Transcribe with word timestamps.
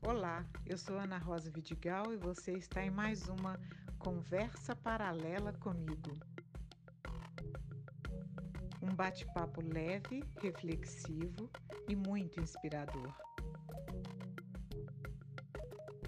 Olá, 0.00 0.46
eu 0.64 0.78
sou 0.78 0.96
Ana 0.96 1.18
Rosa 1.18 1.50
Vidigal 1.50 2.12
e 2.12 2.16
você 2.16 2.52
está 2.52 2.82
em 2.84 2.90
mais 2.90 3.28
uma 3.28 3.60
Conversa 3.98 4.74
Paralela 4.76 5.52
comigo. 5.54 6.16
Um 8.80 8.94
bate-papo 8.94 9.60
leve, 9.60 10.22
reflexivo 10.40 11.50
e 11.88 11.96
muito 11.96 12.40
inspirador. 12.40 13.12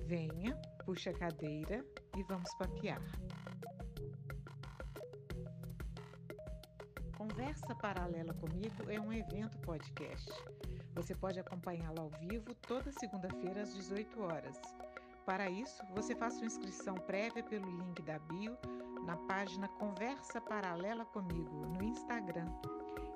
Venha, 0.06 0.54
puxa 0.84 1.10
a 1.10 1.18
cadeira 1.18 1.84
e 2.16 2.22
vamos 2.22 2.54
papear. 2.54 3.02
Conversa 7.18 7.74
Paralela 7.74 8.32
Comigo 8.34 8.88
é 8.88 9.00
um 9.00 9.12
evento 9.12 9.58
podcast. 9.58 10.30
Você 11.00 11.14
pode 11.14 11.40
acompanhá-lo 11.40 11.98
ao 11.98 12.10
vivo 12.10 12.54
toda 12.68 12.92
segunda-feira 12.92 13.62
às 13.62 13.72
18 13.74 14.20
horas. 14.20 14.60
Para 15.24 15.48
isso, 15.48 15.82
você 15.94 16.14
faça 16.14 16.36
sua 16.36 16.46
inscrição 16.46 16.94
prévia 16.94 17.42
pelo 17.42 17.70
link 17.70 18.02
da 18.02 18.18
bio 18.18 18.54
na 19.06 19.16
página 19.16 19.66
Conversa 19.66 20.42
Paralela 20.42 21.06
Comigo 21.06 21.64
no 21.68 21.82
Instagram 21.82 22.44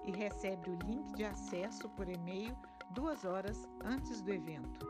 e 0.07 0.13
recebe 0.13 0.71
o 0.71 0.79
link 0.87 1.13
de 1.13 1.25
acesso 1.25 1.87
por 1.91 2.09
e-mail 2.09 2.57
duas 2.93 3.23
horas 3.27 3.69
antes 3.85 4.23
do 4.23 4.33
evento. 4.33 4.87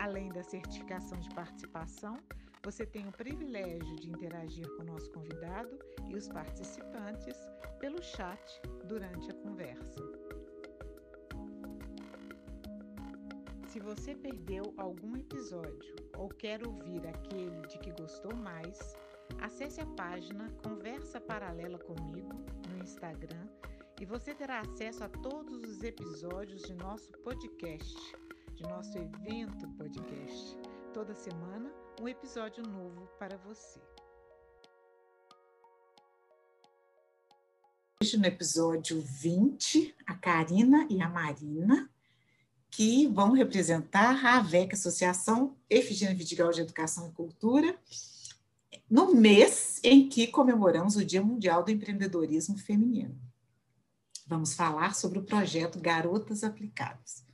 Além 0.00 0.28
da 0.30 0.42
certificação 0.42 1.20
de 1.20 1.30
participação, 1.30 2.18
você 2.64 2.84
tem 2.84 3.06
o 3.06 3.12
privilégio 3.12 3.94
de 3.94 4.10
interagir 4.10 4.68
com 4.74 4.82
o 4.82 4.86
nosso 4.86 5.08
convidado 5.12 5.78
e 6.08 6.16
os 6.16 6.26
participantes 6.26 7.36
pelo 7.78 8.02
chat 8.02 8.60
durante 8.88 9.30
a 9.30 9.34
conversa. 9.34 10.23
Se 13.74 13.80
você 13.80 14.14
perdeu 14.14 14.72
algum 14.76 15.16
episódio 15.16 15.96
ou 16.16 16.28
quer 16.28 16.64
ouvir 16.64 17.04
aquele 17.08 17.60
de 17.62 17.76
que 17.80 17.90
gostou 17.90 18.32
mais, 18.32 18.78
acesse 19.40 19.80
a 19.80 19.86
página 19.96 20.48
Conversa 20.62 21.20
Paralela 21.20 21.76
comigo 21.80 22.32
no 22.68 22.84
Instagram 22.84 23.48
e 24.00 24.04
você 24.04 24.32
terá 24.32 24.60
acesso 24.60 25.02
a 25.02 25.08
todos 25.08 25.60
os 25.64 25.82
episódios 25.82 26.62
de 26.62 26.72
nosso 26.74 27.10
podcast, 27.24 27.96
de 28.54 28.62
nosso 28.62 28.96
evento 28.96 29.68
podcast. 29.70 30.56
Toda 30.92 31.12
semana, 31.12 31.68
um 32.00 32.06
episódio 32.06 32.62
novo 32.62 33.08
para 33.18 33.36
você. 33.38 33.80
Hoje, 38.00 38.16
no 38.18 38.26
episódio 38.26 39.00
20, 39.00 39.96
a 40.06 40.14
Karina 40.14 40.86
e 40.88 41.02
a 41.02 41.08
Marina, 41.08 41.90
que 42.74 43.06
vão 43.06 43.30
representar 43.30 44.26
a 44.26 44.38
AVEC, 44.38 44.74
Associação 44.74 45.54
Efigênia 45.70 46.12
Vidigal 46.12 46.50
de 46.50 46.60
Educação 46.60 47.06
e 47.06 47.12
Cultura, 47.12 47.78
no 48.90 49.14
mês 49.14 49.78
em 49.84 50.08
que 50.08 50.26
comemoramos 50.26 50.96
o 50.96 51.04
Dia 51.04 51.22
Mundial 51.22 51.62
do 51.62 51.70
Empreendedorismo 51.70 52.58
Feminino. 52.58 53.16
Vamos 54.26 54.54
falar 54.54 54.96
sobre 54.96 55.20
o 55.20 55.22
projeto 55.22 55.78
Garotas 55.78 56.42
Aplicadas. 56.42 57.24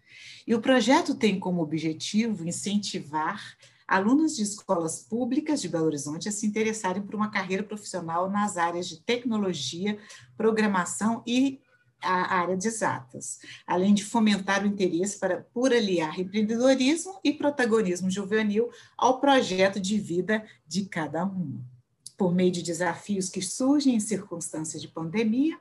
E 0.47 0.55
o 0.55 0.61
projeto 0.61 1.15
tem 1.15 1.41
como 1.41 1.63
objetivo 1.63 2.47
incentivar 2.47 3.57
alunos 3.89 4.37
de 4.37 4.43
escolas 4.43 5.01
públicas 5.01 5.63
de 5.63 5.71
Belo 5.71 5.87
Horizonte 5.87 6.29
a 6.29 6.33
se 6.33 6.47
interessarem 6.47 7.03
por 7.03 7.15
uma 7.15 7.31
carreira 7.31 7.63
profissional 7.63 8.29
nas 8.29 8.59
áreas 8.59 8.87
de 8.87 9.01
tecnologia, 9.01 9.99
programação 10.37 11.23
e 11.27 11.63
a 12.03 12.35
área 12.35 12.57
de 12.57 12.69
exatas, 12.69 13.41
além 13.67 13.95
de 13.95 14.05
fomentar 14.05 14.63
o 14.63 14.67
interesse 14.67 15.19
para, 15.19 15.47
por 15.53 15.73
aliar 15.73 16.19
empreendedorismo 16.19 17.21
e 17.23 17.33
protagonismo 17.33 18.11
juvenil 18.11 18.71
ao 18.97 19.21
projeto 19.21 19.81
de 19.81 19.99
vida 19.99 20.45
de 20.67 20.85
cada 20.85 21.25
um. 21.25 21.61
Por 22.17 22.35
meio 22.35 22.53
de 22.53 22.63
desafios 22.63 23.29
que 23.29 23.43
surgem 23.43 23.95
em 23.95 24.01
circunstâncias 24.01 24.81
de 24.81 24.89
pandemia, 24.89 25.59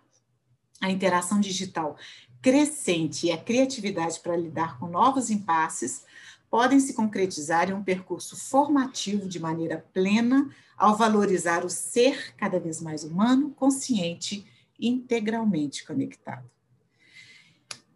a 0.82 0.90
interação 0.90 1.40
digital 1.40 1.98
crescente 2.42 3.28
e 3.28 3.32
a 3.32 3.38
criatividade 3.38 4.20
para 4.20 4.38
lidar 4.38 4.80
com 4.80 4.88
novos 4.88 5.30
impasses 5.30 6.06
podem 6.50 6.80
se 6.80 6.94
concretizar 6.94 7.70
em 7.70 7.74
um 7.74 7.84
percurso 7.84 8.36
formativo 8.36 9.28
de 9.28 9.40
maneira 9.40 9.86
plena 9.94 10.50
ao 10.78 10.98
valorizar 10.98 11.66
o 11.66 11.70
ser 11.70 12.34
cada 12.36 12.60
vez 12.60 12.82
mais 12.82 13.04
humano, 13.04 13.52
consciente 13.52 14.46
e 14.58 14.59
integralmente 14.80 15.86
conectado. 15.86 16.50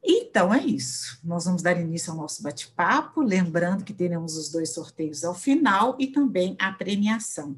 Então 0.04 0.54
é 0.54 0.62
isso. 0.62 1.20
Nós 1.24 1.46
vamos 1.46 1.62
dar 1.62 1.80
início 1.80 2.12
ao 2.12 2.18
nosso 2.18 2.44
bate-papo, 2.44 3.22
lembrando 3.22 3.86
que 3.86 3.94
teremos 3.94 4.36
os 4.36 4.50
dois 4.50 4.74
sorteios 4.74 5.24
ao 5.24 5.34
final 5.34 5.96
e 5.98 6.08
também 6.08 6.58
a 6.60 6.72
premiação. 6.74 7.58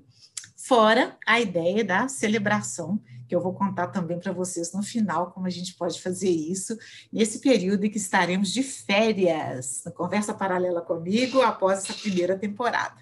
Fora 0.56 1.18
a 1.26 1.40
ideia 1.40 1.84
da 1.84 2.08
celebração 2.08 3.00
que 3.28 3.36
eu 3.36 3.42
vou 3.42 3.54
contar 3.54 3.88
também 3.88 4.20
para 4.20 4.32
vocês 4.32 4.72
no 4.74 4.84
final 4.84 5.32
como 5.32 5.48
a 5.48 5.50
gente 5.50 5.74
pode 5.74 6.02
fazer 6.02 6.30
isso 6.30 6.78
nesse 7.12 7.40
período 7.40 7.86
em 7.86 7.90
que 7.90 7.98
estaremos 7.98 8.52
de 8.52 8.62
férias, 8.62 9.84
conversa 9.96 10.34
paralela 10.34 10.82
comigo 10.82 11.42
após 11.42 11.80
essa 11.80 11.94
primeira 11.94 12.38
temporada. 12.38 13.02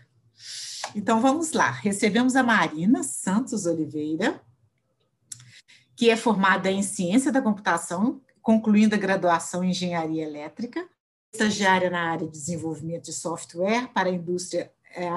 Então 0.96 1.22
vamos 1.22 1.52
lá, 1.52 1.72
recebemos 1.72 2.36
a 2.36 2.44
Marina 2.44 3.04
Santos 3.04 3.66
Oliveira, 3.66 4.42
que 5.96 6.10
é 6.10 6.16
formada 6.16 6.72
em 6.72 6.82
Ciência 6.82 7.32
da 7.32 7.42
Computação, 7.42 8.22
concluindo 8.42 8.96
a 8.96 8.98
graduação 8.98 9.64
em 9.64 9.70
Engenharia 9.70 10.24
Elétrica, 10.24 10.88
estagiária 11.32 11.90
na 11.90 12.12
área 12.12 12.28
de 12.28 12.34
desenvolvimento 12.34 13.06
de 13.06 13.14
software 13.14 13.90
para 13.94 14.10
a 14.10 14.14
indústria 14.14 14.72
é, 14.96 15.10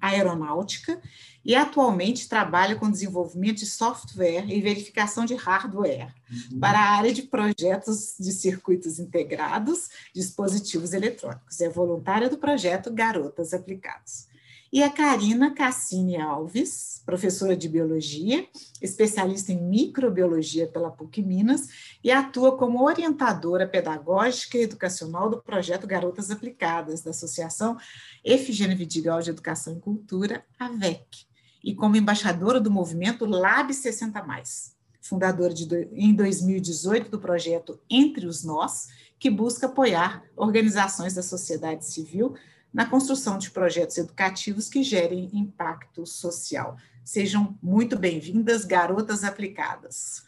aeronáutica 0.00 1.00
e 1.44 1.54
atualmente 1.54 2.28
trabalha 2.28 2.76
com 2.76 2.90
desenvolvimento 2.90 3.58
de 3.58 3.66
software 3.66 4.46
e 4.48 4.60
verificação 4.60 5.24
de 5.24 5.34
hardware 5.34 6.14
uhum. 6.30 6.60
para 6.60 6.78
a 6.78 6.96
área 6.96 7.12
de 7.12 7.22
projetos 7.22 8.14
de 8.18 8.30
circuitos 8.32 8.98
integrados, 8.98 9.88
dispositivos 10.14 10.92
eletrônicos. 10.92 11.60
É 11.60 11.68
voluntária 11.68 12.30
do 12.30 12.38
projeto 12.38 12.92
Garotas 12.92 13.52
Aplicadas. 13.52 14.28
E 14.74 14.82
a 14.82 14.90
Karina 14.90 15.54
Cassini 15.54 16.16
Alves, 16.16 17.00
professora 17.06 17.56
de 17.56 17.68
biologia, 17.68 18.44
especialista 18.82 19.52
em 19.52 19.62
microbiologia 19.62 20.66
pela 20.66 20.90
PUC 20.90 21.22
Minas 21.22 21.68
e 22.02 22.10
atua 22.10 22.56
como 22.56 22.82
orientadora 22.82 23.68
pedagógica 23.68 24.58
e 24.58 24.62
educacional 24.62 25.30
do 25.30 25.40
projeto 25.40 25.86
Garotas 25.86 26.28
Aplicadas, 26.28 27.02
da 27.02 27.10
Associação 27.10 27.76
Efigênia 28.24 28.74
Vidigal 28.74 29.22
de 29.22 29.30
Educação 29.30 29.76
e 29.76 29.80
Cultura, 29.80 30.44
AVEC, 30.58 31.24
e 31.62 31.72
como 31.72 31.94
embaixadora 31.94 32.58
do 32.60 32.68
movimento 32.68 33.24
Lab 33.24 33.72
60+, 33.72 34.72
fundadora 35.00 35.54
de, 35.54 35.68
em 35.92 36.12
2018 36.12 37.12
do 37.12 37.20
projeto 37.20 37.78
Entre 37.88 38.26
os 38.26 38.42
Nós, 38.42 38.88
que 39.20 39.30
busca 39.30 39.66
apoiar 39.66 40.24
organizações 40.34 41.14
da 41.14 41.22
sociedade 41.22 41.86
civil 41.86 42.34
na 42.74 42.84
construção 42.84 43.38
de 43.38 43.52
projetos 43.52 43.96
educativos 43.96 44.68
que 44.68 44.82
gerem 44.82 45.30
impacto 45.32 46.04
social. 46.04 46.76
Sejam 47.04 47.56
muito 47.62 47.96
bem-vindas, 47.96 48.64
garotas 48.64 49.22
aplicadas. 49.22 50.24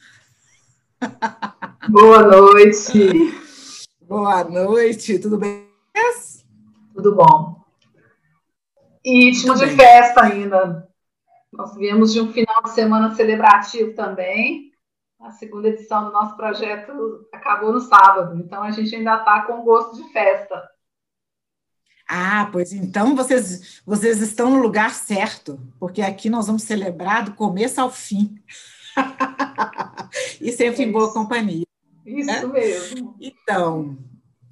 Boa 1.91 2.23
noite. 2.23 3.11
Boa 4.01 4.45
noite, 4.45 5.19
tudo 5.19 5.37
bem? 5.37 5.67
Tudo 6.95 7.17
bom. 7.17 7.61
E 9.05 9.31
ritmo 9.31 9.55
de 9.57 9.67
festa 9.67 10.23
ainda. 10.23 10.89
Nós 11.53 11.75
viemos 11.75 12.13
de 12.13 12.21
um 12.21 12.33
final 12.33 12.63
de 12.63 12.71
semana 12.71 13.15
celebrativo 13.17 13.93
também. 13.95 14.71
A 15.21 15.31
segunda 15.33 15.69
edição 15.69 16.05
do 16.05 16.13
nosso 16.13 16.37
projeto 16.37 17.27
acabou 17.33 17.73
no 17.73 17.81
sábado, 17.81 18.37
então 18.39 18.63
a 18.63 18.71
gente 18.71 18.95
ainda 18.95 19.17
está 19.17 19.43
com 19.43 19.65
gosto 19.65 19.97
de 19.97 20.13
festa. 20.13 20.76
Ah, 22.09 22.49
pois 22.53 22.73
então 22.73 23.17
vocês, 23.17 23.81
vocês 23.85 24.21
estão 24.21 24.51
no 24.51 24.61
lugar 24.61 24.95
certo, 24.95 25.59
porque 25.79 26.01
aqui 26.01 26.31
nós 26.31 26.47
vamos 26.47 26.63
celebrar 26.63 27.25
do 27.25 27.35
começo 27.35 27.81
ao 27.81 27.91
fim. 27.91 28.41
e 30.41 30.53
sempre 30.53 30.85
é 30.85 30.87
em 30.87 30.93
boa 30.93 31.13
companhia. 31.13 31.67
Isso 32.05 32.27
né? 32.27 32.47
mesmo. 32.47 33.17
Então, 33.21 33.99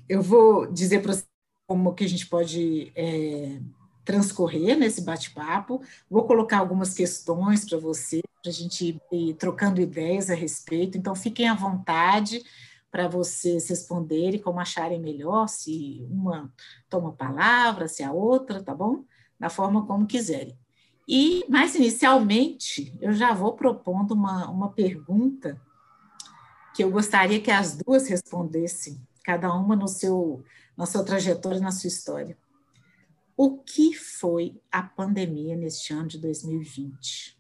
eu 0.09 0.21
vou 0.21 0.67
dizer 0.67 1.01
para 1.01 1.13
você 1.13 1.25
como 1.67 1.95
que 1.95 2.05
a 2.05 2.09
gente 2.09 2.27
pode 2.27 2.93
é, 2.97 3.61
transcorrer 4.05 4.77
nesse 4.77 5.03
bate-papo. 5.03 5.81
Vou 6.11 6.25
colocar 6.25 6.59
algumas 6.59 6.93
questões 6.93 7.65
para 7.65 7.79
você, 7.79 8.21
para 8.43 8.51
a 8.51 8.55
gente 8.55 9.01
ir 9.13 9.35
trocando 9.35 9.81
ideias 9.81 10.29
a 10.29 10.35
respeito. 10.35 10.99
Então, 10.99 11.15
fiquem 11.15 11.49
à 11.49 11.55
vontade 11.55 12.43
para 12.95 13.09
vocês 13.09 13.69
responderem 13.69 14.41
como 14.41 14.61
acharem 14.61 15.01
melhor, 15.01 15.49
se 15.49 16.07
uma 16.09 16.55
toma 16.89 17.13
palavra, 17.13 17.89
se 17.89 18.05
a 18.05 18.13
outra, 18.13 18.63
tá 18.63 18.73
bom? 18.73 19.05
Da 19.37 19.51
forma 19.51 19.85
como 19.85 20.07
quiserem. 20.07 20.57
E, 21.09 21.45
mais 21.49 21.75
inicialmente, 21.75 22.97
eu 23.01 23.13
já 23.13 23.35
vou 23.35 23.55
propondo 23.55 24.13
uma, 24.13 24.49
uma 24.49 24.71
pergunta 24.71 25.61
que 26.73 26.85
eu 26.85 26.91
gostaria 26.93 27.41
que 27.41 27.51
as 27.51 27.77
duas 27.77 28.07
respondessem, 28.07 29.05
cada 29.25 29.53
uma 29.53 29.75
no 29.75 29.89
seu, 29.89 30.45
na 30.77 30.87
sua 30.87 31.05
trajetória, 31.05 31.59
na 31.59 31.73
sua 31.73 31.89
história. 31.89 32.39
o 33.37 33.59
que 33.59 33.93
foi 33.93 34.63
a 34.71 34.85
pandemia 34.85 35.57
neste 35.57 35.93
ano 35.93 36.07
de 36.07 36.19
2020? 36.21 37.37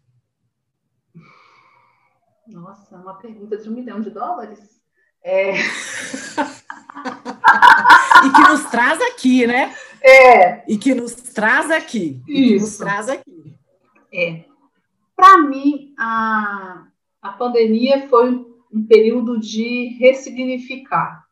Nossa, 2.48 2.96
uma 2.96 3.14
pergunta 3.14 3.56
de 3.56 3.70
um 3.70 3.72
milhão 3.72 4.00
de 4.00 4.10
dólares? 4.10 4.82
É... 5.24 5.54
e 8.24 8.30
que 8.34 8.40
nos 8.48 8.64
traz 8.70 9.00
aqui, 9.00 9.46
né? 9.46 9.74
É. 10.02 10.70
E 10.70 10.76
que 10.76 10.94
nos 10.94 11.14
traz 11.14 11.70
aqui. 11.70 12.22
Isso. 12.28 12.66
Nos 12.66 12.76
traz 12.76 13.08
aqui. 13.08 13.56
É. 14.12 14.44
Para 15.16 15.38
mim, 15.38 15.94
a, 15.98 16.86
a 17.22 17.30
pandemia 17.32 18.06
foi 18.08 18.30
um 18.72 18.86
período 18.86 19.40
de 19.40 19.96
ressignificar. 19.98 21.24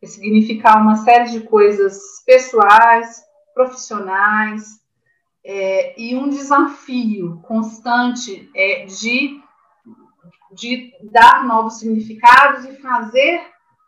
Ressignificar 0.00 0.80
uma 0.80 0.96
série 0.98 1.30
de 1.30 1.40
coisas 1.40 1.98
pessoais, 2.24 3.24
profissionais, 3.52 4.78
é, 5.44 6.00
e 6.00 6.14
um 6.14 6.28
desafio 6.28 7.40
constante 7.42 8.48
é, 8.54 8.84
de, 8.84 9.40
de 10.52 10.92
dar 11.10 11.46
novos 11.46 11.78
significados 11.78 12.64
e 12.64 12.76
fazer 12.80 13.40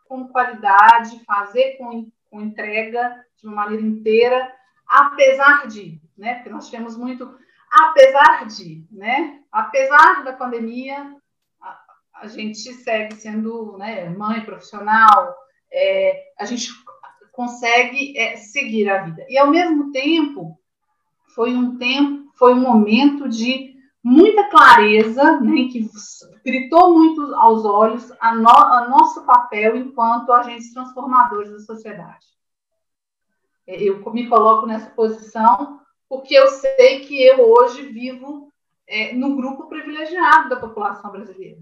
com 0.07 0.27
qualidade, 0.27 1.23
fazer 1.25 1.77
com, 1.77 2.09
com 2.29 2.41
entrega 2.41 3.25
de 3.37 3.47
uma 3.47 3.55
maneira 3.55 3.83
inteira, 3.83 4.53
apesar 4.87 5.67
de, 5.67 5.99
né? 6.17 6.35
Porque 6.35 6.49
nós 6.49 6.69
tivemos 6.69 6.97
muito 6.97 7.33
apesar 7.71 8.45
de, 8.47 8.85
né? 8.91 9.39
Apesar 9.51 10.23
da 10.23 10.33
pandemia, 10.33 11.15
a, 11.61 11.79
a 12.15 12.27
gente 12.27 12.73
segue 12.73 13.15
sendo 13.15 13.77
né, 13.77 14.09
mãe 14.09 14.41
profissional, 14.41 15.33
é, 15.71 16.31
a 16.37 16.45
gente 16.45 16.69
consegue 17.31 18.17
é, 18.17 18.35
seguir 18.35 18.89
a 18.89 19.03
vida. 19.03 19.25
E 19.29 19.37
ao 19.37 19.49
mesmo 19.49 19.91
tempo, 19.91 20.59
foi 21.33 21.55
um 21.55 21.77
tempo, 21.77 22.29
foi 22.35 22.53
um 22.53 22.59
momento 22.61 23.29
de 23.29 23.70
muita 24.03 24.49
clareza, 24.49 25.39
né, 25.39 25.67
que 25.71 25.87
gritou 26.43 26.93
muito 26.93 27.35
aos 27.35 27.63
olhos 27.65 28.11
a, 28.19 28.35
no, 28.35 28.49
a 28.49 28.87
nosso 28.89 29.23
papel 29.25 29.77
enquanto 29.77 30.33
agentes 30.33 30.73
transformadores 30.73 31.51
da 31.51 31.59
sociedade. 31.59 32.25
É, 33.67 33.81
eu 33.81 34.03
me 34.11 34.27
coloco 34.27 34.65
nessa 34.65 34.89
posição 34.89 35.79
porque 36.09 36.33
eu 36.33 36.47
sei 36.47 37.05
que 37.05 37.23
eu 37.23 37.39
hoje 37.39 37.83
vivo 37.83 38.51
é, 38.87 39.13
no 39.13 39.35
grupo 39.35 39.67
privilegiado 39.67 40.49
da 40.49 40.55
população 40.57 41.11
brasileira, 41.11 41.61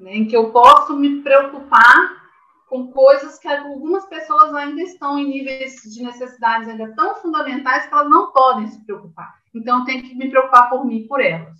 né, 0.00 0.16
em 0.16 0.26
que 0.26 0.36
eu 0.36 0.50
posso 0.50 0.96
me 0.96 1.22
preocupar 1.22 2.22
com 2.68 2.90
coisas 2.90 3.38
que 3.38 3.46
algumas 3.46 4.06
pessoas 4.06 4.54
ainda 4.54 4.80
estão 4.80 5.18
em 5.18 5.28
níveis 5.28 5.82
de 5.82 6.02
necessidades 6.02 6.68
ainda 6.68 6.94
tão 6.94 7.16
fundamentais 7.16 7.86
que 7.86 7.92
elas 7.92 8.08
não 8.08 8.32
podem 8.32 8.66
se 8.66 8.82
preocupar. 8.82 9.41
Então, 9.54 9.80
eu 9.80 9.84
tenho 9.84 10.02
que 10.02 10.14
me 10.14 10.30
preocupar 10.30 10.68
por 10.68 10.84
mim 10.84 10.98
e 10.98 11.08
por 11.08 11.20
elas. 11.20 11.58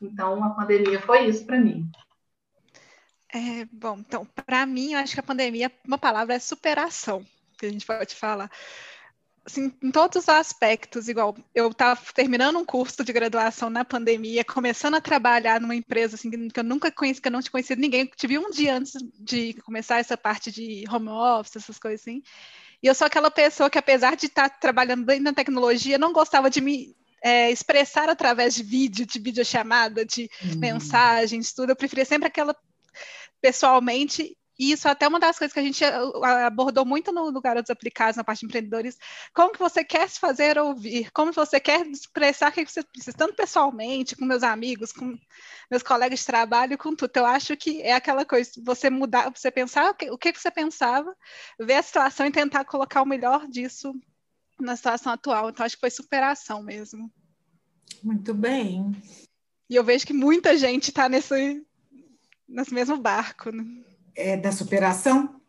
Então, 0.00 0.42
a 0.42 0.50
pandemia 0.50 1.00
foi 1.00 1.26
isso 1.26 1.44
para 1.44 1.60
mim. 1.60 1.90
É, 3.32 3.64
bom, 3.72 3.98
então, 3.98 4.26
para 4.26 4.66
mim, 4.66 4.92
eu 4.92 4.98
acho 4.98 5.14
que 5.14 5.20
a 5.20 5.24
pandemia, 5.24 5.72
uma 5.86 5.98
palavra 5.98 6.34
é 6.34 6.38
superação, 6.38 7.24
que 7.58 7.66
a 7.66 7.70
gente 7.70 7.86
pode 7.86 8.14
falar 8.14 8.50
assim, 9.44 9.72
em 9.82 9.90
todos 9.90 10.22
os 10.22 10.28
aspectos, 10.28 11.08
igual 11.08 11.36
eu 11.54 11.68
estava 11.68 12.00
terminando 12.14 12.58
um 12.58 12.64
curso 12.64 13.04
de 13.04 13.12
graduação 13.12 13.68
na 13.68 13.84
pandemia, 13.84 14.44
começando 14.44 14.94
a 14.94 15.00
trabalhar 15.00 15.60
numa 15.60 15.74
empresa 15.74 16.14
assim, 16.14 16.30
que 16.48 16.60
eu 16.60 16.64
nunca 16.64 16.90
conheci, 16.90 17.20
que 17.20 17.28
eu 17.28 17.32
não 17.32 17.40
tinha 17.40 17.50
conhecido 17.50 17.80
ninguém, 17.80 18.10
tive 18.16 18.38
um 18.38 18.50
dia 18.50 18.76
antes 18.76 18.92
de 19.18 19.54
começar 19.62 19.98
essa 19.98 20.16
parte 20.16 20.50
de 20.50 20.84
home 20.90 21.08
office, 21.08 21.56
essas 21.56 21.78
coisas 21.78 22.00
assim. 22.00 22.22
E 22.82 22.86
eu 22.86 22.94
sou 22.94 23.06
aquela 23.06 23.30
pessoa 23.30 23.70
que, 23.70 23.78
apesar 23.78 24.16
de 24.16 24.26
estar 24.26 24.48
trabalhando 24.48 25.04
bem 25.04 25.20
na 25.20 25.32
tecnologia, 25.32 25.98
não 25.98 26.12
gostava 26.12 26.50
de 26.50 26.60
me 26.60 26.96
é, 27.22 27.50
expressar 27.50 28.08
através 28.08 28.54
de 28.54 28.62
vídeo, 28.62 29.06
de 29.06 29.18
videochamada, 29.18 30.04
de 30.04 30.28
uhum. 30.42 30.58
mensagens, 30.58 31.52
tudo. 31.52 31.70
Eu 31.70 31.76
preferia 31.76 32.04
sempre 32.04 32.28
aquela 32.28 32.54
pessoalmente 33.40 34.36
isso 34.58 34.86
é 34.86 34.90
até 34.90 35.08
uma 35.08 35.18
das 35.18 35.38
coisas 35.38 35.52
que 35.52 35.58
a 35.58 35.62
gente 35.62 35.82
abordou 36.46 36.84
muito 36.84 37.10
no, 37.10 37.32
no 37.32 37.40
Garotos 37.40 37.70
Aplicados, 37.70 38.16
na 38.16 38.24
parte 38.24 38.40
de 38.40 38.46
empreendedores, 38.46 38.96
como 39.34 39.52
que 39.52 39.58
você 39.58 39.82
quer 39.82 40.08
se 40.08 40.20
fazer 40.20 40.58
ouvir, 40.58 41.10
como 41.12 41.32
você 41.32 41.58
quer 41.58 41.86
expressar 41.86 42.50
o 42.50 42.52
que 42.52 42.66
você 42.66 42.82
precisa, 42.82 43.16
tanto 43.16 43.34
pessoalmente, 43.34 44.14
com 44.14 44.24
meus 44.24 44.42
amigos, 44.42 44.92
com 44.92 45.18
meus 45.70 45.82
colegas 45.82 46.20
de 46.20 46.26
trabalho, 46.26 46.78
com 46.78 46.94
tudo. 46.94 47.10
Eu 47.16 47.26
acho 47.26 47.56
que 47.56 47.82
é 47.82 47.94
aquela 47.94 48.24
coisa, 48.24 48.50
você 48.64 48.90
mudar, 48.90 49.30
você 49.34 49.50
pensar 49.50 49.90
o 49.90 49.94
que, 49.94 50.10
o 50.10 50.18
que 50.18 50.32
você 50.32 50.50
pensava, 50.50 51.16
ver 51.58 51.74
a 51.74 51.82
situação 51.82 52.26
e 52.26 52.30
tentar 52.30 52.64
colocar 52.64 53.02
o 53.02 53.06
melhor 53.06 53.48
disso 53.48 53.92
na 54.62 54.76
situação 54.76 55.12
atual. 55.12 55.50
Então, 55.50 55.64
acho 55.64 55.76
que 55.76 55.80
foi 55.80 55.90
superação 55.90 56.62
mesmo. 56.62 57.10
Muito 58.02 58.32
bem. 58.34 58.92
E 59.68 59.76
eu 59.76 59.84
vejo 59.84 60.06
que 60.06 60.12
muita 60.12 60.56
gente 60.56 60.88
está 60.88 61.08
nesse, 61.08 61.64
nesse 62.48 62.72
mesmo 62.72 62.96
barco. 62.96 63.50
Né? 63.50 63.64
é, 64.14 64.36
da 64.36 64.52
superação? 64.52 65.40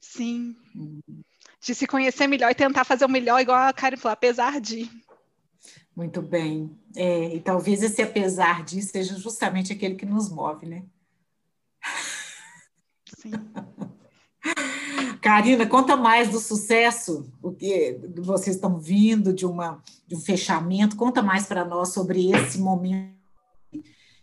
Sim. 0.00 0.56
De 1.60 1.74
se 1.74 1.86
conhecer 1.86 2.26
melhor 2.26 2.50
e 2.50 2.54
tentar 2.54 2.84
fazer 2.84 3.04
o 3.04 3.08
melhor, 3.08 3.40
igual 3.40 3.58
a 3.58 3.72
Karen 3.72 3.96
falou, 3.96 4.12
apesar 4.12 4.60
de. 4.60 4.90
Muito 5.94 6.22
bem. 6.22 6.76
É, 6.96 7.34
e 7.34 7.40
talvez 7.40 7.82
esse 7.82 8.00
apesar 8.00 8.64
de 8.64 8.80
seja 8.82 9.16
justamente 9.16 9.72
aquele 9.72 9.94
que 9.94 10.06
nos 10.06 10.30
move, 10.30 10.66
né? 10.66 10.84
Sim. 13.16 13.32
Karina, 15.20 15.66
conta 15.66 15.96
mais 15.96 16.30
do 16.30 16.40
sucesso, 16.40 17.30
o 17.42 17.52
que 17.52 18.00
vocês 18.16 18.56
estão 18.56 18.78
vindo 18.78 19.32
de, 19.32 19.44
uma, 19.44 19.82
de 20.06 20.16
um 20.16 20.20
fechamento, 20.20 20.96
conta 20.96 21.22
mais 21.22 21.46
para 21.46 21.64
nós 21.64 21.90
sobre 21.90 22.30
esse 22.32 22.58
momento 22.58 23.20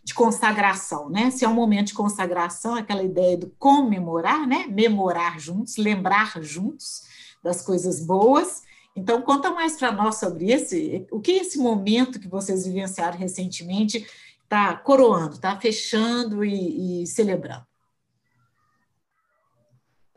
de 0.02 0.14
consagração, 0.14 1.08
né? 1.08 1.30
Se 1.30 1.44
é 1.44 1.48
um 1.48 1.54
momento 1.54 1.88
de 1.88 1.94
consagração, 1.94 2.74
aquela 2.74 3.02
ideia 3.02 3.36
do 3.36 3.50
comemorar, 3.58 4.46
né? 4.46 4.66
Memorar 4.66 5.38
juntos, 5.38 5.76
lembrar 5.76 6.42
juntos 6.42 7.02
das 7.42 7.62
coisas 7.62 8.00
boas. 8.00 8.62
Então, 8.96 9.22
conta 9.22 9.52
mais 9.52 9.76
para 9.76 9.92
nós 9.92 10.16
sobre 10.16 10.50
esse, 10.50 11.06
o 11.12 11.20
que 11.20 11.32
esse 11.32 11.58
momento 11.58 12.18
que 12.18 12.26
vocês 12.26 12.66
vivenciaram 12.66 13.18
recentemente 13.18 14.06
está 14.42 14.74
coroando, 14.74 15.34
está 15.34 15.60
fechando 15.60 16.42
e, 16.44 17.02
e, 17.02 17.06
celebrando. 17.06 17.67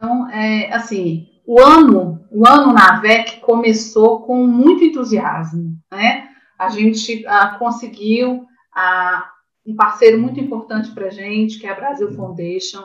Então, 0.01 0.27
é, 0.31 0.74
assim, 0.74 1.29
o 1.46 1.62
ano, 1.62 2.25
o 2.31 2.48
ano 2.48 2.74
na 2.74 3.00
VEC 3.00 3.39
começou 3.39 4.24
com 4.24 4.48
muito 4.48 4.84
entusiasmo, 4.84 5.77
né? 5.91 6.27
A 6.58 6.70
gente 6.70 7.24
ah, 7.27 7.55
conseguiu 7.60 8.48
ah, 8.74 9.29
um 9.63 9.75
parceiro 9.75 10.20
muito 10.20 10.39
importante 10.39 10.89
para 10.89 11.05
a 11.05 11.12
gente, 11.12 11.60
que 11.60 11.67
é 11.67 11.70
a 11.70 11.75
Brasil 11.75 12.12
Foundation. 12.15 12.84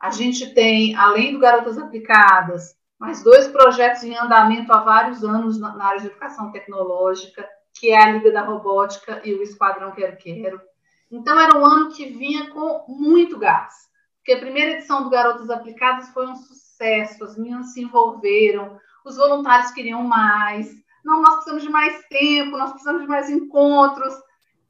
A 0.00 0.10
gente 0.10 0.52
tem, 0.52 0.96
além 0.96 1.32
do 1.32 1.38
Garotas 1.38 1.78
Aplicadas, 1.78 2.74
mais 2.98 3.22
dois 3.22 3.46
projetos 3.46 4.02
em 4.02 4.16
andamento 4.16 4.72
há 4.72 4.80
vários 4.80 5.22
anos 5.22 5.60
na, 5.60 5.80
área 5.80 6.00
de 6.00 6.08
educação 6.08 6.50
tecnológica, 6.50 7.48
que 7.78 7.90
é 7.90 8.02
a 8.02 8.10
Liga 8.10 8.32
da 8.32 8.42
Robótica 8.42 9.22
e 9.24 9.32
o 9.32 9.44
Esquadrão 9.44 9.92
Quero 9.92 10.16
Quero. 10.16 10.60
Então, 11.08 11.38
era 11.38 11.56
um 11.56 11.64
ano 11.64 11.92
que 11.92 12.06
vinha 12.06 12.50
com 12.50 12.84
muito 12.88 13.38
gás, 13.38 13.87
porque 14.28 14.34
a 14.34 14.40
primeira 14.40 14.72
edição 14.72 15.02
do 15.02 15.08
Garotas 15.08 15.48
Aplicadas 15.48 16.10
foi 16.10 16.26
um 16.26 16.36
sucesso, 16.36 17.24
as 17.24 17.38
meninas 17.38 17.72
se 17.72 17.80
envolveram, 17.80 18.78
os 19.02 19.16
voluntários 19.16 19.70
queriam 19.70 20.02
mais, 20.02 20.70
não, 21.02 21.22
nós 21.22 21.36
precisamos 21.36 21.62
de 21.62 21.70
mais 21.70 22.06
tempo, 22.08 22.58
nós 22.58 22.72
precisamos 22.72 23.00
de 23.00 23.08
mais 23.08 23.30
encontros, 23.30 24.12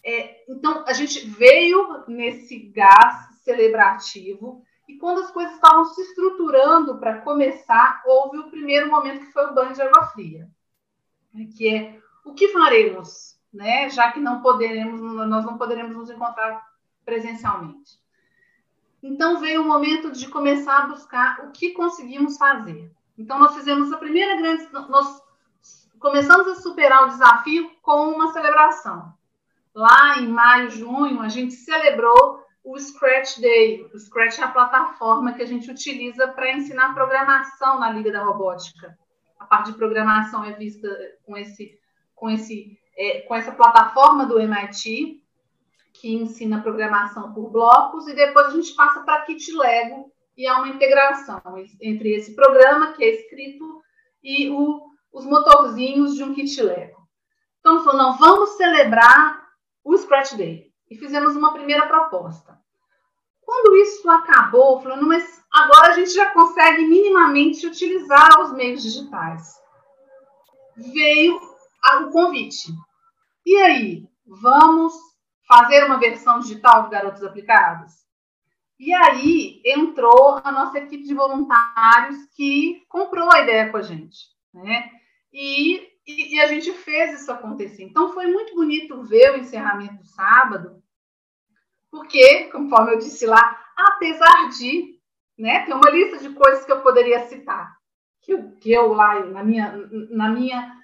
é, 0.04 0.44
então, 0.48 0.84
a 0.86 0.92
gente 0.92 1.28
veio 1.28 2.04
nesse 2.06 2.56
gás 2.68 3.40
celebrativo 3.42 4.62
e 4.86 4.96
quando 4.96 5.22
as 5.22 5.30
coisas 5.32 5.54
estavam 5.54 5.86
se 5.86 6.02
estruturando 6.02 6.96
para 7.00 7.20
começar, 7.22 8.00
houve 8.06 8.38
o 8.38 8.50
primeiro 8.50 8.88
momento 8.88 9.26
que 9.26 9.32
foi 9.32 9.44
o 9.46 9.54
banho 9.54 9.74
de 9.74 9.82
água 9.82 10.06
fria, 10.06 10.48
né, 11.34 11.48
que 11.56 11.68
é 11.68 11.98
o 12.24 12.32
que 12.32 12.46
faremos, 12.52 13.36
né, 13.52 13.90
já 13.90 14.12
que 14.12 14.20
não 14.20 14.40
poderemos, 14.40 15.00
nós 15.00 15.44
não 15.44 15.58
poderemos 15.58 15.96
nos 15.96 16.10
encontrar 16.10 16.64
presencialmente. 17.04 17.98
Então 19.02 19.40
veio 19.40 19.62
o 19.62 19.66
momento 19.66 20.10
de 20.10 20.28
começar 20.28 20.78
a 20.78 20.86
buscar 20.88 21.40
o 21.44 21.50
que 21.52 21.70
conseguimos 21.70 22.36
fazer. 22.36 22.90
Então 23.16 23.38
nós 23.38 23.54
fizemos 23.54 23.92
a 23.92 23.98
primeira 23.98 24.36
grande, 24.36 24.68
nós 24.72 25.22
começamos 25.98 26.46
a 26.48 26.54
superar 26.56 27.04
o 27.04 27.08
desafio 27.08 27.70
com 27.82 28.10
uma 28.10 28.32
celebração 28.32 29.12
lá 29.78 30.18
em 30.18 30.26
maio, 30.26 30.70
junho, 30.70 31.20
a 31.20 31.28
gente 31.28 31.54
celebrou 31.54 32.42
o 32.64 32.76
Scratch 32.76 33.38
Day. 33.38 33.88
O 33.94 33.98
Scratch 33.98 34.40
é 34.40 34.42
a 34.42 34.48
plataforma 34.48 35.32
que 35.34 35.42
a 35.42 35.46
gente 35.46 35.70
utiliza 35.70 36.26
para 36.26 36.52
ensinar 36.52 36.94
programação 36.94 37.78
na 37.78 37.88
Liga 37.90 38.10
da 38.10 38.24
Robótica. 38.24 38.98
A 39.38 39.44
parte 39.46 39.70
de 39.70 39.78
programação 39.78 40.44
é 40.44 40.52
vista 40.52 40.88
com 41.24 41.36
esse, 41.36 41.78
com 42.16 42.28
esse, 42.28 42.76
é, 42.96 43.20
com 43.20 43.36
essa 43.36 43.52
plataforma 43.52 44.26
do 44.26 44.40
MIT 44.40 45.22
que 46.00 46.14
ensina 46.14 46.62
programação 46.62 47.32
por 47.32 47.50
blocos 47.50 48.06
e 48.08 48.14
depois 48.14 48.46
a 48.46 48.50
gente 48.50 48.74
passa 48.74 49.00
para 49.00 49.22
Kit 49.22 49.52
Lego 49.52 50.12
e 50.36 50.46
há 50.46 50.58
uma 50.58 50.68
integração 50.68 51.40
entre 51.80 52.14
esse 52.14 52.34
programa 52.34 52.92
que 52.92 53.04
é 53.04 53.08
escrito 53.08 53.82
e 54.22 54.50
o 54.50 54.88
os 55.12 55.24
motorzinhos 55.24 56.14
de 56.14 56.22
um 56.22 56.34
kit 56.34 56.60
Lego. 56.62 56.98
Então, 57.60 57.82
falou, 57.82 57.98
não, 57.98 58.18
vamos 58.18 58.50
celebrar 58.50 59.46
o 59.84 59.96
Scratch 59.96 60.34
Day. 60.34 60.70
E 60.90 60.96
fizemos 60.96 61.36
uma 61.36 61.52
primeira 61.52 61.86
proposta. 61.86 62.58
Quando 63.42 63.76
isso 63.76 64.08
acabou, 64.08 64.80
falando, 64.80 65.06
mas 65.06 65.42
agora 65.50 65.88
a 65.88 65.92
gente 65.92 66.10
já 66.10 66.30
consegue 66.30 66.86
minimamente 66.86 67.66
utilizar 67.66 68.40
os 68.40 68.52
meios 68.52 68.82
digitais. 68.82 69.54
Veio 70.76 71.36
o 72.02 72.10
convite. 72.10 72.68
E 73.44 73.56
aí, 73.56 74.08
vamos 74.26 74.94
fazer 75.48 75.84
uma 75.84 75.98
versão 75.98 76.38
digital 76.38 76.84
de 76.84 76.90
Garotos 76.90 77.24
Aplicados? 77.24 78.06
E 78.78 78.92
aí 78.94 79.60
entrou 79.64 80.40
a 80.44 80.52
nossa 80.52 80.78
equipe 80.78 81.02
de 81.02 81.14
voluntários 81.14 82.26
que 82.36 82.84
comprou 82.88 83.32
a 83.32 83.40
ideia 83.40 83.70
com 83.70 83.78
a 83.78 83.82
gente. 83.82 84.18
Né? 84.54 84.90
E, 85.32 85.78
e, 86.06 86.36
e 86.36 86.40
a 86.40 86.46
gente 86.46 86.72
fez 86.72 87.20
isso 87.20 87.32
acontecer. 87.32 87.82
Então 87.82 88.12
foi 88.12 88.26
muito 88.26 88.54
bonito 88.54 89.02
ver 89.02 89.32
o 89.32 89.38
encerramento 89.38 89.96
do 89.96 90.06
sábado, 90.06 90.82
porque, 91.90 92.44
conforme 92.50 92.92
eu 92.92 92.98
disse 92.98 93.26
lá, 93.26 93.58
apesar 93.76 94.50
de, 94.50 94.98
né, 95.38 95.64
tem 95.64 95.74
uma 95.74 95.90
lista 95.90 96.18
de 96.18 96.34
coisas 96.34 96.64
que 96.64 96.72
eu 96.72 96.82
poderia 96.82 97.26
citar, 97.26 97.76
que 98.20 98.32
eu, 98.32 98.52
que 98.60 98.70
eu 98.70 98.92
lá, 98.92 99.24
na 99.24 99.42
minha, 99.42 99.72
na 100.10 100.28
minha, 100.28 100.76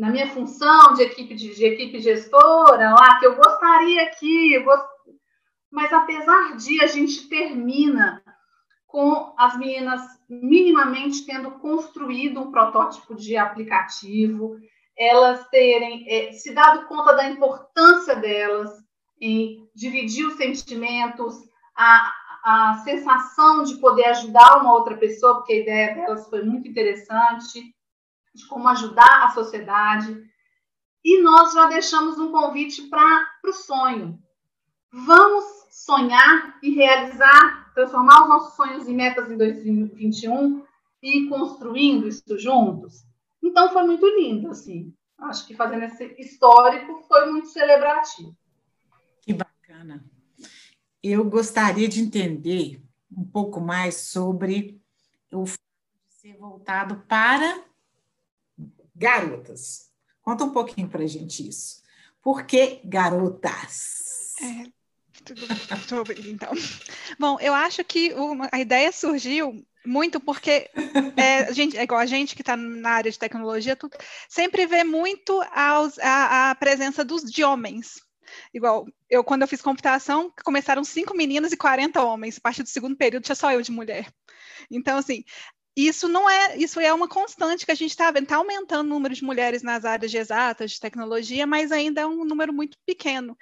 na 0.00 0.08
minha 0.08 0.28
função 0.28 0.94
de 0.94 1.02
equipe, 1.02 1.34
de, 1.34 1.54
de 1.54 1.62
equipe 1.62 2.00
gestora, 2.00 2.94
lá, 2.94 3.18
que 3.18 3.26
eu 3.26 3.36
gostaria 3.36 4.02
aqui, 4.04 4.54
eu 4.54 4.64
gost... 4.64 4.88
mas 5.70 5.92
apesar 5.92 6.56
de, 6.56 6.82
a 6.82 6.86
gente 6.86 7.28
termina 7.28 8.24
com 8.86 9.34
as 9.36 9.58
meninas 9.58 10.00
minimamente 10.26 11.26
tendo 11.26 11.50
construído 11.58 12.40
um 12.40 12.50
protótipo 12.50 13.14
de 13.14 13.36
aplicativo, 13.36 14.56
elas 14.96 15.46
terem 15.48 16.06
é, 16.08 16.32
se 16.32 16.54
dado 16.54 16.86
conta 16.86 17.12
da 17.12 17.28
importância 17.28 18.16
delas, 18.16 18.70
em 19.20 19.68
dividir 19.74 20.26
os 20.26 20.36
sentimentos, 20.36 21.34
a, 21.76 22.10
a 22.42 22.82
sensação 22.84 23.64
de 23.64 23.76
poder 23.76 24.06
ajudar 24.06 24.62
uma 24.62 24.72
outra 24.72 24.96
pessoa, 24.96 25.34
porque 25.34 25.52
a 25.52 25.60
ideia 25.60 25.94
delas 25.94 26.26
foi 26.30 26.42
muito 26.42 26.66
interessante, 26.66 27.74
de 28.40 28.46
como 28.46 28.68
ajudar 28.68 29.24
a 29.24 29.30
sociedade. 29.30 30.22
E 31.04 31.22
nós 31.22 31.52
já 31.52 31.66
deixamos 31.66 32.18
um 32.18 32.30
convite 32.30 32.82
para 32.82 33.26
o 33.44 33.52
sonho. 33.52 34.22
Vamos 34.92 35.44
sonhar 35.70 36.58
e 36.62 36.70
realizar, 36.74 37.72
transformar 37.74 38.22
os 38.22 38.28
nossos 38.28 38.56
sonhos 38.56 38.88
em 38.88 38.94
metas 38.94 39.30
em 39.30 39.36
2021 39.36 40.64
e 41.02 41.28
construindo 41.28 42.06
isso 42.06 42.38
juntos. 42.38 43.04
Então 43.42 43.72
foi 43.72 43.84
muito 43.84 44.06
lindo, 44.06 44.50
assim. 44.50 44.94
Acho 45.18 45.46
que 45.46 45.54
fazendo 45.54 45.84
esse 45.84 46.14
histórico 46.18 47.04
foi 47.08 47.30
muito 47.30 47.48
celebrativo. 47.48 48.36
Que 49.22 49.32
bacana. 49.32 50.04
Eu 51.02 51.24
gostaria 51.24 51.88
de 51.88 52.00
entender 52.00 52.82
um 53.16 53.24
pouco 53.24 53.60
mais 53.60 53.96
sobre 53.96 54.80
o 55.32 55.44
ser 56.08 56.36
voltado 56.36 56.96
para 57.08 57.69
garotas. 59.00 59.88
Conta 60.22 60.44
um 60.44 60.50
pouquinho 60.50 60.88
para 60.88 61.06
gente 61.06 61.48
isso. 61.48 61.82
Por 62.22 62.44
que 62.44 62.80
garotas? 62.84 64.34
É, 64.42 64.66
tudo, 65.24 65.46
tudo 65.88 66.28
então. 66.28 66.52
Bom, 67.18 67.38
eu 67.40 67.54
acho 67.54 67.82
que 67.82 68.12
uma, 68.12 68.48
a 68.52 68.60
ideia 68.60 68.92
surgiu 68.92 69.66
muito 69.86 70.20
porque 70.20 70.70
é, 71.16 71.38
a 71.48 71.52
gente, 71.52 71.78
é 71.78 71.82
igual 71.82 71.98
a 71.98 72.06
gente 72.06 72.34
que 72.34 72.42
está 72.42 72.54
na 72.54 72.90
área 72.90 73.10
de 73.10 73.18
tecnologia, 73.18 73.76
sempre 74.28 74.66
vê 74.66 74.84
muito 74.84 75.40
aos, 75.54 75.98
a, 75.98 76.50
a 76.50 76.54
presença 76.54 77.02
dos 77.02 77.22
de 77.22 77.42
homens 77.42 77.94
Igual, 78.52 78.86
eu 79.08 79.24
quando 79.24 79.42
eu 79.42 79.48
fiz 79.48 79.60
computação, 79.60 80.32
começaram 80.44 80.84
cinco 80.84 81.16
meninas 81.16 81.52
e 81.52 81.56
40 81.56 82.02
homens. 82.02 82.38
A 82.38 82.40
partir 82.40 82.62
do 82.62 82.68
segundo 82.68 82.96
período 82.96 83.24
tinha 83.24 83.34
só 83.34 83.52
eu 83.52 83.62
de 83.62 83.72
mulher. 83.72 84.12
Então, 84.70 84.98
assim, 84.98 85.24
isso 85.76 86.08
não 86.08 86.28
é, 86.28 86.56
isso 86.56 86.80
é 86.80 86.92
uma 86.92 87.08
constante 87.08 87.64
que 87.64 87.70
a 87.70 87.74
gente 87.74 87.90
está 87.90 88.10
vendo, 88.10 88.24
está 88.24 88.36
aumentando 88.36 88.86
o 88.86 88.88
número 88.88 89.14
de 89.14 89.22
mulheres 89.22 89.62
nas 89.62 89.84
áreas 89.84 90.10
de 90.10 90.18
exatas, 90.18 90.72
de 90.72 90.80
tecnologia, 90.80 91.46
mas 91.46 91.70
ainda 91.70 92.00
é 92.00 92.06
um 92.06 92.24
número 92.24 92.52
muito 92.52 92.76
pequeno. 92.84 93.36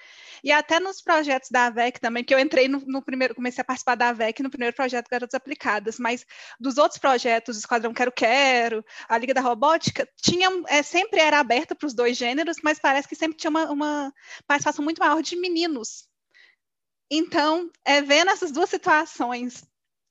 E 0.45 0.53
até 0.53 0.79
nos 0.79 1.01
projetos 1.01 1.51
da 1.51 1.67
AVEC 1.67 1.99
também, 1.99 2.23
que 2.23 2.35
eu 2.35 2.39
entrei 2.39 2.69
no, 2.69 2.81
no 2.81 3.03
primeiro, 3.03 3.35
comecei 3.35 3.63
a 3.63 3.65
participar 3.65 3.95
da 3.95 4.11
AVEC 4.11 4.43
no 4.43 4.51
primeiro 4.51 4.77
projeto 4.77 5.09
Garotas 5.11 5.35
Aplicadas, 5.35 5.99
mas 5.99 6.25
dos 6.61 6.77
outros 6.77 7.01
projetos, 7.01 7.57
Esquadrão 7.57 7.95
Quero 7.95 8.13
Quero, 8.13 8.85
a 9.09 9.17
Liga 9.17 9.33
da 9.33 9.41
Robótica, 9.41 10.07
tinha, 10.17 10.49
é, 10.69 10.83
sempre 10.83 11.21
era 11.21 11.39
aberta 11.41 11.75
para 11.75 11.87
os 11.87 11.95
dois 11.95 12.17
gêneros, 12.17 12.59
mas 12.63 12.79
parece 12.79 13.09
que 13.09 13.17
sempre 13.17 13.39
tinha 13.39 13.51
uma, 13.51 13.71
uma 13.71 14.15
participação 14.47 14.85
muito 14.85 14.99
maior 14.99 15.23
de 15.23 15.35
meninos. 15.35 16.07
Então, 17.11 17.71
é, 17.85 18.03
vendo 18.03 18.31
essas 18.31 18.53
duas 18.53 18.69
situações 18.69 19.65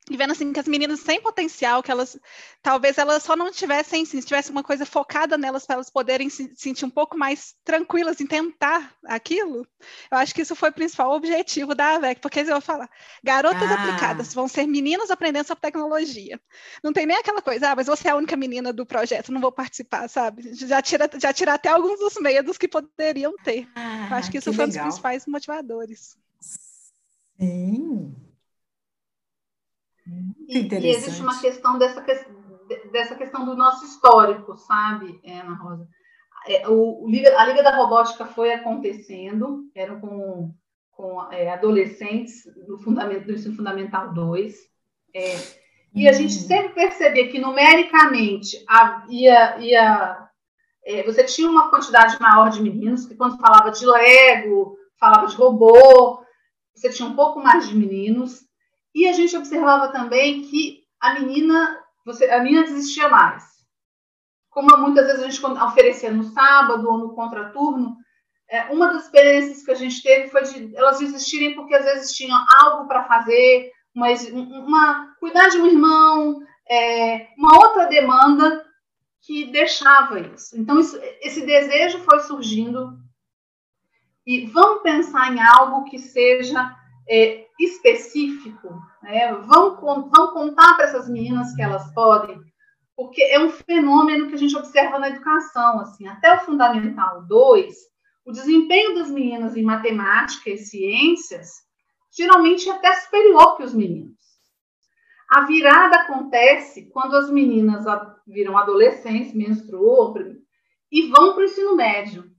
e 0.10 0.16
vendo 0.16 0.32
assim 0.32 0.54
que 0.54 0.60
as 0.60 0.68
meninas 0.68 1.04
têm 1.04 1.22
potencial, 1.22 1.84
que 1.84 1.92
elas 1.92 2.18
talvez 2.62 2.98
elas 2.98 3.24
só 3.24 3.36
não 3.36 3.52
tivessem, 3.52 4.06
se 4.06 4.22
tivesse 4.22 4.52
uma 4.52 4.64
coisa 4.64 4.86
focada 4.86 5.38
nelas 5.38 5.66
para 5.66 5.76
elas 5.76 5.90
poderem 5.90 6.30
se 6.30 6.52
sentir 6.56 6.86
um 6.86 6.90
pouco 6.90 7.18
mais 7.18 7.56
tranquilas 7.64 8.22
em 8.22 8.26
tentar 8.26 8.94
aquilo. 9.06 9.68
Eu 10.10 10.18
acho 10.18 10.34
que 10.34 10.42
isso 10.42 10.56
foi 10.56 10.70
o 10.70 10.74
principal 10.74 11.12
objetivo 11.12 11.76
da 11.76 11.96
AVEC, 11.96 12.22
porque 12.22 12.40
eu 12.40 12.46
vou 12.46 12.62
falar, 12.62 12.90
garotas 13.24 13.70
ah. 13.70 13.74
aplicadas 13.74 14.34
vão 14.34 14.48
ser 14.48 14.66
meninas 14.66 15.12
aprendendo 15.12 15.46
sobre 15.46 15.62
tecnologia. 15.62 16.40
Não 16.82 16.94
tem 16.94 17.06
nem 17.06 17.18
aquela 17.18 17.42
coisa, 17.42 17.72
ah, 17.72 17.76
mas 17.76 17.88
você 17.88 18.08
é 18.08 18.12
a 18.12 18.16
única 18.16 18.38
menina 18.38 18.72
do 18.72 18.86
projeto, 18.86 19.32
não 19.32 19.42
vou 19.42 19.52
participar, 19.52 20.08
sabe? 20.08 20.54
Já 20.54 20.82
tira, 20.82 21.10
já 21.20 21.34
tira 21.34 21.54
até 21.54 21.70
alguns 21.70 22.00
dos 22.00 22.16
medos 22.22 22.58
que 22.58 22.68
poderiam 22.68 23.34
ter. 23.44 23.68
Ah, 23.76 24.08
eu 24.10 24.16
acho 24.16 24.32
que 24.32 24.38
isso 24.38 24.52
que 24.52 24.56
foi 24.56 24.66
legal. 24.68 24.86
um 24.86 24.88
dos 24.88 24.96
principais 24.96 25.26
motivadores. 25.26 26.18
Sim. 27.38 28.16
E, 30.48 30.60
e, 30.60 30.88
existe 30.90 31.22
uma 31.22 31.40
questão 31.40 31.78
dessa, 31.78 32.04
dessa 32.92 33.16
questão 33.16 33.46
do 33.46 33.56
nosso 33.56 33.86
histórico, 33.86 34.56
sabe, 34.56 35.20
Ana 35.26 35.56
Rosa? 35.56 35.88
É, 36.48 36.68
o, 36.68 37.06
a 37.38 37.46
Liga 37.46 37.62
da 37.62 37.76
Robótica 37.76 38.26
foi 38.26 38.54
acontecendo, 38.54 39.70
eram 39.76 40.00
com, 40.00 40.54
com 40.92 41.32
é, 41.32 41.52
adolescentes 41.52 42.44
do, 42.66 42.78
fundamento, 42.78 43.26
do 43.26 43.34
ensino 43.34 43.56
fundamental 43.56 44.14
2, 44.14 44.56
é, 45.14 45.36
e 45.94 46.08
a 46.08 46.14
gente 46.14 46.36
uhum. 46.36 46.48
sempre 46.48 46.74
percebia 46.74 47.28
que 47.30 47.40
numericamente 47.40 48.64
ia, 49.10 49.58
ia 49.58 50.30
é, 50.86 51.04
você 51.04 51.24
tinha 51.26 51.50
uma 51.50 51.70
quantidade 51.70 52.20
maior 52.22 52.50
de 52.50 52.62
meninos, 52.62 53.06
que 53.06 53.16
quando 53.16 53.40
falava 53.40 53.72
de 53.72 53.86
Lego, 53.86 54.78
falava 54.98 55.28
de 55.28 55.36
robô, 55.36 56.24
você 56.74 56.90
tinha 56.90 57.10
um 57.10 57.16
pouco 57.16 57.42
mais 57.42 57.68
de 57.68 57.76
meninos, 57.76 58.48
e 58.98 59.08
a 59.08 59.14
gente 59.14 59.38
observava 59.38 59.90
também 59.90 60.42
que 60.42 60.84
a 61.00 61.14
menina, 61.20 61.80
você, 62.04 62.26
a 62.32 62.42
menina 62.42 62.64
desistia 62.64 63.08
mais. 63.08 63.44
Como 64.50 64.76
muitas 64.80 65.06
vezes 65.06 65.22
a 65.22 65.30
gente 65.30 65.46
oferecia 65.46 66.10
no 66.12 66.24
sábado 66.24 66.90
ou 66.90 66.98
no 66.98 67.14
contraturno, 67.14 67.96
é, 68.50 68.64
uma 68.74 68.88
das 68.92 69.04
experiências 69.04 69.64
que 69.64 69.70
a 69.70 69.76
gente 69.76 70.02
teve 70.02 70.30
foi 70.30 70.42
de 70.42 70.76
elas 70.76 70.98
desistirem 70.98 71.54
porque 71.54 71.76
às 71.76 71.86
vezes 71.86 72.16
tinham 72.16 72.44
algo 72.60 72.88
para 72.88 73.04
fazer, 73.04 73.72
mas 73.94 74.28
uma, 74.32 75.14
cuidar 75.20 75.50
de 75.50 75.60
um 75.60 75.68
irmão, 75.68 76.42
é, 76.68 77.28
uma 77.38 77.56
outra 77.56 77.86
demanda 77.86 78.66
que 79.22 79.52
deixava 79.52 80.20
isso. 80.20 80.58
Então, 80.60 80.80
isso, 80.80 81.00
esse 81.22 81.46
desejo 81.46 82.00
foi 82.00 82.20
surgindo. 82.22 82.98
E 84.26 84.48
vamos 84.48 84.82
pensar 84.82 85.32
em 85.32 85.40
algo 85.40 85.84
que 85.84 86.00
seja 86.00 86.76
é, 87.10 87.46
específico, 87.60 88.70
né? 89.02 89.34
vão, 89.34 89.80
vão 89.80 90.34
contar 90.34 90.76
para 90.76 90.86
essas 90.86 91.10
meninas 91.10 91.54
que 91.56 91.62
elas 91.62 91.92
podem, 91.94 92.40
porque 92.96 93.22
é 93.24 93.40
um 93.40 93.50
fenômeno 93.50 94.28
que 94.28 94.36
a 94.36 94.38
gente 94.38 94.58
observa 94.58 95.00
na 95.00 95.10
educação. 95.10 95.80
Assim, 95.80 96.08
até 96.08 96.36
o 96.36 96.40
Fundamental 96.40 97.24
2, 97.28 97.76
o 98.26 98.32
desempenho 98.32 98.96
das 98.96 99.10
meninas 99.10 99.56
em 99.56 99.64
matemática 99.64 100.50
e 100.50 100.58
ciências 100.58 101.50
geralmente 102.12 102.68
é 102.68 102.74
até 102.74 102.94
superior 102.94 103.56
que 103.56 103.64
os 103.64 103.74
meninos. 103.74 104.18
A 105.30 105.42
virada 105.46 105.98
acontece 105.98 106.90
quando 106.90 107.16
as 107.16 107.30
meninas 107.30 107.86
viram 108.26 108.58
adolescentes, 108.58 109.34
menstruam 109.34 110.14
e 110.92 111.10
vão 111.10 111.34
para 111.34 111.42
o 111.42 111.46
ensino 111.46 111.76
médio 111.76 112.37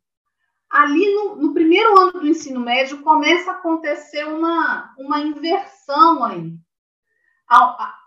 ali 0.70 1.14
no, 1.14 1.37
no, 1.37 1.54
primeiro 1.54 1.98
ano 1.98 2.12
do 2.12 2.26
ensino 2.26 2.60
médio 2.60 3.02
começa 3.02 3.50
a 3.50 3.54
acontecer 3.54 4.25
uma, 4.25 4.94
uma 4.98 5.20
inversão 5.20 6.25
aí. 6.25 6.54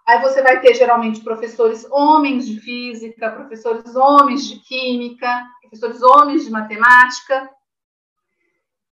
Aí 0.07 0.21
você 0.21 0.41
vai 0.41 0.59
ter 0.59 0.75
geralmente 0.75 1.21
professores 1.21 1.85
homens 1.89 2.45
de 2.45 2.59
física, 2.59 3.31
professores 3.31 3.95
homens 3.95 4.47
de 4.47 4.59
química, 4.59 5.45
professores 5.61 6.01
homens 6.03 6.43
de 6.43 6.51
matemática, 6.51 7.49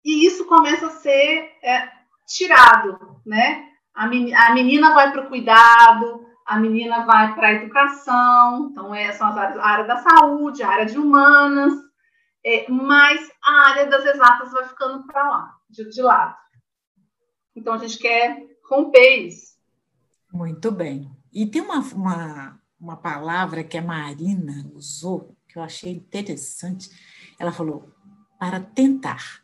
e 0.06 0.25
isso 0.25 0.44
começa 0.44 0.87
a 0.87 0.90
ser 0.90 1.50
é, 1.64 1.90
tirado, 2.28 3.20
né? 3.26 3.64
A 3.92 4.06
menina 4.06 4.94
vai 4.94 5.11
para 5.11 5.23
o 5.23 5.28
cuidado, 5.28 6.25
a 6.46 6.61
menina 6.61 7.04
vai 7.04 7.35
para 7.35 7.49
a 7.49 7.52
educação, 7.54 8.68
então 8.70 8.94
é, 8.94 9.11
são 9.12 9.26
as 9.26 9.37
áreas, 9.37 9.58
a 9.58 9.66
área 9.66 9.85
da 9.85 9.96
saúde, 9.96 10.62
a 10.62 10.68
área 10.68 10.87
de 10.87 10.96
humanas, 10.96 11.73
é, 12.46 12.70
mas 12.70 13.28
a 13.42 13.70
área 13.70 13.90
das 13.90 14.06
exatas 14.06 14.52
vai 14.52 14.68
ficando 14.68 15.04
para 15.04 15.28
lá, 15.28 15.58
de, 15.68 15.90
de 15.90 16.00
lado. 16.00 16.36
Então 17.56 17.74
a 17.74 17.78
gente 17.78 17.98
quer 17.98 18.46
romper 18.70 19.26
isso. 19.26 19.56
Muito 20.32 20.70
bem. 20.70 21.10
E 21.32 21.44
tem 21.44 21.60
uma, 21.60 21.80
uma, 21.80 22.60
uma 22.78 22.96
palavra 22.96 23.64
que 23.64 23.76
a 23.76 23.82
Marina 23.82 24.70
usou, 24.72 25.36
que 25.48 25.58
eu 25.58 25.62
achei 25.62 25.92
interessante. 25.92 26.88
Ela 27.38 27.50
falou, 27.50 27.92
para 28.38 28.60
tentar. 28.60 29.42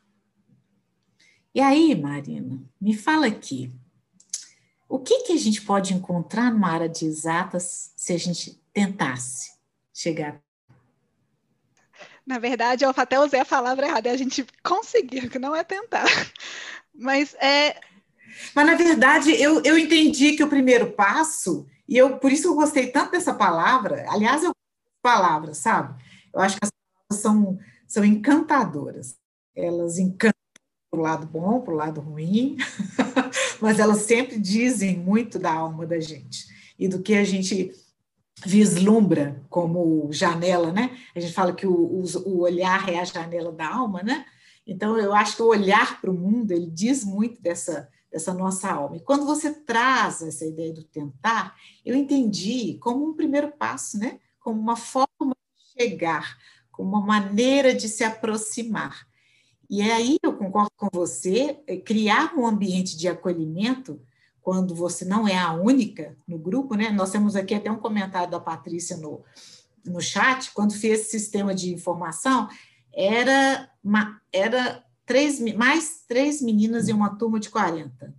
E 1.54 1.60
aí, 1.60 2.00
Marina, 2.00 2.62
me 2.80 2.94
fala 2.94 3.26
aqui, 3.26 3.74
o 4.88 4.98
que, 4.98 5.24
que 5.24 5.32
a 5.32 5.38
gente 5.38 5.62
pode 5.62 5.92
encontrar 5.94 6.52
numa 6.52 6.68
área 6.68 6.88
de 6.88 7.04
exatas 7.04 7.92
se 7.96 8.12
a 8.12 8.18
gente 8.18 8.62
tentasse 8.72 9.58
chegar? 9.92 10.41
Na 12.26 12.38
verdade, 12.38 12.84
eu 12.84 12.92
até 12.96 13.18
usei 13.18 13.40
a 13.40 13.44
palavra 13.44 13.86
errada, 13.86 14.08
é 14.08 14.12
a 14.12 14.16
gente 14.16 14.46
conseguir, 14.62 15.28
que 15.28 15.38
não 15.38 15.54
é 15.54 15.64
tentar. 15.64 16.06
Mas 16.94 17.34
é. 17.34 17.80
Mas, 18.54 18.66
na 18.66 18.74
verdade, 18.74 19.30
eu, 19.32 19.62
eu 19.64 19.76
entendi 19.76 20.36
que 20.36 20.44
o 20.44 20.48
primeiro 20.48 20.92
passo, 20.92 21.66
e 21.88 21.96
eu 21.96 22.18
por 22.18 22.32
isso 22.32 22.48
eu 22.48 22.54
gostei 22.54 22.86
tanto 22.88 23.12
dessa 23.12 23.34
palavra, 23.34 24.06
aliás, 24.08 24.42
eu 24.42 24.52
palavras, 25.02 25.58
sabe? 25.58 26.00
Eu 26.32 26.40
acho 26.40 26.56
que 26.56 26.64
as 26.64 26.70
palavras 26.70 27.22
são, 27.22 27.58
são 27.86 28.04
encantadoras. 28.04 29.16
Elas 29.54 29.98
encantam 29.98 30.32
para 30.90 31.00
o 31.00 31.02
lado 31.02 31.26
bom, 31.26 31.60
para 31.60 31.74
o 31.74 31.76
lado 31.76 32.00
ruim, 32.00 32.56
mas 33.60 33.78
elas 33.78 34.02
sempre 34.02 34.38
dizem 34.38 34.96
muito 34.96 35.38
da 35.38 35.52
alma 35.52 35.84
da 35.84 35.98
gente 35.98 36.46
e 36.78 36.86
do 36.86 37.02
que 37.02 37.14
a 37.14 37.24
gente 37.24 37.72
vislumbra 38.44 39.44
como 39.48 40.08
janela, 40.12 40.72
né? 40.72 40.96
A 41.14 41.20
gente 41.20 41.32
fala 41.32 41.52
que 41.52 41.66
o, 41.66 42.04
o 42.24 42.40
olhar 42.40 42.88
é 42.88 42.98
a 42.98 43.04
janela 43.04 43.52
da 43.52 43.68
alma, 43.68 44.02
né? 44.02 44.24
Então, 44.66 44.96
eu 44.96 45.14
acho 45.14 45.36
que 45.36 45.42
o 45.42 45.48
olhar 45.48 46.00
para 46.00 46.10
o 46.10 46.14
mundo, 46.14 46.52
ele 46.52 46.66
diz 46.66 47.04
muito 47.04 47.40
dessa, 47.42 47.88
dessa 48.10 48.32
nossa 48.32 48.70
alma. 48.70 48.96
E 48.96 49.00
quando 49.00 49.26
você 49.26 49.52
traz 49.52 50.22
essa 50.22 50.46
ideia 50.46 50.72
do 50.72 50.84
tentar, 50.84 51.56
eu 51.84 51.96
entendi 51.96 52.78
como 52.80 53.08
um 53.08 53.14
primeiro 53.14 53.50
passo, 53.52 53.98
né? 53.98 54.20
Como 54.40 54.60
uma 54.60 54.76
forma 54.76 55.36
de 55.56 55.82
chegar, 55.82 56.36
como 56.70 56.90
uma 56.90 57.04
maneira 57.04 57.74
de 57.74 57.88
se 57.88 58.04
aproximar. 58.04 59.06
E 59.68 59.82
aí 59.82 60.18
eu 60.22 60.34
concordo 60.34 60.70
com 60.76 60.88
você, 60.92 61.58
é 61.66 61.76
criar 61.76 62.34
um 62.36 62.46
ambiente 62.46 62.96
de 62.96 63.08
acolhimento 63.08 64.00
quando 64.42 64.74
você 64.74 65.04
não 65.04 65.26
é 65.26 65.38
a 65.38 65.52
única 65.52 66.16
no 66.26 66.38
grupo, 66.38 66.74
né? 66.74 66.90
Nós 66.90 67.10
temos 67.10 67.36
aqui 67.36 67.54
até 67.54 67.70
um 67.70 67.78
comentário 67.78 68.30
da 68.30 68.40
Patrícia 68.40 68.96
no, 68.96 69.22
no 69.84 70.00
chat, 70.00 70.50
quando 70.52 70.74
fiz 70.74 71.00
esse 71.00 71.10
sistema 71.10 71.54
de 71.54 71.72
informação, 71.72 72.48
era, 72.92 73.70
uma, 73.82 74.20
era 74.32 74.84
três, 75.06 75.40
mais 75.54 76.04
três 76.06 76.42
meninas 76.42 76.88
em 76.88 76.92
uma 76.92 77.16
turma 77.16 77.38
de 77.38 77.48
40. 77.48 78.14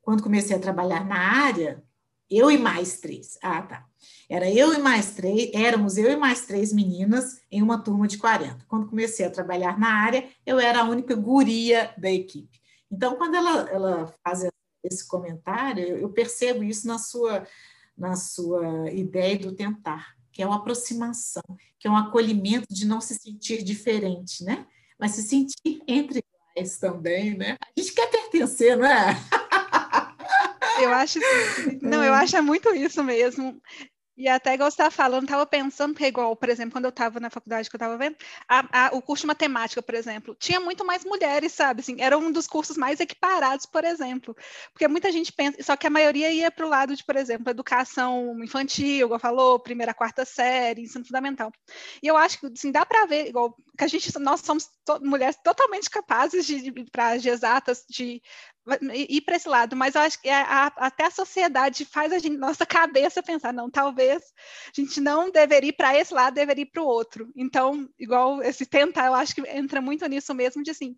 Quando 0.00 0.22
comecei 0.22 0.56
a 0.56 0.60
trabalhar 0.60 1.04
na 1.04 1.18
área, 1.18 1.84
eu 2.30 2.50
e 2.50 2.56
mais 2.56 2.98
três. 3.00 3.38
Ah, 3.42 3.60
tá. 3.60 3.86
Era 4.28 4.50
eu 4.50 4.72
e 4.72 4.78
mais 4.78 5.10
três, 5.10 5.50
éramos 5.52 5.98
eu 5.98 6.10
e 6.10 6.16
mais 6.16 6.46
três 6.46 6.72
meninas 6.72 7.40
em 7.50 7.62
uma 7.62 7.78
turma 7.78 8.08
de 8.08 8.16
40. 8.16 8.64
Quando 8.66 8.88
comecei 8.88 9.26
a 9.26 9.30
trabalhar 9.30 9.78
na 9.78 9.92
área, 9.92 10.26
eu 10.46 10.58
era 10.58 10.80
a 10.80 10.84
única 10.84 11.14
guria 11.14 11.92
da 11.98 12.10
equipe. 12.10 12.60
Então, 12.90 13.16
quando 13.16 13.34
ela, 13.34 13.68
ela 13.68 14.14
faz 14.24 14.44
esse 14.82 15.06
comentário, 15.06 15.96
eu 15.98 16.08
percebo 16.10 16.62
isso 16.64 16.86
na 16.86 16.98
sua, 16.98 17.46
na 17.96 18.16
sua 18.16 18.90
ideia 18.90 19.38
do 19.38 19.54
tentar, 19.54 20.14
que 20.32 20.42
é 20.42 20.46
uma 20.46 20.56
aproximação, 20.56 21.42
que 21.78 21.86
é 21.86 21.90
um 21.90 21.96
acolhimento 21.96 22.66
de 22.70 22.86
não 22.86 23.00
se 23.00 23.14
sentir 23.14 23.62
diferente, 23.62 24.44
né? 24.44 24.66
Mas 24.98 25.12
se 25.12 25.22
sentir 25.22 25.82
entre 25.86 26.22
iguais 26.54 26.78
também, 26.78 27.36
né? 27.36 27.56
A 27.60 27.80
gente 27.80 27.92
quer 27.94 28.10
pertencer, 28.10 28.76
não 28.76 28.86
é? 28.86 29.16
Eu 30.80 30.94
acho, 30.94 31.18
não, 31.82 32.02
eu 32.02 32.14
acho 32.14 32.42
muito 32.42 32.74
isso 32.74 33.04
mesmo. 33.04 33.60
E 34.16 34.28
até 34.28 34.52
igual 34.52 34.70
você 34.70 34.74
estava 34.74 34.90
falando, 34.90 35.22
estava 35.24 35.46
pensando, 35.46 35.94
porque 35.94 36.06
igual, 36.06 36.36
por 36.36 36.48
exemplo, 36.50 36.72
quando 36.72 36.84
eu 36.84 36.90
estava 36.90 37.18
na 37.18 37.30
faculdade 37.30 37.70
que 37.70 37.74
eu 37.74 37.78
estava 37.78 37.96
vendo, 37.96 38.16
a, 38.46 38.88
a, 38.88 38.94
o 38.94 39.00
curso 39.00 39.22
de 39.22 39.28
matemática, 39.28 39.80
por 39.82 39.94
exemplo, 39.94 40.36
tinha 40.38 40.60
muito 40.60 40.84
mais 40.84 41.04
mulheres, 41.06 41.52
sabe? 41.52 41.80
Assim, 41.80 41.96
era 41.98 42.18
um 42.18 42.30
dos 42.30 42.46
cursos 42.46 42.76
mais 42.76 43.00
equiparados, 43.00 43.64
por 43.64 43.82
exemplo. 43.82 44.36
Porque 44.74 44.86
muita 44.88 45.10
gente 45.10 45.32
pensa, 45.32 45.62
só 45.62 45.74
que 45.74 45.86
a 45.86 45.90
maioria 45.90 46.30
ia 46.30 46.50
para 46.50 46.66
o 46.66 46.68
lado 46.68 46.94
de, 46.94 47.02
por 47.02 47.16
exemplo, 47.16 47.48
educação 47.50 48.36
infantil, 48.44 49.06
igual 49.06 49.18
falou, 49.20 49.58
primeira, 49.58 49.94
quarta 49.94 50.24
série, 50.26 50.82
ensino 50.82 51.04
fundamental. 51.04 51.50
E 52.02 52.06
eu 52.06 52.16
acho 52.16 52.40
que 52.40 52.46
assim, 52.46 52.70
dá 52.70 52.84
para 52.84 53.06
ver, 53.06 53.28
igual, 53.28 53.56
que 53.80 53.84
a 53.84 53.88
gente, 53.88 54.18
nós 54.18 54.42
somos 54.42 54.68
to 54.84 55.00
mulheres 55.00 55.36
totalmente 55.42 55.88
capazes 55.88 56.44
de, 56.44 56.70
de 56.70 56.84
para 56.90 57.12
as 57.12 57.24
exatas, 57.24 57.82
de 57.88 58.20
ir 58.92 59.22
para 59.22 59.36
esse 59.36 59.48
lado, 59.48 59.74
mas 59.74 59.94
eu 59.94 60.02
acho 60.02 60.20
que 60.20 60.28
a, 60.28 60.42
a, 60.42 60.66
até 60.86 61.06
a 61.06 61.10
sociedade 61.10 61.86
faz 61.86 62.12
a 62.12 62.18
gente, 62.18 62.36
nossa 62.36 62.66
cabeça 62.66 63.22
pensar, 63.22 63.54
não, 63.54 63.70
talvez 63.70 64.22
a 64.68 64.78
gente 64.78 65.00
não 65.00 65.30
deveria 65.30 65.70
ir 65.70 65.72
para 65.72 65.96
esse 65.96 66.12
lado, 66.12 66.34
deveria 66.34 66.64
ir 66.64 66.70
para 66.70 66.82
o 66.82 66.86
outro. 66.86 67.32
Então, 67.34 67.88
igual 67.98 68.42
esse 68.42 68.66
tentar, 68.66 69.06
eu 69.06 69.14
acho 69.14 69.34
que 69.34 69.40
entra 69.48 69.80
muito 69.80 70.06
nisso 70.06 70.34
mesmo, 70.34 70.62
de 70.62 70.72
assim, 70.72 70.94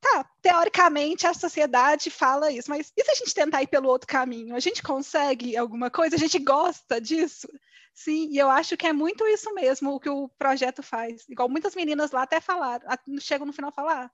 tá, 0.00 0.24
teoricamente 0.40 1.26
a 1.26 1.34
sociedade 1.34 2.10
fala 2.10 2.50
isso, 2.50 2.70
mas 2.70 2.92
e 2.96 3.04
se 3.04 3.10
a 3.10 3.14
gente 3.14 3.34
tentar 3.34 3.62
ir 3.62 3.66
pelo 3.66 3.88
outro 3.88 4.06
caminho? 4.06 4.54
A 4.54 4.60
gente 4.60 4.82
consegue 4.82 5.56
alguma 5.56 5.90
coisa? 5.90 6.16
A 6.16 6.18
gente 6.18 6.38
gosta 6.38 7.00
disso? 7.00 7.48
Sim, 7.94 8.28
e 8.30 8.38
eu 8.38 8.48
acho 8.48 8.76
que 8.76 8.86
é 8.86 8.92
muito 8.92 9.26
isso 9.26 9.52
mesmo 9.54 9.92
o 9.92 10.00
que 10.00 10.08
o 10.08 10.28
projeto 10.38 10.82
faz. 10.82 11.28
Igual 11.28 11.48
muitas 11.48 11.74
meninas 11.74 12.12
lá 12.12 12.22
até 12.22 12.40
falaram, 12.40 12.86
chegam 13.20 13.46
no 13.46 13.52
final 13.52 13.70
a 13.70 13.72
falar, 13.72 14.12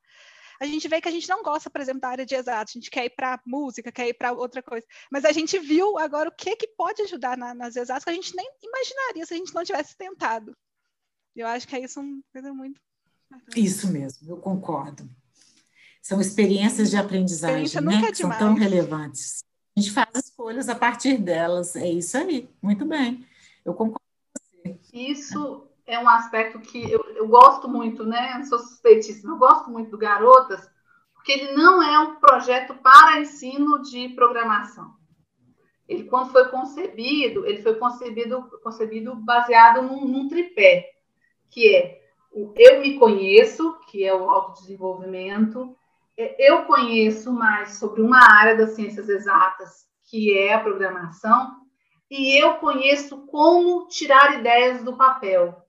a 0.61 0.67
gente 0.67 0.89
vê 0.89 1.01
que 1.01 1.09
a 1.09 1.11
gente 1.11 1.29
não 1.29 1.43
gosta, 1.43 1.69
por 1.69 1.81
exemplo, 1.81 2.01
da 2.01 2.09
área 2.09 2.25
de 2.25 2.35
exato, 2.35 2.71
a 2.71 2.79
gente 2.79 2.91
quer 2.91 3.05
ir 3.07 3.11
para 3.11 3.41
música, 3.45 3.93
quer 3.93 4.09
ir 4.09 4.15
para 4.15 4.33
outra 4.33 4.63
coisa. 4.63 4.87
Mas 5.11 5.25
a 5.25 5.33
gente 5.33 5.59
viu 5.59 5.99
agora 5.99 6.29
o 6.29 6.33
que, 6.33 6.57
que 6.57 6.69
pode 6.69 7.03
ajudar 7.03 7.37
na, 7.37 7.55
nas 7.55 7.77
exatas 7.77 8.05
que 8.05 8.11
a 8.11 8.15
gente 8.15 8.35
nem 8.35 8.49
imaginaria 8.63 9.27
se 9.27 9.35
a 9.35 9.37
gente 9.37 9.55
não 9.55 9.65
tivesse 9.65 9.97
tentado. 9.97 10.57
Eu 11.35 11.47
acho 11.47 11.67
que 11.67 11.77
é 11.77 11.81
isso 11.81 12.01
uma 12.01 12.23
coisa 12.33 12.55
muito. 12.55 12.81
Isso 13.57 13.91
mesmo, 13.91 14.31
eu 14.31 14.37
concordo. 14.37 15.09
São 16.05 16.21
experiências 16.21 16.91
de 16.91 16.99
aprendizagem, 16.99 17.81
né? 17.81 17.95
É 17.95 18.11
que 18.11 18.19
são 18.19 18.29
tão 18.29 18.53
relevantes. 18.53 19.43
A 19.75 19.81
gente 19.81 19.91
faz 19.91 20.11
escolhas 20.17 20.69
a 20.69 20.75
partir 20.75 21.17
delas. 21.17 21.75
É 21.77 21.89
isso 21.89 22.19
aí. 22.19 22.47
Muito 22.61 22.85
bem. 22.85 23.27
Eu 23.65 23.73
concordo 23.73 24.05
com 24.23 24.69
você. 24.69 24.79
Isso 24.93 25.67
é 25.87 25.99
um 25.99 26.07
aspecto 26.07 26.59
que 26.61 26.93
eu, 26.93 27.03
eu 27.17 27.27
gosto 27.27 27.67
muito, 27.67 28.05
né? 28.05 28.37
Eu 28.39 28.45
sou 28.45 28.59
suspeitíssima, 28.59 29.33
eu 29.33 29.39
gosto 29.39 29.71
muito 29.71 29.93
do 29.93 29.97
Garotas, 29.97 30.71
porque 31.15 31.33
ele 31.33 31.53
não 31.53 31.83
é 31.83 31.99
um 31.99 32.17
projeto 32.17 32.75
para 32.75 33.23
ensino 33.23 33.81
de 33.81 34.11
programação. 34.11 34.95
Ele, 35.89 36.05
quando 36.05 36.33
foi 36.33 36.51
concebido, 36.51 37.47
ele 37.47 37.63
foi 37.63 37.77
concebido, 37.77 38.43
concebido 38.63 39.17
baseado 39.17 39.81
num, 39.81 40.07
num 40.07 40.29
tripé, 40.29 40.87
que 41.49 41.75
é 41.75 42.03
o 42.31 42.53
eu 42.57 42.83
me 42.83 42.99
conheço, 42.99 43.79
que 43.87 44.05
é 44.05 44.15
o 44.15 44.29
autodesenvolvimento, 44.29 45.75
eu 46.17 46.65
conheço 46.65 47.33
mais 47.33 47.77
sobre 47.77 48.03
uma 48.03 48.19
área 48.19 48.57
das 48.57 48.71
ciências 48.71 49.09
exatas, 49.09 49.87
que 50.09 50.37
é 50.37 50.55
a 50.55 50.61
programação, 50.61 51.57
e 52.11 52.41
eu 52.41 52.55
conheço 52.55 53.27
como 53.27 53.89
tirar 53.89 54.39
ideias 54.39 54.85
do 54.85 54.97
papel, 54.97 55.65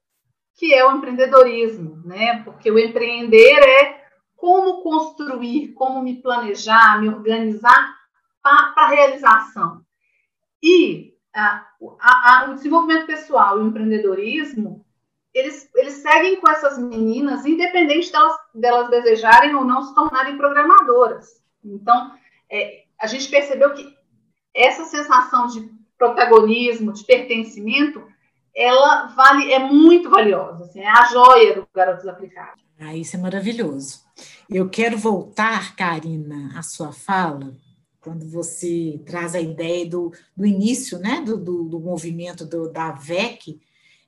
que 0.56 0.74
é 0.74 0.86
o 0.86 0.96
empreendedorismo, 0.96 2.02
né? 2.06 2.44
Porque 2.44 2.70
o 2.70 2.78
empreender 2.78 3.60
é 3.60 4.06
como 4.36 4.84
construir, 4.84 5.74
como 5.74 6.04
me 6.04 6.22
planejar, 6.22 7.02
me 7.02 7.10
organizar 7.10 7.96
para 8.44 8.74
a 8.76 8.88
realização. 8.88 9.82
E 10.62 11.14
a, 11.34 11.66
a, 12.00 12.48
o 12.50 12.54
desenvolvimento 12.54 13.08
pessoal 13.08 13.58
e 13.58 13.64
o 13.64 13.68
empreendedorismo, 13.68 14.86
eles, 15.34 15.70
eles 15.76 15.96
seguem 15.96 16.38
com 16.38 16.50
essas 16.50 16.78
meninas, 16.78 17.46
independente 17.46 18.12
delas, 18.12 18.38
delas 18.60 18.90
desejarem 18.90 19.56
ou 19.56 19.64
não 19.64 19.84
se 19.84 19.94
tornarem 19.94 20.38
programadoras. 20.38 21.42
Então, 21.64 22.14
é, 22.50 22.84
a 23.00 23.08
gente 23.08 23.30
percebeu 23.30 23.74
que 23.74 23.96
essa 24.54 24.86
sensação 24.86 25.48
de 25.48 25.70
protagonismo, 25.98 26.94
de 26.94 27.04
pertencimento, 27.04 28.04
ela 28.56 29.08
vale, 29.08 29.52
é 29.52 29.60
muito 29.60 30.10
valiosa, 30.10 30.64
assim, 30.64 30.80
é 30.80 30.88
a 30.88 31.06
joia 31.06 31.56
do 31.56 31.68
Garotos 31.74 32.08
Aplicados. 32.08 32.64
Ah, 32.80 32.96
isso 32.96 33.16
é 33.16 33.20
maravilhoso. 33.20 34.04
Eu 34.50 34.70
quero 34.70 34.98
voltar, 34.98 35.76
Karina, 35.76 36.58
à 36.58 36.62
sua 36.62 36.92
fala, 36.92 37.54
quando 38.00 38.30
você 38.30 39.02
traz 39.06 39.34
a 39.34 39.42
ideia 39.42 39.90
do, 39.90 40.12
do 40.36 40.46
início 40.46 41.00
né, 41.00 41.22
do, 41.26 41.38
do, 41.38 41.64
do 41.64 41.80
movimento 41.80 42.46
do, 42.46 42.72
da 42.72 42.92
VEC, 42.92 43.60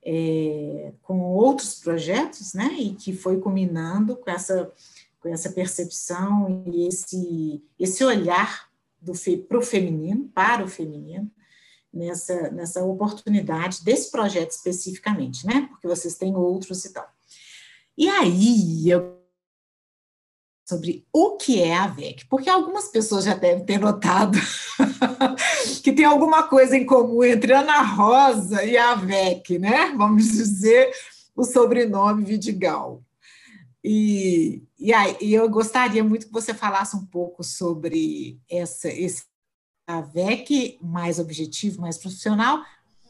é, 0.09 0.93
com 1.01 1.19
outros 1.19 1.75
projetos, 1.75 2.53
né, 2.53 2.73
e 2.79 2.95
que 2.95 3.11
foi 3.11 3.41
culminando 3.41 4.15
com 4.15 4.31
essa, 4.31 4.71
com 5.19 5.27
essa 5.27 5.49
percepção 5.51 6.63
e 6.65 6.87
esse, 6.87 7.61
esse 7.77 8.05
olhar 8.05 8.69
para 9.49 9.57
o 9.57 9.61
feminino, 9.61 10.31
para 10.33 10.63
o 10.63 10.67
feminino, 10.67 11.29
nessa, 11.93 12.49
nessa 12.51 12.85
oportunidade 12.85 13.83
desse 13.83 14.09
projeto 14.09 14.51
especificamente, 14.51 15.45
né? 15.45 15.67
Porque 15.69 15.87
vocês 15.87 16.15
têm 16.15 16.35
outros 16.35 16.85
e 16.85 16.93
tal. 16.93 17.07
E 17.97 18.07
aí, 18.07 18.89
eu 18.89 19.16
sobre 20.67 21.05
o 21.13 21.37
que 21.37 21.61
é 21.61 21.77
a 21.77 21.87
VEC, 21.87 22.25
porque 22.29 22.49
algumas 22.49 22.89
pessoas 22.89 23.23
já 23.23 23.33
devem 23.33 23.63
ter 23.63 23.79
notado 23.79 24.37
que 25.81 25.93
tem 25.93 26.03
alguma 26.03 26.43
coisa 26.43 26.75
em 26.75 26.85
comum 26.85 27.23
entre 27.23 27.53
Ana 27.53 27.81
Rosa 27.81 28.63
e 28.65 28.77
a 28.77 28.93
VEC, 28.93 29.57
né? 29.57 29.93
Vamos 29.95 30.27
dizer 30.27 30.91
o 31.33 31.45
sobrenome 31.45 32.25
Vidigal. 32.25 33.01
E, 33.81 34.61
e 34.77 34.93
aí, 34.93 35.15
eu 35.21 35.49
gostaria 35.49 36.03
muito 36.03 36.27
que 36.27 36.33
você 36.33 36.53
falasse 36.53 36.97
um 36.97 37.05
pouco 37.05 37.45
sobre 37.45 38.37
essa, 38.49 38.89
esse 38.89 39.23
a 39.87 40.01
VEC 40.01 40.77
mais 40.81 41.17
objetivo, 41.17 41.79
mais 41.79 41.97
profissional, 41.97 42.61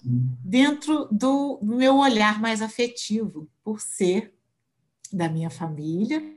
dentro 0.04 1.08
do, 1.12 1.58
do 1.60 1.76
meu 1.76 1.98
olhar 1.98 2.40
mais 2.40 2.62
afetivo, 2.62 3.50
por 3.64 3.82
ser 3.82 4.32
da 5.12 5.28
minha 5.28 5.50
família, 5.50 6.37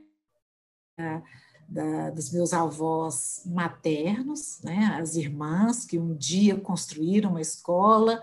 da, 1.71 2.09
dos 2.09 2.31
meus 2.31 2.51
avós 2.51 3.43
maternos, 3.45 4.59
né, 4.61 4.97
as 4.99 5.15
irmãs 5.15 5.85
que 5.85 5.97
um 5.97 6.13
dia 6.13 6.55
construíram 6.57 7.31
uma 7.31 7.41
escola 7.41 8.21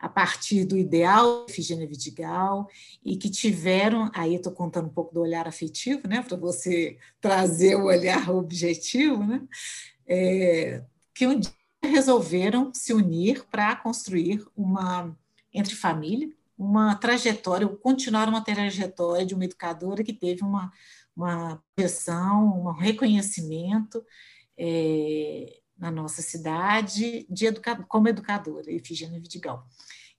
a 0.00 0.08
partir 0.08 0.64
do 0.64 0.76
ideal 0.76 1.44
de 1.46 1.52
Efigênia 1.52 1.86
Vidigal 1.86 2.68
e 3.04 3.16
que 3.16 3.30
tiveram, 3.30 4.10
aí 4.14 4.34
estou 4.34 4.52
contando 4.52 4.86
um 4.86 4.92
pouco 4.92 5.14
do 5.14 5.20
olhar 5.20 5.46
afetivo, 5.46 6.08
né, 6.08 6.22
para 6.22 6.36
você 6.36 6.98
trazer 7.20 7.76
o 7.76 7.84
olhar 7.84 8.28
objetivo, 8.30 9.24
né, 9.24 9.42
é, 10.06 10.82
que 11.14 11.26
um 11.26 11.38
dia 11.38 11.52
resolveram 11.82 12.72
se 12.74 12.92
unir 12.92 13.44
para 13.48 13.76
construir 13.76 14.44
uma, 14.56 15.16
entre 15.54 15.74
família, 15.74 16.28
uma 16.58 16.96
trajetória, 16.96 17.68
continuar 17.68 18.28
uma 18.28 18.40
trajetória 18.40 19.24
de 19.24 19.34
uma 19.34 19.44
educadora 19.44 20.02
que 20.02 20.12
teve 20.12 20.42
uma, 20.42 20.72
uma 21.18 21.60
projeção, 21.74 22.66
um 22.66 22.70
reconhecimento 22.70 24.04
é, 24.56 25.60
na 25.76 25.90
nossa 25.90 26.22
cidade 26.22 27.26
de 27.28 27.46
como 27.88 28.08
educadora, 28.08 28.70
Efigênia 28.70 29.20
Vidigal. 29.20 29.66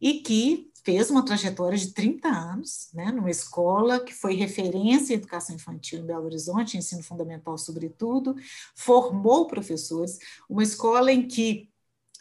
E 0.01 0.21
que 0.21 0.71
fez 0.83 1.09
uma 1.09 1.23
trajetória 1.23 1.77
de 1.77 1.93
30 1.93 2.27
anos, 2.27 2.89
né, 2.93 3.11
numa 3.11 3.29
escola 3.29 3.99
que 3.99 4.13
foi 4.13 4.35
referência 4.35 5.13
em 5.13 5.17
educação 5.17 5.55
infantil 5.55 5.99
em 5.99 6.05
Belo 6.05 6.25
Horizonte, 6.25 6.77
ensino 6.77 7.03
fundamental 7.03 7.57
sobretudo, 7.57 8.35
formou 8.75 9.47
professores, 9.47 10.17
uma 10.49 10.63
escola 10.63 11.11
em 11.11 11.27
que 11.27 11.69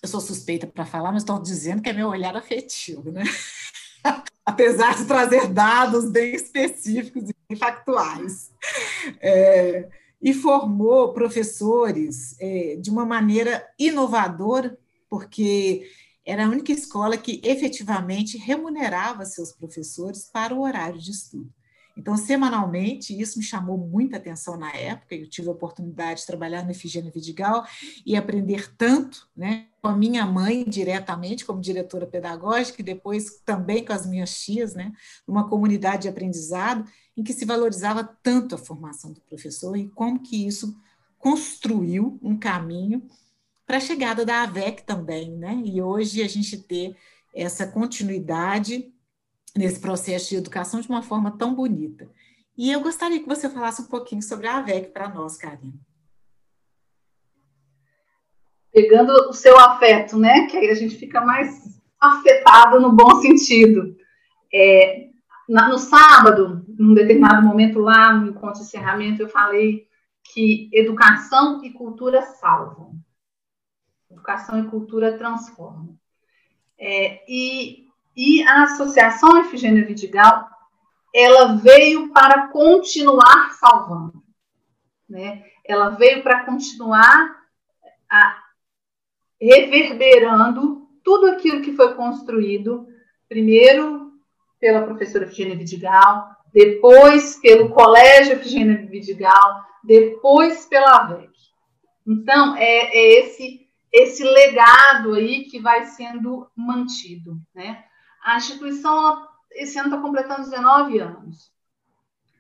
eu 0.02 0.08
sou 0.08 0.20
suspeita 0.20 0.66
para 0.66 0.86
falar, 0.86 1.12
mas 1.12 1.22
estou 1.22 1.40
dizendo 1.40 1.82
que 1.82 1.88
é 1.88 1.92
meu 1.92 2.08
olhar 2.08 2.36
afetivo, 2.36 3.10
né? 3.10 3.24
apesar 4.48 4.96
de 4.96 5.04
trazer 5.04 5.46
dados 5.48 6.10
bem 6.10 6.34
específicos 6.34 7.30
e 7.50 7.56
factuais. 7.56 8.50
É, 9.20 9.90
e 10.20 10.32
formou 10.32 11.12
professores 11.12 12.34
é, 12.40 12.76
de 12.76 12.90
uma 12.90 13.04
maneira 13.04 13.62
inovadora, 13.78 14.76
porque 15.08 15.86
era 16.24 16.46
a 16.46 16.48
única 16.48 16.72
escola 16.72 17.18
que 17.18 17.42
efetivamente 17.44 18.38
remunerava 18.38 19.26
seus 19.26 19.52
professores 19.52 20.30
para 20.32 20.54
o 20.54 20.62
horário 20.62 20.98
de 20.98 21.10
estudo. 21.10 21.52
Então, 21.98 22.16
semanalmente, 22.16 23.20
isso 23.20 23.40
me 23.40 23.44
chamou 23.44 23.76
muita 23.76 24.18
atenção 24.18 24.56
na 24.56 24.72
época. 24.72 25.16
Eu 25.16 25.28
tive 25.28 25.48
a 25.48 25.52
oportunidade 25.52 26.20
de 26.20 26.26
trabalhar 26.26 26.64
no 26.64 26.70
Efigênia 26.70 27.10
Vidigal 27.10 27.66
e 28.06 28.16
aprender 28.16 28.72
tanto, 28.76 29.28
né, 29.36 29.66
com 29.82 29.88
a 29.88 29.96
minha 29.96 30.24
mãe 30.24 30.64
diretamente, 30.64 31.44
como 31.44 31.60
diretora 31.60 32.06
pedagógica, 32.06 32.80
e 32.80 32.84
depois 32.84 33.40
também 33.44 33.84
com 33.84 33.92
as 33.92 34.06
minhas 34.06 34.38
tias, 34.38 34.74
né, 34.74 34.92
numa 35.26 35.48
comunidade 35.48 36.02
de 36.02 36.08
aprendizado 36.08 36.88
em 37.16 37.24
que 37.24 37.32
se 37.32 37.44
valorizava 37.44 38.04
tanto 38.22 38.54
a 38.54 38.58
formação 38.58 39.12
do 39.12 39.20
professor 39.22 39.76
e 39.76 39.88
como 39.88 40.20
que 40.20 40.46
isso 40.46 40.80
construiu 41.18 42.16
um 42.22 42.38
caminho 42.38 43.08
para 43.66 43.78
a 43.78 43.80
chegada 43.80 44.24
da 44.24 44.44
AVEC 44.44 44.84
também, 44.84 45.36
né? 45.36 45.60
E 45.64 45.82
hoje 45.82 46.22
a 46.22 46.28
gente 46.28 46.56
ter 46.56 46.96
essa 47.34 47.66
continuidade 47.66 48.92
nesse 49.56 49.80
processo 49.80 50.30
de 50.30 50.36
educação 50.36 50.80
de 50.80 50.88
uma 50.88 51.02
forma 51.02 51.36
tão 51.36 51.54
bonita. 51.54 52.08
E 52.56 52.72
eu 52.72 52.80
gostaria 52.80 53.20
que 53.20 53.28
você 53.28 53.48
falasse 53.48 53.82
um 53.82 53.86
pouquinho 53.86 54.22
sobre 54.22 54.46
a 54.46 54.58
AVEC 54.58 54.90
para 54.90 55.08
nós, 55.08 55.36
Karina. 55.36 55.74
Pegando 58.72 59.12
o 59.28 59.32
seu 59.32 59.58
afeto, 59.58 60.18
né? 60.18 60.46
Que 60.46 60.56
aí 60.56 60.70
a 60.70 60.74
gente 60.74 60.96
fica 60.96 61.20
mais 61.20 61.80
afetado 62.00 62.80
no 62.80 62.92
bom 62.92 63.20
sentido. 63.20 63.96
É, 64.52 65.08
na, 65.48 65.68
no 65.68 65.78
sábado, 65.78 66.64
num 66.78 66.94
determinado 66.94 67.46
momento 67.46 67.78
lá 67.78 68.12
no 68.12 68.30
encontro 68.30 68.60
de 68.60 68.66
encerramento, 68.66 69.22
eu 69.22 69.28
falei 69.28 69.88
que 70.32 70.68
educação 70.72 71.64
e 71.64 71.72
cultura 71.72 72.22
salvam. 72.22 72.94
Educação 74.10 74.58
e 74.58 74.68
cultura 74.68 75.16
transformam. 75.16 75.98
É, 76.78 77.24
e 77.28 77.87
e 78.18 78.42
a 78.42 78.64
Associação 78.64 79.38
Efigênia 79.38 79.86
Vidigal, 79.86 80.50
ela 81.14 81.54
veio 81.54 82.12
para 82.12 82.48
continuar 82.48 83.52
salvando. 83.52 84.24
Né? 85.08 85.44
Ela 85.64 85.90
veio 85.90 86.20
para 86.24 86.44
continuar 86.44 87.36
a, 88.10 88.42
reverberando 89.40 90.88
tudo 91.04 91.28
aquilo 91.28 91.62
que 91.62 91.76
foi 91.76 91.94
construído, 91.94 92.88
primeiro 93.28 94.10
pela 94.58 94.82
professora 94.82 95.24
Efigênia 95.24 95.56
Vidigal, 95.56 96.28
depois 96.52 97.36
pelo 97.36 97.70
Colégio 97.70 98.32
Efigênia 98.32 98.84
Vidigal, 98.84 99.64
depois 99.84 100.66
pela 100.66 101.02
AVEC. 101.02 101.30
Então, 102.04 102.56
é, 102.56 102.66
é, 102.66 103.20
esse, 103.20 103.60
esse 103.92 104.24
legado 104.24 105.14
aí 105.14 105.44
que 105.44 105.60
vai 105.60 105.84
sendo 105.84 106.50
mantido, 106.56 107.38
né? 107.54 107.84
A 108.28 108.36
instituição, 108.36 109.26
esse 109.52 109.78
ano 109.78 109.88
está 109.88 110.02
completando 110.02 110.42
19 110.42 110.98
anos. 110.98 111.50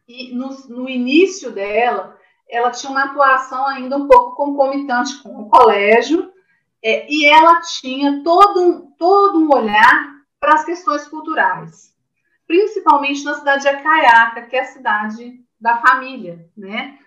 E 0.06 0.34
no, 0.34 0.50
no 0.68 0.86
início 0.86 1.50
dela, 1.50 2.14
ela 2.46 2.70
tinha 2.70 2.92
uma 2.92 3.04
atuação 3.04 3.66
ainda 3.66 3.96
um 3.96 4.06
pouco 4.06 4.36
concomitante 4.36 5.22
com 5.22 5.40
o 5.40 5.48
colégio, 5.48 6.30
é, 6.82 7.10
e 7.10 7.24
ela 7.24 7.62
tinha 7.62 8.22
todo 8.22 8.62
um, 8.62 8.90
todo 8.98 9.38
um 9.38 9.50
olhar 9.50 10.14
para 10.38 10.56
as 10.56 10.64
questões 10.66 11.08
culturais, 11.08 11.96
principalmente 12.46 13.24
na 13.24 13.32
cidade 13.32 13.62
de 13.62 13.68
Acaiaca, 13.68 14.42
que 14.42 14.56
é 14.56 14.60
a 14.60 14.66
cidade 14.66 15.42
da 15.58 15.78
família, 15.78 16.46
né? 16.54 16.98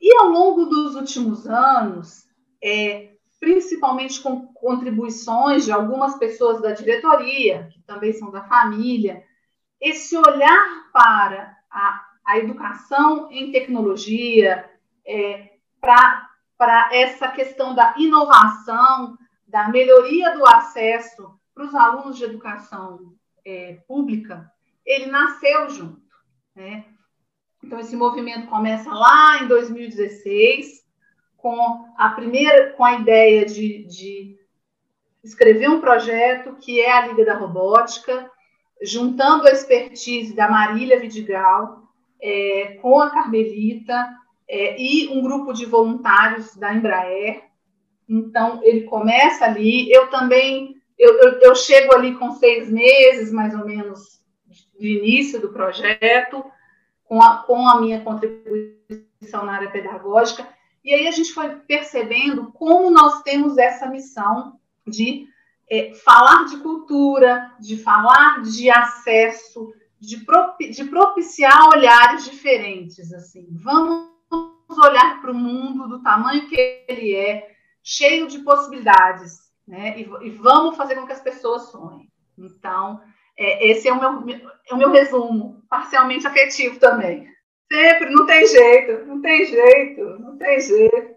E 0.00 0.16
ao 0.20 0.28
longo 0.28 0.66
dos 0.66 0.94
últimos 0.94 1.48
anos, 1.48 2.28
é, 2.62 3.10
principalmente 3.40 4.20
com 4.20 4.52
contribuições 4.52 5.64
de 5.64 5.72
algumas 5.72 6.16
pessoas 6.18 6.60
da 6.60 6.72
diretoria, 6.72 7.68
que 7.72 7.80
também 7.82 8.12
são 8.12 8.30
da 8.30 8.42
família, 8.42 9.24
esse 9.80 10.16
olhar 10.16 10.90
para 10.92 11.56
a, 11.70 12.06
a 12.24 12.38
educação 12.38 13.30
em 13.30 13.52
tecnologia, 13.52 14.68
é, 15.06 15.52
para 15.80 16.90
essa 16.92 17.28
questão 17.28 17.74
da 17.74 17.94
inovação, 17.96 19.16
da 19.46 19.68
melhoria 19.68 20.36
do 20.36 20.46
acesso 20.46 21.38
para 21.54 21.64
os 21.64 21.74
alunos 21.74 22.18
de 22.18 22.24
educação 22.24 23.14
é, 23.44 23.74
pública, 23.86 24.50
ele 24.84 25.06
nasceu 25.06 25.70
junto. 25.70 26.02
Né? 26.54 26.84
Então, 27.62 27.78
esse 27.78 27.96
movimento 27.96 28.48
começa 28.48 28.92
lá 28.92 29.42
em 29.42 29.48
2016, 29.48 30.84
com 31.38 31.86
a 31.96 32.10
primeira, 32.10 32.72
com 32.72 32.84
a 32.84 32.94
ideia 32.94 33.46
de, 33.46 33.84
de 33.84 34.36
escrever 35.24 35.70
um 35.70 35.80
projeto 35.80 36.56
que 36.56 36.80
é 36.80 36.92
a 36.92 37.06
Liga 37.06 37.24
da 37.24 37.34
Robótica, 37.34 38.30
juntando 38.82 39.46
a 39.46 39.52
expertise 39.52 40.34
da 40.34 40.48
Marília 40.48 41.00
Vidigal 41.00 41.82
é, 42.20 42.78
com 42.82 43.00
a 43.00 43.10
Carmelita 43.10 44.08
é, 44.48 44.80
e 44.80 45.08
um 45.08 45.22
grupo 45.22 45.52
de 45.52 45.64
voluntários 45.64 46.56
da 46.56 46.74
Embraer. 46.74 47.44
Então, 48.08 48.60
ele 48.62 48.82
começa 48.82 49.44
ali. 49.44 49.90
Eu 49.92 50.08
também, 50.08 50.76
eu, 50.98 51.18
eu, 51.18 51.40
eu 51.40 51.54
chego 51.54 51.94
ali 51.94 52.14
com 52.16 52.32
seis 52.32 52.70
meses, 52.70 53.32
mais 53.32 53.54
ou 53.54 53.64
menos, 53.64 54.20
de 54.78 54.98
início 54.98 55.40
do 55.40 55.52
projeto, 55.52 56.44
com 57.04 57.22
a, 57.22 57.38
com 57.38 57.68
a 57.68 57.80
minha 57.80 58.00
contribuição 58.00 59.44
na 59.44 59.54
área 59.54 59.70
pedagógica, 59.70 60.46
e 60.88 60.94
aí 60.94 61.06
a 61.06 61.10
gente 61.10 61.34
foi 61.34 61.54
percebendo 61.54 62.50
como 62.52 62.90
nós 62.90 63.20
temos 63.20 63.58
essa 63.58 63.90
missão 63.90 64.58
de 64.86 65.28
é, 65.70 65.92
falar 65.92 66.46
de 66.46 66.56
cultura, 66.60 67.52
de 67.60 67.76
falar 67.76 68.40
de 68.40 68.70
acesso, 68.70 69.70
de, 70.00 70.24
de 70.70 70.84
propiciar 70.84 71.68
olhares 71.68 72.24
diferentes. 72.24 73.12
Assim, 73.12 73.46
vamos 73.50 74.08
olhar 74.82 75.20
para 75.20 75.30
o 75.30 75.34
mundo 75.34 75.88
do 75.88 76.02
tamanho 76.02 76.48
que 76.48 76.86
ele 76.88 77.14
é, 77.14 77.54
cheio 77.84 78.26
de 78.26 78.38
possibilidades. 78.38 79.40
né? 79.66 80.00
E, 80.00 80.10
e, 80.22 80.30
vamos 80.30 80.74
fazer 80.74 80.94
com 80.94 81.04
que 81.04 81.12
as 81.12 81.20
pessoas 81.20 81.70
sonhem. 81.70 82.10
Então, 82.38 82.98
é, 83.36 83.68
esse 83.68 83.86
é 83.86 83.92
o, 83.92 84.00
meu, 84.00 84.50
é 84.70 84.72
o 84.72 84.78
meu 84.78 84.90
resumo, 84.90 85.62
parcialmente 85.68 86.26
afetivo 86.26 86.80
também. 86.80 87.28
Sempre, 87.70 88.10
não 88.10 88.26
tem 88.26 88.46
jeito, 88.46 89.06
não 89.06 89.20
tem 89.20 89.44
jeito, 89.46 90.02
não 90.18 90.38
tem 90.38 90.60
jeito. 90.60 91.14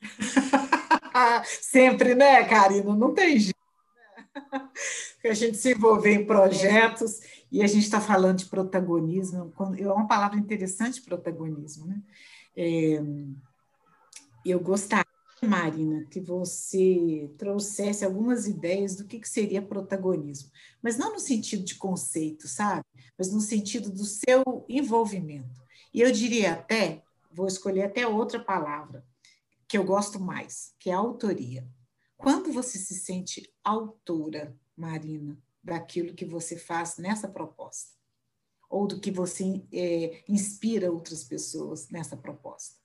Sempre, 1.44 2.14
né, 2.14 2.44
Karina? 2.44 2.94
Não 2.96 3.12
tem 3.12 3.38
jeito. 3.38 3.58
Né? 4.52 4.68
A 5.30 5.34
gente 5.34 5.56
se 5.56 5.72
envolver 5.72 6.12
em 6.12 6.26
projetos 6.26 7.20
e 7.50 7.62
a 7.62 7.66
gente 7.66 7.84
está 7.84 8.00
falando 8.00 8.38
de 8.38 8.46
protagonismo, 8.46 9.54
é 9.78 9.86
uma 9.90 10.08
palavra 10.08 10.36
interessante, 10.36 11.00
protagonismo, 11.00 11.86
né? 11.86 12.02
É, 12.56 13.00
eu 14.44 14.58
gostaria, 14.58 15.03
Marina, 15.44 16.04
que 16.10 16.20
você 16.20 17.32
trouxesse 17.38 18.04
algumas 18.04 18.46
ideias 18.46 18.96
do 18.96 19.04
que, 19.04 19.20
que 19.20 19.28
seria 19.28 19.62
protagonismo, 19.62 20.50
mas 20.82 20.96
não 20.98 21.12
no 21.12 21.20
sentido 21.20 21.64
de 21.64 21.76
conceito, 21.76 22.48
sabe? 22.48 22.84
Mas 23.16 23.32
no 23.32 23.40
sentido 23.40 23.90
do 23.90 24.04
seu 24.04 24.42
envolvimento. 24.68 25.62
E 25.92 26.00
eu 26.00 26.10
diria 26.10 26.54
até, 26.54 27.02
vou 27.30 27.46
escolher 27.46 27.82
até 27.82 28.06
outra 28.06 28.42
palavra, 28.42 29.06
que 29.68 29.78
eu 29.78 29.84
gosto 29.84 30.18
mais, 30.18 30.74
que 30.78 30.90
é 30.90 30.92
autoria. 30.92 31.66
Quando 32.16 32.52
você 32.52 32.78
se 32.78 32.94
sente 32.94 33.52
autora, 33.62 34.56
Marina, 34.76 35.38
daquilo 35.62 36.14
que 36.14 36.24
você 36.24 36.56
faz 36.56 36.96
nessa 36.96 37.28
proposta? 37.28 37.92
Ou 38.68 38.86
do 38.86 39.00
que 39.00 39.10
você 39.10 39.64
é, 39.72 40.24
inspira 40.28 40.90
outras 40.90 41.22
pessoas 41.22 41.88
nessa 41.90 42.16
proposta? 42.16 42.83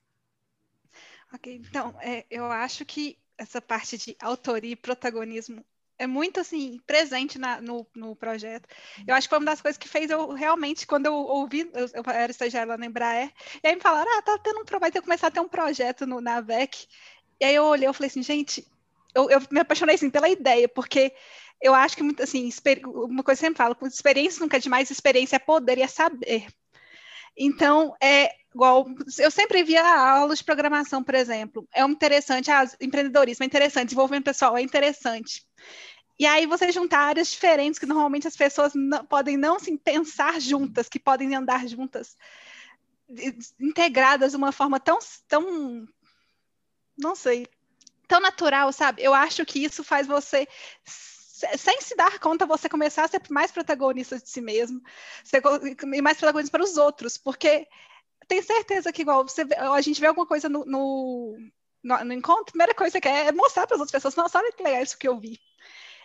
Ok, 1.34 1.56
então, 1.56 1.96
é, 2.02 2.26
eu 2.30 2.46
acho 2.46 2.86
que 2.86 3.18
essa 3.38 3.62
parte 3.62 3.98
de 3.98 4.16
autoria 4.20 4.72
e 4.72 4.76
protagonismo 4.76 5.64
é 5.98 6.08
muito 6.08 6.40
assim 6.40 6.80
presente 6.88 7.38
na, 7.38 7.62
no, 7.62 7.86
no 7.94 8.16
projeto. 8.16 8.68
Eu 9.06 9.14
acho 9.14 9.28
que 9.28 9.30
foi 9.30 9.38
uma 9.38 9.52
das 9.52 9.62
coisas 9.62 9.78
que 9.78 9.88
fez 9.88 10.10
eu 10.10 10.34
realmente, 10.34 10.88
quando 10.88 11.08
eu 11.08 11.14
ouvi, 11.14 11.70
eu, 11.74 11.88
eu 11.94 12.04
era 12.12 12.32
estagiária 12.32 12.70
lá 12.70 12.78
na 12.78 12.86
Embraer, 12.86 13.32
e 13.62 13.68
aí 13.68 13.76
me 13.76 13.82
falaram, 13.82 14.10
ah, 14.18 14.22
tá 14.22 14.38
tendo 14.40 14.62
um, 14.62 14.80
vai 14.80 14.92
ter 14.92 15.02
começar 15.02 15.28
a 15.28 15.32
ter 15.32 15.42
um 15.42 15.48
projeto 15.48 16.08
no, 16.08 16.22
na 16.22 16.40
VEC. 16.42 16.88
E 17.40 17.46
aí 17.46 17.56
eu 17.56 17.66
olhei, 17.66 17.88
eu 17.88 17.94
falei 17.94 18.08
assim, 18.08 18.24
gente, 18.24 18.66
eu, 19.14 19.30
eu 19.30 19.42
me 19.52 19.60
apaixonei 19.60 19.96
assim 19.96 20.10
pela 20.10 20.30
ideia, 20.30 20.68
porque 20.70 21.14
eu 21.62 21.76
acho 21.76 21.98
que 21.98 22.04
muito 22.04 22.24
assim, 22.24 22.50
uma 22.86 23.24
coisa 23.24 23.42
que 23.42 23.46
eu 23.46 23.50
sempre 23.50 23.58
falo, 23.58 23.78
experiência 23.84 24.42
nunca 24.42 24.58
é 24.58 24.60
demais, 24.60 24.90
experiência 24.90 25.36
é 25.36 25.40
poder 25.40 25.78
e 25.78 25.82
é 25.82 25.88
saber. 25.88 26.48
Então, 27.38 27.96
é 28.02 28.34
igual, 28.54 28.88
eu 29.18 29.32
sempre 29.32 29.64
via 29.64 29.84
aulas 29.84 30.40
de 30.40 30.46
programação, 30.46 31.04
por 31.04 31.16
exemplo, 31.16 31.68
é 31.74 31.86
um 31.86 31.92
interessante, 31.92 32.50
ah, 32.52 32.66
empreendedorismo 32.82 33.44
é 33.44 33.46
interessante, 33.46 33.90
desenvolvimento 33.90 34.26
pessoal 34.26 34.58
é 34.58 34.62
interessante. 34.62 35.46
E 36.18 36.26
aí 36.26 36.46
você 36.46 36.72
juntar 36.72 37.00
áreas 37.00 37.30
diferentes 37.30 37.80
que 37.80 37.86
normalmente 37.86 38.28
as 38.28 38.36
pessoas 38.36 38.74
não, 38.76 39.06
podem 39.06 39.38
não 39.38 39.58
se 39.58 39.78
pensar 39.78 40.40
juntas, 40.42 40.90
que 40.90 41.00
podem 41.00 41.34
andar 41.34 41.66
juntas, 41.68 42.18
integradas 43.60 44.32
de 44.32 44.38
uma 44.38 44.52
forma 44.52 44.80
tão, 44.80 45.00
tão, 45.28 45.88
não 46.98 47.16
sei, 47.16 47.48
tão 48.08 48.20
natural, 48.20 48.74
sabe? 48.74 49.02
Eu 49.02 49.14
acho 49.14 49.46
que 49.46 49.64
isso 49.64 49.84
faz 49.84 50.06
você 50.06 50.48
sem 50.84 51.80
se 51.80 51.96
dar 51.96 52.20
conta, 52.20 52.46
você 52.46 52.68
começar 52.68 53.06
a 53.06 53.08
ser 53.08 53.22
mais 53.30 53.50
protagonista 53.52 54.20
de 54.20 54.30
si 54.30 54.42
mesmo, 54.42 54.82
e 55.94 56.02
mais 56.02 56.18
protagonista 56.18 56.52
para 56.52 56.66
os 56.66 56.76
outros, 56.76 57.18
porque 57.18 57.66
tem 58.30 58.44
certeza 58.44 58.94
que 58.94 59.02
igual 59.02 59.28
você, 59.28 59.42
a 59.58 59.82
gente 59.82 60.00
vê 60.00 60.06
alguma 60.06 60.26
coisa 60.26 60.48
no, 60.48 60.64
no, 60.64 61.36
no, 61.84 62.14
encontro, 62.14 62.44
a 62.44 62.52
primeira 62.52 62.76
coisa 62.76 63.02
que 63.02 63.08
é, 63.08 63.28
é 63.28 63.32
mostrar 63.32 63.66
para 63.66 63.76
as 63.76 63.82
outras 63.82 63.92
pessoas, 63.92 64.16
nossa, 64.16 64.38
olha 64.38 64.54
que 64.54 64.62
legal 64.62 64.84
isso 64.84 64.98
que 64.98 65.08
eu 65.08 65.20
vi. 65.20 65.40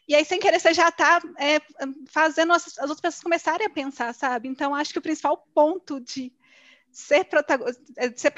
E 0.08 0.14
aí, 0.14 0.24
sem 0.24 0.40
querer, 0.40 0.58
você 0.58 0.72
já 0.72 0.88
está 0.88 1.20
é, 1.38 1.60
fazendo 2.08 2.54
as, 2.54 2.78
as, 2.78 2.90
outras 2.90 3.00
pessoas 3.00 3.22
começarem 3.22 3.66
a 3.66 3.70
pensar, 3.70 4.14
sabe? 4.14 4.48
Então, 4.48 4.74
acho 4.74 4.92
que 4.92 4.98
o 4.98 5.02
principal 5.02 5.36
ponto 5.54 6.00
de 6.00 6.32
ser, 6.90 7.24
protago 7.24 7.66
é, 7.96 8.10
ser 8.16 8.32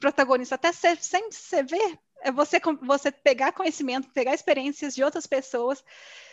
protagonista, 0.00 0.54
até 0.54 0.72
ser, 0.72 0.96
sem 0.96 1.30
você 1.30 1.62
ver, 1.62 1.98
é 2.22 2.32
você, 2.32 2.58
você 2.82 3.12
pegar 3.12 3.52
conhecimento, 3.52 4.10
pegar 4.10 4.34
experiências 4.34 4.94
de 4.94 5.04
outras 5.04 5.26
pessoas, 5.26 5.84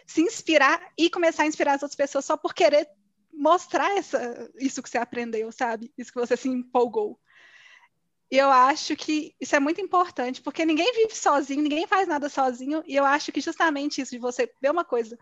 se 0.08 0.22
inspirar 0.22 0.82
e 0.98 1.10
começar 1.10 1.44
a 1.44 1.48
inspirar 1.48 1.74
as 1.74 1.84
outras 1.84 1.96
pessoas 1.96 2.24
só 2.24 2.38
por 2.38 2.54
querer 2.54 2.90
mostrar 3.38 3.96
essa, 3.98 4.52
isso 4.58 4.82
que 4.82 4.90
você 4.90 4.98
aprendeu, 4.98 5.52
sabe? 5.52 5.92
Isso 5.98 6.12
que 6.12 6.20
você 6.20 6.36
se 6.38 6.50
empolgou. 6.50 7.20
E 8.32 8.38
eu 8.38 8.50
acho 8.50 8.96
que 8.96 9.36
isso 9.40 9.56
é 9.56 9.60
muito 9.60 9.80
importante, 9.80 10.42
porque 10.42 10.66
ninguém 10.66 10.92
vive 10.94 11.16
sozinho, 11.16 11.62
ninguém 11.62 11.86
faz 11.86 12.08
nada 12.08 12.28
sozinho, 12.28 12.84
e 12.88 12.96
eu 12.96 13.06
acho 13.06 13.32
que 13.32 13.40
justamente 13.40 14.02
isso 14.02 14.12
de 14.12 14.18
você 14.18 14.52
ver 14.60 14.72
uma 14.72 14.84
coisa 14.84 15.18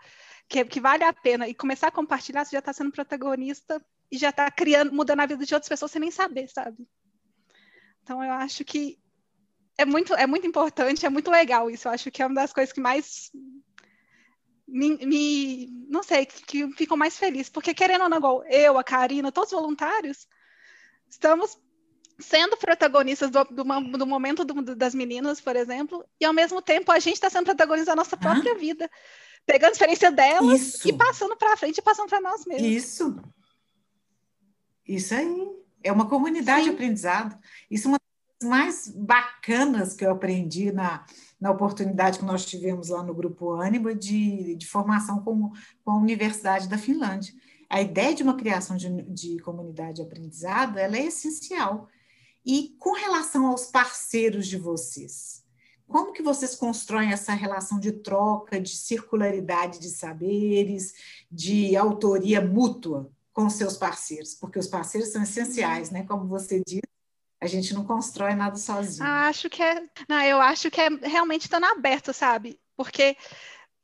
que, 0.47 0.63
que 0.65 0.79
vale 0.79 1.03
a 1.03 1.11
pena 1.11 1.47
e 1.47 1.53
começar 1.53 1.87
a 1.87 1.91
compartilhar, 1.91 2.45
você 2.45 2.51
já 2.51 2.59
está 2.59 2.71
sendo 2.71 2.91
protagonista 2.91 3.83
e 4.09 4.17
já 4.17 4.29
está 4.29 4.49
criando, 4.49 4.93
mudando 4.93 5.19
a 5.19 5.25
vida 5.25 5.45
de 5.45 5.53
outras 5.53 5.69
pessoas 5.69 5.91
sem 5.91 5.99
nem 5.99 6.11
saber, 6.11 6.47
sabe? 6.47 6.87
Então 8.03 8.23
eu 8.23 8.31
acho 8.31 8.63
que 8.63 8.97
é 9.77 9.85
muito, 9.85 10.13
é 10.13 10.27
muito 10.27 10.47
importante, 10.47 11.05
é 11.05 11.09
muito 11.09 11.31
legal 11.31 11.69
isso. 11.69 11.87
Eu 11.87 11.91
acho 11.91 12.11
que 12.11 12.21
é 12.21 12.25
uma 12.25 12.35
das 12.35 12.53
coisas 12.53 12.71
que 12.71 12.81
mais 12.81 13.31
me, 14.67 14.97
me 15.05 15.67
não 15.89 16.03
sei, 16.03 16.25
que 16.25 16.71
ficam 16.73 16.97
mais 16.97 17.17
felizes, 17.17 17.49
porque 17.49 17.73
querendo 17.73 18.03
ou 18.03 18.09
não, 18.09 18.43
eu, 18.45 18.77
a 18.77 18.83
Karina, 18.83 19.31
todos 19.31 19.51
os 19.51 19.59
voluntários, 19.59 20.27
estamos 21.09 21.57
sendo 22.19 22.55
protagonistas 22.57 23.29
do, 23.29 23.43
do, 23.43 23.63
do 23.63 24.05
momento 24.05 24.45
do, 24.45 24.75
das 24.75 24.93
meninas, 24.93 25.41
por 25.41 25.55
exemplo, 25.55 26.05
e 26.19 26.25
ao 26.25 26.33
mesmo 26.33 26.61
tempo 26.61 26.91
a 26.91 26.99
gente 26.99 27.15
está 27.15 27.29
sendo 27.29 27.45
protagonista 27.45 27.91
da 27.91 27.95
nossa 27.95 28.15
própria 28.15 28.53
ah? 28.53 28.57
vida, 28.57 28.89
pegando 29.45 29.69
a 29.69 29.73
experiência 29.73 30.11
delas 30.11 30.61
Isso. 30.61 30.87
e 30.87 30.93
passando 30.93 31.35
para 31.35 31.57
frente 31.57 31.77
e 31.77 31.81
passando 31.81 32.09
para 32.09 32.21
nós 32.21 32.45
mesmos. 32.45 32.67
Isso. 32.67 33.15
Isso 34.87 35.13
aí. 35.13 35.63
É 35.85 35.91
uma 35.91 36.07
comunidade 36.07 36.63
Sim. 36.63 36.69
de 36.69 36.75
aprendizado. 36.75 37.37
Isso 37.69 37.87
é 37.87 37.89
uma 37.89 37.99
mais 38.41 38.87
bacanas 38.87 39.93
que 39.93 40.05
eu 40.05 40.11
aprendi 40.11 40.71
na, 40.71 41.05
na 41.39 41.51
oportunidade 41.51 42.19
que 42.19 42.25
nós 42.25 42.45
tivemos 42.45 42.89
lá 42.89 43.03
no 43.03 43.13
Grupo 43.13 43.51
Ânima 43.51 43.93
de, 43.93 44.55
de 44.55 44.65
formação 44.65 45.19
com, 45.21 45.51
com 45.83 45.91
a 45.91 45.97
Universidade 45.97 46.67
da 46.67 46.77
Finlândia. 46.77 47.33
A 47.69 47.81
ideia 47.81 48.13
de 48.13 48.23
uma 48.23 48.37
criação 48.37 48.77
de, 48.77 48.89
de 49.03 49.39
comunidade 49.39 49.95
de 49.95 50.01
aprendizado 50.01 50.77
ela 50.77 50.95
é 50.95 51.05
essencial. 51.05 51.89
E 52.45 52.75
com 52.77 52.93
relação 52.93 53.47
aos 53.47 53.67
parceiros 53.67 54.47
de 54.47 54.57
vocês, 54.57 55.43
como 55.87 56.11
que 56.11 56.23
vocês 56.23 56.55
constroem 56.55 57.11
essa 57.11 57.33
relação 57.33 57.79
de 57.79 57.91
troca, 57.91 58.59
de 58.59 58.75
circularidade 58.75 59.79
de 59.79 59.89
saberes, 59.89 60.93
de 61.31 61.75
autoria 61.75 62.41
mútua 62.41 63.11
com 63.31 63.49
seus 63.49 63.77
parceiros? 63.77 64.33
Porque 64.33 64.59
os 64.59 64.67
parceiros 64.67 65.11
são 65.11 65.23
essenciais, 65.23 65.89
né? 65.91 66.03
Como 66.03 66.27
você 66.27 66.61
disse, 66.65 66.81
a 67.43 67.47
gente 67.47 67.73
não 67.73 67.83
constrói 67.83 68.33
nada 68.33 68.55
sozinho. 68.55 69.05
Acho 69.05 69.49
que 69.49 69.61
é, 69.61 69.83
não, 70.07 70.21
eu 70.21 70.39
acho 70.39 70.71
que 70.71 70.79
é 70.79 70.89
realmente 71.01 71.41
estando 71.41 71.65
aberto, 71.65 72.13
sabe? 72.13 72.57
Porque 72.75 73.17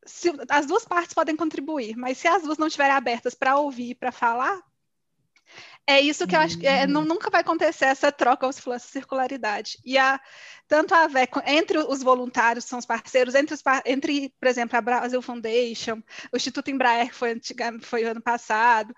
se, 0.05 0.31
as 0.49 0.65
duas 0.65 0.85
partes 0.85 1.13
podem 1.13 1.35
contribuir, 1.35 1.95
mas 1.97 2.17
se 2.17 2.27
as 2.27 2.41
duas 2.41 2.57
não 2.57 2.67
estiverem 2.67 2.95
abertas 2.95 3.35
para 3.35 3.57
ouvir, 3.57 3.95
para 3.95 4.11
falar, 4.11 4.59
é 5.85 5.99
isso 5.99 6.25
que 6.27 6.35
eu 6.35 6.39
acho 6.39 6.57
que 6.57 6.67
é, 6.67 6.87
não, 6.87 7.03
nunca 7.03 7.29
vai 7.29 7.41
acontecer 7.41 7.85
essa 7.85 8.11
troca, 8.11 8.45
ou 8.45 8.73
essa 8.73 8.87
circularidade. 8.87 9.77
E 9.83 9.97
a, 9.97 10.21
tanto 10.67 10.93
a 10.93 11.07
VEC, 11.07 11.31
entre 11.47 11.79
os 11.79 12.01
voluntários, 12.01 12.65
são 12.65 12.79
os 12.79 12.85
parceiros, 12.85 13.35
entre, 13.35 13.55
os, 13.55 13.63
entre, 13.85 14.29
por 14.39 14.47
exemplo, 14.47 14.77
a 14.77 14.81
Brasil 14.81 15.21
Foundation, 15.21 16.01
o 16.31 16.37
Instituto 16.37 16.69
Embraer, 16.69 17.09
que 17.09 17.15
foi, 17.15 17.31
antiga, 17.31 17.77
foi 17.81 18.03
ano 18.03 18.21
passado, 18.21 18.95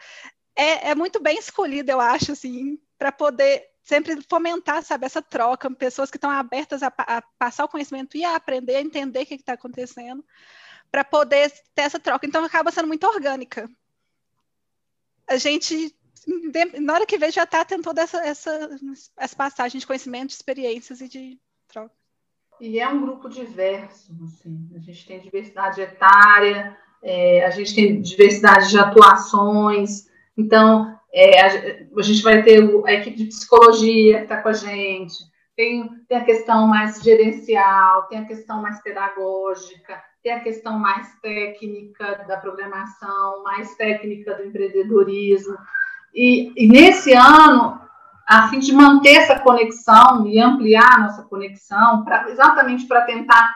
é, 0.55 0.89
é 0.89 0.95
muito 0.95 1.19
bem 1.21 1.37
escolhido, 1.39 1.91
eu 1.91 2.01
acho, 2.01 2.33
assim, 2.33 2.77
para 2.97 3.11
poder 3.11 3.70
sempre 3.91 4.21
fomentar, 4.29 4.81
sabe, 4.83 5.05
essa 5.05 5.21
troca, 5.21 5.69
pessoas 5.69 6.09
que 6.09 6.15
estão 6.15 6.29
abertas 6.29 6.81
a, 6.81 6.93
a, 6.97 7.21
passar 7.37 7.65
o 7.65 7.67
conhecimento 7.67 8.15
e 8.15 8.23
a 8.23 8.37
aprender, 8.37 8.77
a 8.77 8.81
entender 8.81 9.23
o 9.23 9.25
que 9.25 9.33
está 9.33 9.53
acontecendo, 9.53 10.23
para 10.89 11.03
poder 11.03 11.51
ter 11.75 11.81
essa 11.81 11.99
troca. 11.99 12.25
Então, 12.25 12.45
acaba 12.45 12.71
sendo 12.71 12.87
muito 12.87 13.05
orgânica. 13.05 13.69
A 15.27 15.35
gente 15.35 15.93
na 16.79 16.93
hora 16.93 17.05
que 17.05 17.17
vê, 17.17 17.31
já 17.31 17.43
está 17.43 17.65
tendo 17.65 17.83
toda 17.83 18.01
essa, 18.01 18.19
essa, 18.19 18.69
essa 19.17 19.35
passagem 19.35 19.79
de 19.79 19.87
conhecimento, 19.87 20.27
de 20.27 20.35
experiências 20.35 21.01
e 21.01 21.09
de 21.09 21.39
troca. 21.67 21.95
E 22.59 22.79
é 22.79 22.87
um 22.87 23.01
grupo 23.01 23.27
diverso, 23.27 24.15
assim. 24.23 24.69
a 24.75 24.79
gente 24.79 25.07
tem 25.07 25.19
diversidade 25.19 25.81
etária, 25.81 26.77
é, 27.01 27.43
a 27.43 27.49
gente 27.49 27.73
tem 27.73 27.99
diversidade 27.99 28.69
de 28.69 28.77
atuações, 28.77 30.10
então 30.37 30.97
é, 31.13 31.41
a, 31.41 31.47
a, 31.97 32.01
gente 32.01 32.21
vai 32.23 32.41
ter 32.41 32.61
a 32.85 32.93
equipe 32.93 33.17
de 33.17 33.25
psicologia 33.25 34.17
que 34.17 34.23
está 34.23 34.41
com 34.41 34.49
a 34.49 34.53
gente, 34.53 35.13
tem, 35.55 35.87
tem 36.07 36.17
a 36.17 36.25
questão 36.25 36.67
mais 36.67 37.01
gerencial, 37.01 38.03
tem 38.03 38.19
a 38.19 38.25
questão 38.25 38.61
mais 38.61 38.81
pedagógica, 38.81 40.01
tem 40.23 40.33
a 40.33 40.39
questão 40.39 40.79
mais 40.79 41.07
técnica 41.21 42.25
da 42.27 42.37
programação, 42.37 43.43
mais 43.43 43.75
técnica 43.75 44.35
do 44.35 44.45
empreendedorismo. 44.45 45.57
E, 46.13 46.51
e 46.55 46.67
nesse 46.67 47.13
ano, 47.13 47.79
a 48.27 48.47
fim 48.47 48.59
de 48.59 48.73
manter 48.73 49.15
essa 49.15 49.39
conexão 49.39 50.25
e 50.27 50.39
ampliar 50.39 50.93
a 50.93 50.99
nossa 50.99 51.23
conexão, 51.23 52.03
pra, 52.05 52.29
exatamente 52.29 52.87
para 52.87 53.01
tentar 53.01 53.53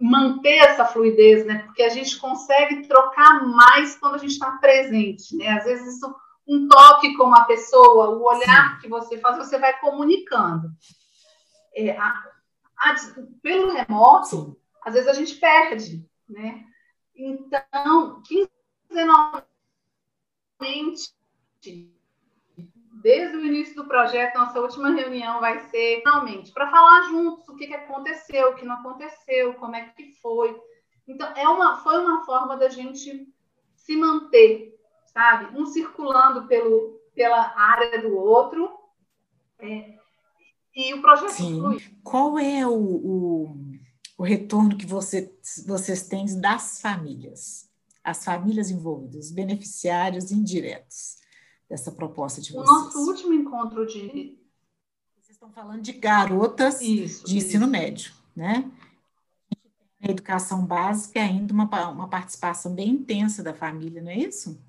manter 0.00 0.58
essa 0.58 0.84
fluidez, 0.84 1.44
né? 1.44 1.62
Porque 1.64 1.82
a 1.82 1.88
gente 1.88 2.18
consegue 2.18 2.86
trocar 2.86 3.44
mais 3.46 3.96
quando 3.98 4.14
a 4.14 4.18
gente 4.18 4.32
está 4.32 4.52
presente, 4.52 5.36
né? 5.36 5.48
Às 5.48 5.64
vezes 5.64 5.96
isso, 5.96 6.14
um 6.46 6.68
toque 6.68 7.16
com 7.16 7.24
uma 7.24 7.44
pessoa, 7.44 8.10
o 8.10 8.22
olhar 8.22 8.74
Sim. 8.76 8.80
que 8.82 8.88
você 8.88 9.18
faz, 9.18 9.36
você 9.36 9.58
vai 9.58 9.78
comunicando. 9.80 10.70
É, 11.74 11.96
a, 11.96 12.08
a, 12.78 12.96
pelo 13.42 13.72
remoto, 13.72 14.56
às 14.82 14.94
vezes 14.94 15.08
a 15.08 15.12
gente 15.12 15.34
perde, 15.34 16.06
né? 16.28 16.64
Então, 17.14 18.22
quinzenalmente, 18.22 19.42
desde 23.02 23.36
o 23.36 23.44
início 23.44 23.76
do 23.76 23.86
projeto, 23.86 24.38
nossa 24.38 24.60
última 24.60 24.90
reunião 24.90 25.40
vai 25.40 25.58
ser 25.70 25.98
finalmente 25.98 26.52
para 26.52 26.70
falar 26.70 27.02
juntos 27.08 27.48
o 27.48 27.54
que, 27.54 27.66
que 27.66 27.74
aconteceu, 27.74 28.50
o 28.50 28.54
que 28.54 28.64
não 28.64 28.76
aconteceu, 28.76 29.54
como 29.54 29.76
é 29.76 29.88
que 29.88 30.12
foi. 30.20 30.56
Então, 31.06 31.26
é 31.34 31.48
uma, 31.48 31.78
foi 31.82 31.98
uma 31.98 32.24
forma 32.24 32.56
da 32.56 32.68
gente 32.68 33.28
se 33.76 33.96
manter, 33.96 34.78
sabe? 35.06 35.58
Um 35.58 35.66
circulando 35.66 36.46
pelo, 36.46 37.00
pela 37.14 37.54
área 37.56 38.02
do 38.02 38.16
outro. 38.16 38.68
É, 39.58 39.94
e 40.74 40.94
o 40.94 41.00
projeto 41.00 41.30
Sim. 41.30 41.78
Qual 42.02 42.38
é 42.38 42.66
o, 42.66 42.72
o, 42.72 43.56
o 44.18 44.22
retorno 44.22 44.76
que 44.76 44.86
você, 44.86 45.32
vocês 45.66 46.08
têm 46.08 46.40
das 46.40 46.80
famílias? 46.80 47.68
As 48.02 48.24
famílias 48.24 48.70
envolvidas, 48.70 49.26
os 49.26 49.32
beneficiários 49.32 50.30
indiretos 50.30 51.18
dessa 51.68 51.92
proposta 51.92 52.40
de 52.40 52.52
vocês? 52.52 52.68
O 52.68 52.72
nosso 52.72 52.98
último 53.06 53.32
encontro 53.32 53.86
de. 53.86 54.38
Vocês 55.16 55.30
estão 55.30 55.50
falando 55.50 55.82
de 55.82 55.92
garotas 55.92 56.80
isso, 56.80 57.26
de 57.26 57.36
ensino 57.36 57.66
médio, 57.66 58.12
né? 58.34 58.70
A 60.00 60.10
educação 60.10 60.64
básica 60.64 61.20
ainda 61.20 61.52
uma, 61.52 61.64
uma 61.90 62.08
participação 62.08 62.72
bem 62.74 62.90
intensa 62.90 63.42
da 63.42 63.52
família, 63.52 64.00
não 64.00 64.10
é 64.10 64.16
isso? 64.16 64.62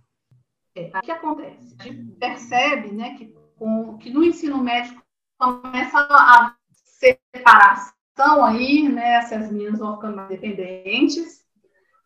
É, 0.76 0.92
o 0.96 1.02
que 1.02 1.12
acontece? 1.12 1.76
A 1.80 1.84
gente 1.84 2.12
percebe 2.14 2.92
né, 2.92 3.16
que, 3.16 3.36
com, 3.56 3.98
que 3.98 4.10
no 4.10 4.24
ensino 4.24 4.64
médio 4.64 5.02
começa 5.38 6.00
a 6.00 6.56
separação 6.74 8.44
aí, 8.44 8.90
né? 8.90 9.22
Se 9.22 9.36
as 9.36 9.52
meninas 9.52 9.80
vão 9.80 9.96
ficando 9.96 10.16
mais 10.16 10.30
dependentes. 10.30 11.46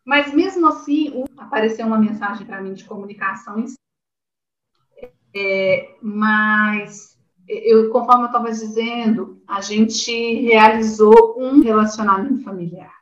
Mas 0.04 0.32
mesmo 0.34 0.66
assim, 0.68 1.24
apareceu 1.38 1.86
uma 1.86 1.98
mensagem 1.98 2.46
para 2.46 2.60
mim 2.60 2.74
de 2.74 2.84
comunicação 2.84 3.58
em 3.58 3.66
é, 5.34 5.96
mas, 6.00 7.18
eu, 7.48 7.90
conforme 7.90 8.24
eu 8.24 8.26
estava 8.26 8.50
dizendo, 8.50 9.42
a 9.48 9.60
gente 9.60 10.12
realizou 10.42 11.34
um 11.38 11.60
relacionamento 11.60 12.42
familiar. 12.44 12.94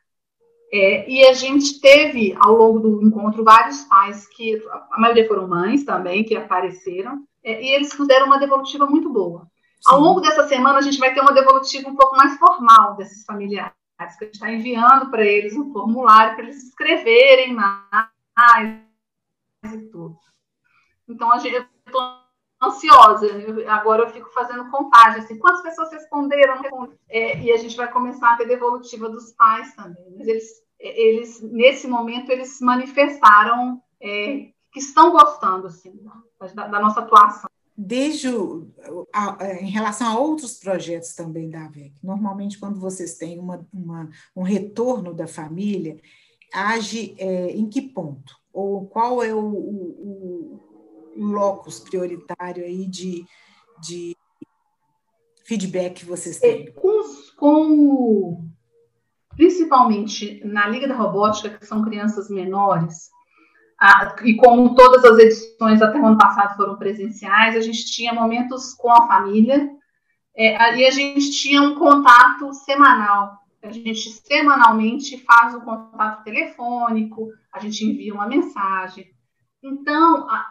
É, 0.73 1.09
e 1.11 1.27
a 1.27 1.35
gente 1.35 1.79
teve, 1.81 2.35
ao 2.41 2.55
longo 2.55 2.81
do 2.81 3.03
encontro, 3.03 3.45
vários 3.45 3.83
pais 3.83 4.27
que, 4.29 4.57
a 4.91 4.99
maioria 4.99 5.29
foram 5.29 5.47
mães 5.47 5.85
também, 5.85 6.25
que 6.25 6.35
apareceram, 6.35 7.27
é, 7.45 7.63
e 7.63 7.75
eles 7.75 7.95
deram 8.07 8.27
uma 8.27 8.39
devolutiva 8.39 8.87
muito 8.87 9.11
boa. 9.11 9.43
Sim. 9.43 9.95
Ao 9.95 10.01
longo 10.01 10.21
dessa 10.21 10.49
semana, 10.49 10.79
a 10.79 10.83
gente 10.83 10.99
vai 10.99 11.13
ter 11.13 11.21
uma 11.21 11.35
devolutiva 11.35 11.91
um 11.91 11.97
pouco 11.97 12.17
mais 12.17 12.39
formal 12.39 12.97
desses 12.97 13.23
familiares, 13.27 13.75
que 14.19 14.25
a 14.25 14.27
gente 14.27 14.35
está 14.35 14.51
enviando 14.51 15.11
para 15.11 15.27
eles 15.27 15.55
um 15.55 15.71
formulário 15.71 16.35
para 16.35 16.45
eles 16.45 16.63
escreverem 16.69 17.53
mais 17.53 18.81
e 19.65 19.79
tudo. 19.91 20.17
Então, 21.07 21.31
a 21.31 21.39
gente, 21.39 21.57
eu 21.57 21.67
estou 21.87 22.22
ansiosa. 22.63 23.27
Agora 23.69 24.05
eu 24.05 24.11
fico 24.11 24.31
fazendo 24.31 24.71
contagem, 24.71 25.21
assim, 25.21 25.39
quantas 25.39 25.63
pessoas 25.63 25.91
responderam? 25.91 26.61
É, 27.09 27.39
e 27.41 27.53
a 27.53 27.57
gente 27.57 27.77
vai 27.77 27.91
começar 27.91 28.33
a 28.33 28.37
ter 28.37 28.47
devolutiva 28.47 29.09
dos 29.09 29.33
pais 29.33 29.75
também. 29.75 30.15
Mas 30.17 30.29
eles, 30.29 30.63
eles 30.79 31.43
nesse 31.43 31.89
momento, 31.89 32.31
eles 32.31 32.61
manifestaram 32.61 33.83
é, 34.01 34.49
que 34.73 34.79
estão 34.79 35.11
gostando, 35.11 35.67
assim, 35.67 35.93
da, 36.55 36.69
da 36.69 36.81
nossa 36.81 37.01
atuação. 37.01 37.51
Desde 37.77 38.29
o, 38.29 38.69
a, 39.13 39.55
em 39.61 39.71
relação 39.71 40.07
a 40.07 40.19
outros 40.19 40.59
projetos 40.59 41.15
também 41.15 41.51
da 41.51 41.65
AVEC, 41.65 41.95
normalmente 42.03 42.59
quando 42.59 42.79
vocês 42.79 43.17
têm 43.17 43.39
uma, 43.39 43.67
uma 43.73 44.09
um 44.37 44.43
retorno 44.43 45.13
da 45.13 45.27
família, 45.27 45.97
age 46.53 47.17
é, 47.19 47.51
em 47.51 47.69
que 47.69 47.81
ponto? 47.81 48.37
Ou 48.53 48.87
qual 48.87 49.23
é 49.23 49.35
o, 49.35 49.41
o 49.41 50.72
locus 51.17 51.81
prioritário 51.81 52.65
aí 52.65 52.87
de, 52.87 53.25
de 53.81 54.17
feedback 55.45 56.01
que 56.01 56.07
vocês 56.07 56.39
têm? 56.39 56.73
Com, 56.73 57.03
com, 57.37 58.49
principalmente 59.37 60.41
na 60.45 60.69
Liga 60.69 60.89
da 60.89 60.97
Robótica, 60.97 61.59
que 61.59 61.67
são 61.67 61.85
crianças 61.85 62.31
menores, 62.31 63.11
a, 63.79 64.15
e 64.23 64.37
como 64.37 64.77
todas 64.77 65.05
as 65.05 65.19
edições 65.19 65.83
até 65.83 65.99
o 65.99 66.07
ano 66.07 66.17
passado 66.17 66.57
foram 66.57 66.77
presenciais, 66.77 67.57
a 67.57 67.61
gente 67.61 67.85
tinha 67.87 68.13
momentos 68.13 68.75
com 68.75 68.91
a 68.93 69.09
família 69.09 69.69
é, 70.37 70.79
e 70.79 70.87
a 70.87 70.91
gente 70.91 71.33
tinha 71.33 71.61
um 71.61 71.75
contato 71.75 72.53
semanal. 72.55 73.39
A 73.61 73.71
gente 73.71 74.11
semanalmente 74.11 75.19
faz 75.25 75.55
um 75.55 75.61
contato 75.61 76.23
telefônico, 76.25 77.29
a 77.53 77.61
gente 77.61 77.85
envia 77.85 78.15
uma 78.15 78.27
mensagem. 78.27 79.11
Então, 79.63 80.29
a, 80.29 80.47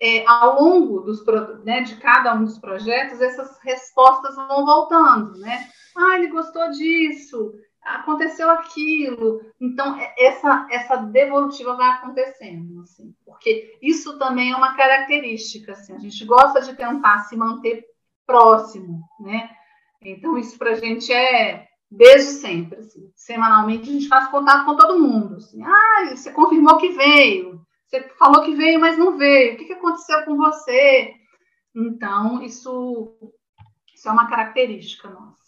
é, 0.00 0.24
ao 0.26 0.62
longo 0.62 1.00
dos, 1.00 1.24
né, 1.64 1.80
de 1.80 1.96
cada 1.96 2.34
um 2.34 2.44
dos 2.44 2.58
projetos, 2.58 3.20
essas 3.20 3.58
respostas 3.62 4.36
vão 4.36 4.64
voltando, 4.64 5.38
né? 5.38 5.68
Ah, 5.96 6.16
ele 6.16 6.28
gostou 6.28 6.70
disso, 6.70 7.52
aconteceu 7.82 8.48
aquilo. 8.50 9.40
Então, 9.60 9.98
é, 9.98 10.14
essa, 10.18 10.66
essa 10.70 10.96
devolutiva 10.96 11.74
vai 11.74 11.88
acontecendo, 11.90 12.80
assim, 12.82 13.14
porque 13.24 13.76
isso 13.82 14.18
também 14.18 14.52
é 14.52 14.56
uma 14.56 14.76
característica, 14.76 15.72
assim, 15.72 15.94
a 15.94 15.98
gente 15.98 16.24
gosta 16.24 16.60
de 16.60 16.74
tentar 16.74 17.18
se 17.20 17.36
manter 17.36 17.84
próximo, 18.26 19.00
né? 19.20 19.50
Então, 20.00 20.38
isso 20.38 20.56
para 20.58 20.70
a 20.70 20.74
gente 20.74 21.12
é 21.12 21.66
desde 21.90 22.32
sempre, 22.32 22.80
assim, 22.80 23.10
semanalmente 23.16 23.88
a 23.88 23.92
gente 23.92 24.08
faz 24.08 24.28
contato 24.28 24.64
com 24.64 24.76
todo 24.76 25.00
mundo, 25.00 25.36
assim, 25.36 25.62
ah, 25.64 26.14
você 26.14 26.30
confirmou 26.30 26.76
que 26.76 26.90
veio, 26.90 27.66
você 27.88 28.02
falou 28.18 28.44
que 28.44 28.54
veio, 28.54 28.78
mas 28.78 28.98
não 28.98 29.16
veio. 29.16 29.54
O 29.54 29.56
que, 29.56 29.64
que 29.64 29.72
aconteceu 29.72 30.22
com 30.24 30.36
você? 30.36 31.14
Então, 31.74 32.42
isso, 32.42 33.32
isso 33.94 34.08
é 34.08 34.12
uma 34.12 34.28
característica 34.28 35.08
nossa. 35.08 35.38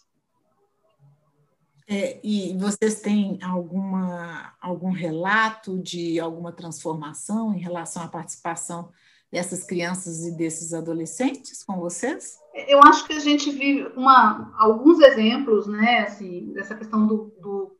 É, 1.87 2.19
e 2.23 2.57
vocês 2.57 3.01
têm 3.01 3.37
alguma, 3.43 4.53
algum 4.59 4.91
relato 4.91 5.77
de 5.77 6.19
alguma 6.19 6.51
transformação 6.51 7.53
em 7.53 7.59
relação 7.59 8.01
à 8.01 8.07
participação 8.07 8.91
dessas 9.31 9.65
crianças 9.65 10.25
e 10.25 10.31
desses 10.31 10.73
adolescentes 10.73 11.63
com 11.63 11.79
vocês? 11.79 12.39
Eu 12.67 12.79
acho 12.79 13.05
que 13.05 13.13
a 13.13 13.19
gente 13.19 13.51
vive 13.51 13.87
uma, 13.95 14.53
alguns 14.57 14.99
exemplos, 14.99 15.67
né, 15.67 15.99
assim, 15.99 16.51
dessa 16.53 16.75
questão 16.75 17.05
do, 17.05 17.33
do 17.39 17.77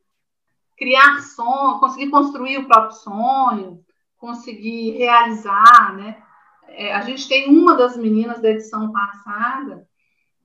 criar 0.76 1.20
sonho, 1.22 1.80
conseguir 1.80 2.10
construir 2.10 2.58
o 2.58 2.66
próprio 2.66 2.96
sonho, 2.96 3.84
conseguir 4.22 4.92
realizar, 4.92 5.96
né? 5.96 6.22
É, 6.68 6.94
a 6.94 7.00
gente 7.00 7.28
tem 7.28 7.48
uma 7.48 7.76
das 7.76 7.96
meninas 7.96 8.40
da 8.40 8.50
edição 8.50 8.92
passada 8.92 9.84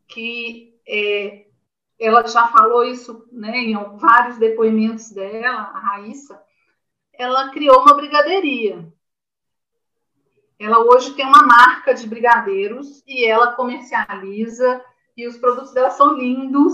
que 0.07 0.73
é, 0.87 1.45
ela 1.99 2.25
já 2.25 2.47
falou 2.47 2.83
isso 2.83 3.27
né, 3.31 3.55
em 3.55 3.75
vários 3.97 4.39
depoimentos 4.39 5.11
dela, 5.11 5.59
a 5.59 5.79
Raíssa, 5.79 6.41
ela 7.13 7.49
criou 7.49 7.83
uma 7.83 7.93
brigadeiria. 7.93 8.91
Ela 10.57 10.79
hoje 10.79 11.13
tem 11.13 11.27
uma 11.27 11.45
marca 11.45 11.93
de 11.93 12.07
brigadeiros 12.07 13.03
e 13.05 13.25
ela 13.27 13.53
comercializa 13.53 14.83
e 15.15 15.27
os 15.27 15.37
produtos 15.37 15.71
dela 15.71 15.91
são 15.91 16.13
lindos. 16.13 16.73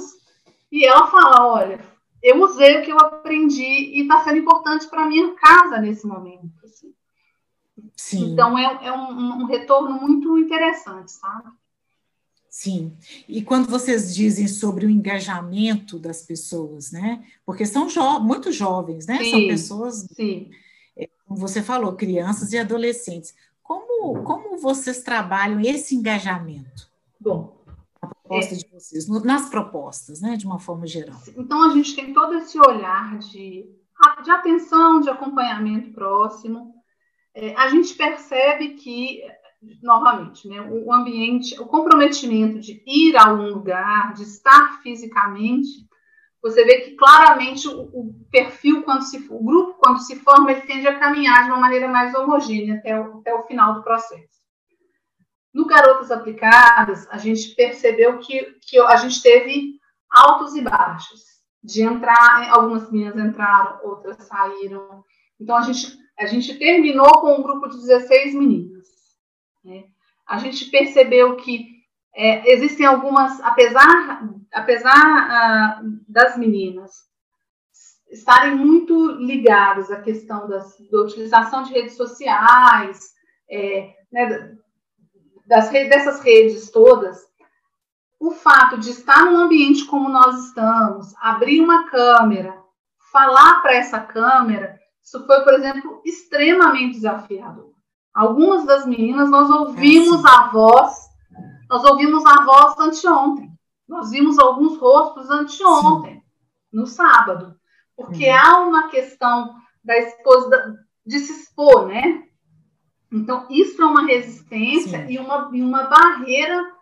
E 0.72 0.86
ela 0.86 1.08
fala, 1.08 1.48
olha, 1.48 1.80
eu 2.24 2.42
usei 2.42 2.80
o 2.80 2.84
que 2.84 2.92
eu 2.92 2.98
aprendi 2.98 3.62
e 3.62 4.04
está 4.04 4.24
sendo 4.24 4.38
importante 4.38 4.88
para 4.88 5.06
minha 5.06 5.36
casa 5.36 5.78
nesse 5.80 6.08
momento. 6.08 6.50
Assim. 6.64 6.94
Sim. 7.98 8.32
Então 8.32 8.58
é, 8.58 8.88
é 8.88 8.92
um, 8.94 9.42
um, 9.42 9.46
retorno 9.46 10.00
muito 10.00 10.40
interessante, 10.40 11.12
sabe? 11.12 11.50
Sim. 12.50 12.96
E 13.28 13.42
quando 13.42 13.68
vocês 13.68 14.16
dizem 14.16 14.48
sobre 14.48 14.86
o 14.86 14.90
engajamento 14.90 16.00
das 16.00 16.22
pessoas, 16.22 16.92
né? 16.92 17.26
Porque 17.46 17.66
são 17.66 17.90
jo 17.90 18.20
muito 18.20 18.52
jovens, 18.54 19.06
né? 19.06 19.18
Sim. 19.18 19.32
São 19.32 19.48
pessoas, 19.48 20.08
Sim. 20.14 20.50
É, 20.96 21.10
como 21.28 21.38
você 21.38 21.62
falou, 21.62 21.94
crianças 21.94 22.54
e 22.54 22.58
adolescentes. 22.58 23.36
Como, 23.62 24.24
como 24.24 24.58
vocês 24.58 25.02
trabalham 25.02 25.60
esse 25.60 25.96
engajamento? 25.96 26.90
Bom, 27.20 27.63
proposta 28.34 28.56
é. 28.56 28.58
de 28.58 28.70
vocês, 28.72 29.24
nas 29.24 29.50
propostas, 29.50 30.22
né, 30.22 30.36
de 30.36 30.46
uma 30.46 30.60
forma 30.60 30.88
geral. 30.88 31.20
Então, 31.38 31.64
a 31.64 31.70
gente 31.70 31.96
tem 31.96 32.14
todo 32.14 32.36
esse 32.36 32.60
olhar 32.60 33.18
de, 33.20 33.66
de 34.24 34.32
atenção, 34.32 35.00
de 35.00 35.10
acompanhamento 35.10 35.94
próximo. 35.94 36.74
É, 37.36 37.56
a 37.56 37.68
gente 37.70 37.94
percebe 37.96 38.70
que, 38.76 39.22
novamente, 39.82 40.48
né, 40.48 40.62
o 40.62 40.92
ambiente, 40.94 41.60
o 41.60 41.66
comprometimento 41.66 42.60
de 42.60 42.84
ir 42.86 43.16
a 43.18 43.34
um 43.34 43.54
lugar, 43.54 44.14
de 44.14 44.24
estar 44.24 44.82
fisicamente, 44.82 45.88
você 46.42 46.66
vê 46.66 46.82
que 46.82 46.96
claramente 46.96 47.70
o, 47.70 47.84
o, 47.84 48.14
perfil, 48.30 48.84
quando 48.84 49.04
se, 49.04 49.18
o 49.30 49.42
grupo, 49.42 49.80
quando 49.80 50.00
se 50.00 50.18
forma, 50.18 50.52
ele 50.52 50.62
tende 50.62 50.86
a 50.86 51.00
caminhar 51.00 51.46
de 51.46 51.52
uma 51.52 51.60
maneira 51.60 51.88
mais 51.88 52.14
homogênea 52.14 52.76
até 52.76 53.00
o, 53.00 53.20
até 53.20 53.34
o 53.34 53.44
final 53.44 53.76
do 53.76 53.84
processo. 53.84 54.43
No 55.54 55.66
Garotas 55.66 56.12
Aplicadas, 56.12 57.08
a 57.10 57.18
gente 57.18 57.54
percebeu 57.56 58.18
que, 58.20 58.58
que 58.62 58.80
a 58.80 58.96
gente 58.96 59.22
teve 59.22 59.80
altos 60.10 60.56
e 60.56 60.62
baixos. 60.62 61.34
De 61.64 61.82
entrar, 61.82 62.50
algumas 62.52 62.92
meninas 62.92 63.16
entraram, 63.16 63.80
outras 63.84 64.18
saíram. 64.24 65.04
Então, 65.40 65.56
a 65.56 65.62
gente, 65.62 65.98
a 66.20 66.26
gente 66.26 66.58
terminou 66.60 67.22
com 67.22 67.38
um 67.38 67.42
grupo 67.42 67.70
de 67.70 67.78
16 67.78 68.36
meninas. 68.36 68.88
Né? 69.64 69.86
A 70.28 70.40
gente 70.40 70.66
percebeu 70.66 71.38
que 71.38 71.74
é, 72.16 72.52
existem 72.52 72.86
algumas, 72.86 73.40
apesar, 73.42 74.28
apesar 74.52 75.82
uh, 75.82 76.00
das 76.08 76.38
meninas 76.38 76.92
estarem 78.12 78.56
muito 78.56 79.12
ligadas 79.14 79.90
à 79.90 80.00
questão 80.00 80.48
das, 80.48 80.78
da 80.92 81.02
utilização 81.02 81.64
de 81.64 81.74
redes 81.74 81.96
sociais, 81.96 83.14
é, 83.50 83.94
né, 84.12 84.56
das, 85.46 85.70
dessas 85.70 86.20
redes 86.22 86.72
todas, 86.72 87.22
o 88.20 88.32
fato 88.32 88.78
de 88.78 88.92
estar 88.92 89.26
num 89.26 89.38
ambiente 89.38 89.86
como 89.86 90.10
nós 90.10 90.48
estamos, 90.48 91.14
abrir 91.22 91.62
uma 91.62 91.90
câmera, 91.90 92.58
falar 93.12 93.62
para 93.62 93.76
essa 93.76 94.00
câmera, 94.00 94.80
isso 95.04 95.26
foi, 95.26 95.42
por 95.42 95.54
exemplo, 95.54 96.02
extremamente 96.06 96.94
desafiador. 96.94 97.74
Algumas 98.14 98.66
das 98.66 98.86
meninas 98.86 99.30
nós 99.30 99.50
ouvimos 99.50 100.24
é 100.24 100.30
a 100.30 100.48
voz, 100.48 101.10
nós 101.70 101.84
ouvimos 101.84 102.26
a 102.26 102.44
voz 102.44 102.80
anteontem. 102.80 103.52
Nós 103.88 104.12
vimos 104.12 104.40
alguns 104.40 104.78
rostos 104.78 105.30
anteontem, 105.30 106.16
Sim. 106.16 106.24
no 106.72 106.88
sábado. 106.88 107.56
Porque 107.96 108.30
uhum. 108.30 108.36
há 108.36 108.60
uma 108.60 108.88
questão 108.88 109.56
da 109.84 109.98
esposa 109.98 110.78
de 111.06 111.20
se 111.20 111.34
expor, 111.34 111.88
né? 111.88 112.24
Então, 113.14 113.46
isso 113.50 113.80
é 113.80 113.86
uma 113.86 114.08
resistência 114.08 115.06
e 115.08 115.20
uma, 115.20 115.50
e 115.54 115.62
uma 115.62 115.84
barreira 115.84 116.74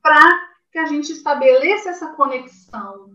para 0.00 0.52
que 0.70 0.78
a 0.78 0.86
gente 0.86 1.10
estabeleça 1.10 1.90
essa 1.90 2.12
conexão. 2.12 3.10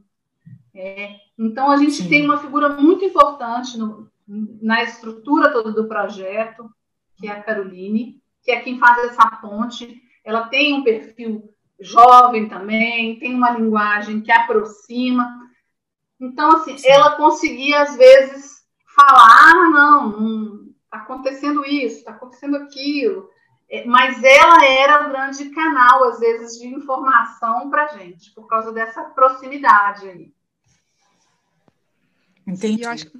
É, 0.75 1.15
então, 1.39 1.71
a 1.71 1.77
gente 1.77 1.93
Sim. 1.93 2.09
tem 2.09 2.25
uma 2.25 2.37
figura 2.37 2.69
muito 2.69 3.05
importante 3.05 3.77
no, 3.77 4.11
na 4.27 4.83
estrutura 4.83 5.51
toda 5.51 5.71
do 5.71 5.87
projeto, 5.87 6.69
que 7.15 7.27
é 7.27 7.31
a 7.31 7.41
Caroline, 7.41 8.21
que 8.43 8.51
é 8.51 8.59
quem 8.59 8.77
faz 8.77 8.97
essa 9.05 9.25
ponte. 9.37 10.01
Ela 10.23 10.47
tem 10.49 10.73
um 10.73 10.83
perfil 10.83 11.49
jovem 11.79 12.49
também, 12.49 13.17
tem 13.17 13.33
uma 13.33 13.51
linguagem 13.51 14.19
que 14.19 14.31
aproxima. 14.31 15.25
Então, 16.19 16.51
assim, 16.51 16.77
Sim. 16.77 16.89
ela 16.89 17.15
conseguia, 17.15 17.81
às 17.81 17.95
vezes, 17.95 18.61
falar: 18.93 19.25
ah, 19.25 19.69
não, 19.69 20.09
está 20.09 20.46
acontecendo 21.07 21.65
isso, 21.65 21.97
está 21.97 22.11
acontecendo 22.11 22.57
aquilo. 22.57 23.29
É, 23.69 23.85
mas 23.85 24.23
ela 24.23 24.65
era 24.65 25.07
o 25.07 25.09
grande 25.09 25.49
canal, 25.49 26.05
às 26.05 26.19
vezes, 26.19 26.57
de 26.57 26.67
informação 26.67 27.69
para 27.69 27.85
a 27.85 27.97
gente, 27.97 28.33
por 28.33 28.47
causa 28.47 28.71
dessa 28.71 29.03
proximidade 29.03 30.07
aí. 30.07 30.33
Entendi. 32.45 32.83
Eu 32.83 32.91
acho 32.91 33.11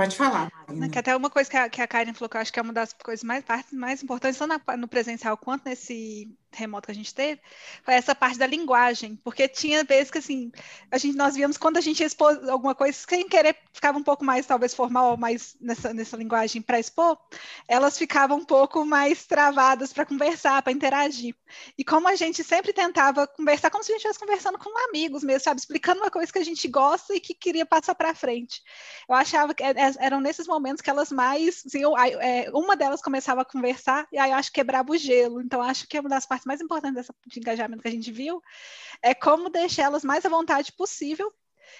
Pode 0.00 0.16
falar. 0.16 0.50
Marina. 0.66 0.88
Que 0.88 0.98
até 0.98 1.14
uma 1.14 1.28
coisa 1.28 1.50
que 1.50 1.56
a, 1.58 1.68
que 1.68 1.82
a 1.82 1.86
Karen 1.86 2.14
falou 2.14 2.30
que 2.30 2.36
eu 2.38 2.40
acho 2.40 2.50
que 2.50 2.58
é 2.58 2.62
uma 2.62 2.72
das 2.72 2.94
coisas 2.94 3.22
mais 3.22 3.44
partes 3.44 3.70
mais 3.70 4.02
importantes, 4.02 4.38
tanto 4.38 4.76
no 4.78 4.88
presencial 4.88 5.36
quanto 5.36 5.66
nesse 5.66 6.34
remoto 6.52 6.86
que 6.86 6.92
a 6.92 6.94
gente 6.94 7.14
teve, 7.14 7.40
foi 7.82 7.94
essa 7.94 8.14
parte 8.14 8.38
da 8.38 8.46
linguagem, 8.46 9.16
porque 9.22 9.48
tinha 9.48 9.84
vezes 9.84 10.10
que 10.10 10.18
assim, 10.18 10.50
a 10.90 10.98
gente 10.98 11.16
nós 11.16 11.34
víamos 11.34 11.56
quando 11.56 11.76
a 11.76 11.80
gente 11.80 12.02
expôs 12.02 12.48
alguma 12.48 12.74
coisa 12.74 12.96
sem 13.08 13.28
querer 13.28 13.56
ficava 13.72 13.98
um 13.98 14.02
pouco 14.02 14.24
mais 14.24 14.46
talvez 14.46 14.74
formal, 14.74 15.16
mais 15.16 15.56
nessa, 15.60 15.94
nessa 15.94 16.16
linguagem 16.16 16.60
para 16.60 16.78
expor, 16.78 17.18
elas 17.68 17.96
ficavam 17.96 18.38
um 18.38 18.44
pouco 18.44 18.84
mais 18.84 19.26
travadas 19.26 19.92
para 19.92 20.04
conversar, 20.04 20.62
para 20.62 20.72
interagir. 20.72 21.34
E 21.78 21.84
como 21.84 22.08
a 22.08 22.14
gente 22.14 22.42
sempre 22.44 22.72
tentava 22.72 23.26
conversar 23.26 23.70
como 23.70 23.82
se 23.82 23.92
a 23.92 23.94
gente 23.94 24.06
estivesse 24.06 24.20
conversando 24.20 24.58
com 24.58 24.88
amigos 24.88 25.22
mesmo, 25.22 25.40
sabe, 25.40 25.60
explicando 25.60 26.00
uma 26.00 26.10
coisa 26.10 26.32
que 26.32 26.38
a 26.38 26.44
gente 26.44 26.66
gosta 26.68 27.14
e 27.14 27.20
que 27.20 27.34
queria 27.34 27.64
passar 27.64 27.94
para 27.94 28.14
frente. 28.14 28.62
Eu 29.08 29.14
achava 29.14 29.54
que 29.54 29.62
é, 29.62 29.70
é, 29.70 29.92
eram 29.98 30.20
nesses 30.20 30.46
momentos 30.46 30.82
que 30.82 30.90
elas 30.90 31.10
mais, 31.10 31.62
assim, 31.66 31.80
eu, 31.82 31.96
é, 31.96 32.50
uma 32.52 32.76
delas 32.76 33.02
começava 33.02 33.42
a 33.42 33.44
conversar 33.44 34.06
e 34.12 34.18
aí 34.18 34.30
eu 34.30 34.36
acho 34.36 34.50
que 34.50 34.60
quebrava 34.60 34.92
o 34.92 34.96
gelo. 34.96 35.40
Então 35.40 35.62
acho 35.62 35.86
que 35.86 35.96
é 35.96 36.00
uma 36.00 36.10
das 36.10 36.26
partes 36.26 36.39
mais 36.44 36.60
importantes 36.60 36.94
dessa, 36.94 37.14
de 37.26 37.38
engajamento 37.38 37.82
que 37.82 37.88
a 37.88 37.92
gente 37.92 38.10
viu 38.10 38.42
é 39.02 39.14
como 39.14 39.50
deixar 39.50 39.84
elas 39.84 40.04
mais 40.04 40.24
à 40.24 40.28
vontade 40.28 40.72
possível. 40.72 41.32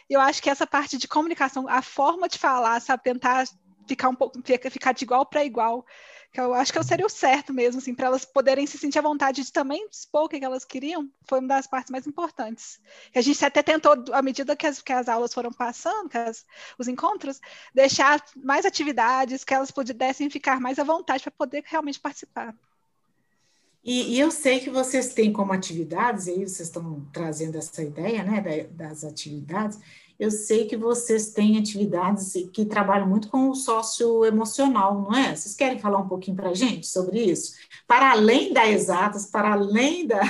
Eu 0.08 0.20
acho 0.20 0.42
que 0.42 0.50
essa 0.50 0.66
parte 0.66 0.96
de 0.96 1.08
comunicação, 1.08 1.68
a 1.68 1.82
forma 1.82 2.28
de 2.28 2.38
falar, 2.38 2.80
sabe, 2.80 3.02
tentar 3.02 3.44
ficar 3.86 4.08
um 4.08 4.14
pouco, 4.14 4.40
ficar 4.70 4.92
de 4.92 5.04
igual 5.04 5.26
para 5.26 5.44
igual, 5.44 5.84
que 6.32 6.40
eu 6.40 6.54
acho 6.54 6.72
que 6.72 6.78
eu 6.78 6.84
seria 6.84 7.06
o 7.06 7.10
certo 7.10 7.52
mesmo, 7.52 7.80
assim, 7.80 7.92
para 7.92 8.06
elas 8.06 8.24
poderem 8.24 8.66
se 8.66 8.78
sentir 8.78 9.00
à 9.00 9.02
vontade 9.02 9.42
de 9.42 9.52
também 9.52 9.84
expor 9.90 10.24
o 10.24 10.28
que 10.28 10.44
elas 10.44 10.64
queriam, 10.64 11.10
foi 11.28 11.40
uma 11.40 11.48
das 11.48 11.66
partes 11.66 11.90
mais 11.90 12.06
importantes. 12.06 12.80
E 13.12 13.18
a 13.18 13.22
gente 13.22 13.44
até 13.44 13.62
tentou, 13.62 13.92
à 14.12 14.22
medida 14.22 14.54
que 14.54 14.66
as, 14.66 14.80
que 14.80 14.92
as 14.92 15.08
aulas 15.08 15.34
foram 15.34 15.52
passando, 15.52 16.08
as, 16.14 16.46
os 16.78 16.86
encontros, 16.86 17.40
deixar 17.74 18.24
mais 18.36 18.64
atividades, 18.64 19.42
que 19.42 19.52
elas 19.52 19.72
pudessem 19.72 20.30
ficar 20.30 20.60
mais 20.60 20.78
à 20.78 20.84
vontade 20.84 21.24
para 21.24 21.32
poder 21.32 21.64
realmente 21.66 21.98
participar. 21.98 22.54
E, 23.82 24.14
e, 24.14 24.20
eu 24.20 24.30
sei 24.30 24.60
que 24.60 24.68
vocês 24.68 25.14
têm 25.14 25.32
como 25.32 25.52
atividades, 25.52 26.26
e 26.26 26.32
aí 26.32 26.38
vocês 26.40 26.60
estão 26.60 27.06
trazendo 27.12 27.56
essa 27.56 27.82
ideia 27.82 28.22
né, 28.22 28.66
das 28.70 29.04
atividades, 29.04 29.78
eu 30.18 30.30
sei 30.30 30.66
que 30.66 30.76
vocês 30.76 31.30
têm 31.30 31.58
atividades 31.58 32.34
que 32.52 32.66
trabalham 32.66 33.08
muito 33.08 33.28
com 33.28 33.48
o 33.48 33.54
sócio 33.54 34.22
emocional, 34.26 35.00
não 35.00 35.16
é? 35.16 35.34
Vocês 35.34 35.54
querem 35.54 35.78
falar 35.78 35.96
um 35.96 36.08
pouquinho 36.08 36.36
para 36.36 36.50
a 36.50 36.54
gente 36.54 36.86
sobre 36.86 37.22
isso? 37.22 37.54
Para 37.86 38.10
além 38.10 38.52
da 38.52 38.68
exatas, 38.68 39.24
para 39.24 39.52
além 39.52 40.06
da, 40.06 40.20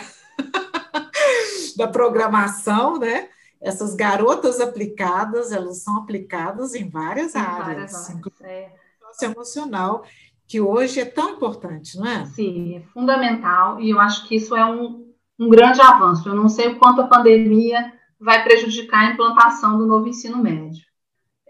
da 1.77 1.89
programação, 1.89 3.01
né? 3.01 3.29
Essas 3.61 3.97
garotas 3.97 4.61
aplicadas, 4.61 5.51
elas 5.51 5.79
são 5.79 5.99
aplicadas 5.99 6.77
em 6.77 6.89
várias 6.89 7.35
em 7.35 7.39
áreas, 7.39 7.93
várias 7.93 8.11
áreas 8.11 8.41
é. 8.43 8.73
sócio 9.01 9.33
emocional 9.33 10.05
que 10.51 10.61
hoje 10.61 10.99
é 10.99 11.05
tão 11.05 11.31
importante, 11.31 11.97
não 11.97 12.09
é? 12.09 12.25
Sim, 12.25 12.75
é 12.75 12.81
fundamental, 12.93 13.81
e 13.81 13.91
eu 13.91 14.01
acho 14.01 14.27
que 14.27 14.35
isso 14.35 14.57
é 14.57 14.65
um, 14.65 15.09
um 15.39 15.49
grande 15.49 15.81
avanço. 15.81 16.29
Eu 16.29 16.35
não 16.35 16.49
sei 16.49 16.67
o 16.67 16.77
quanto 16.77 17.01
a 17.01 17.07
pandemia 17.07 17.93
vai 18.19 18.43
prejudicar 18.43 18.99
a 18.99 19.13
implantação 19.13 19.79
do 19.79 19.87
novo 19.87 20.09
ensino 20.09 20.39
médio 20.39 20.85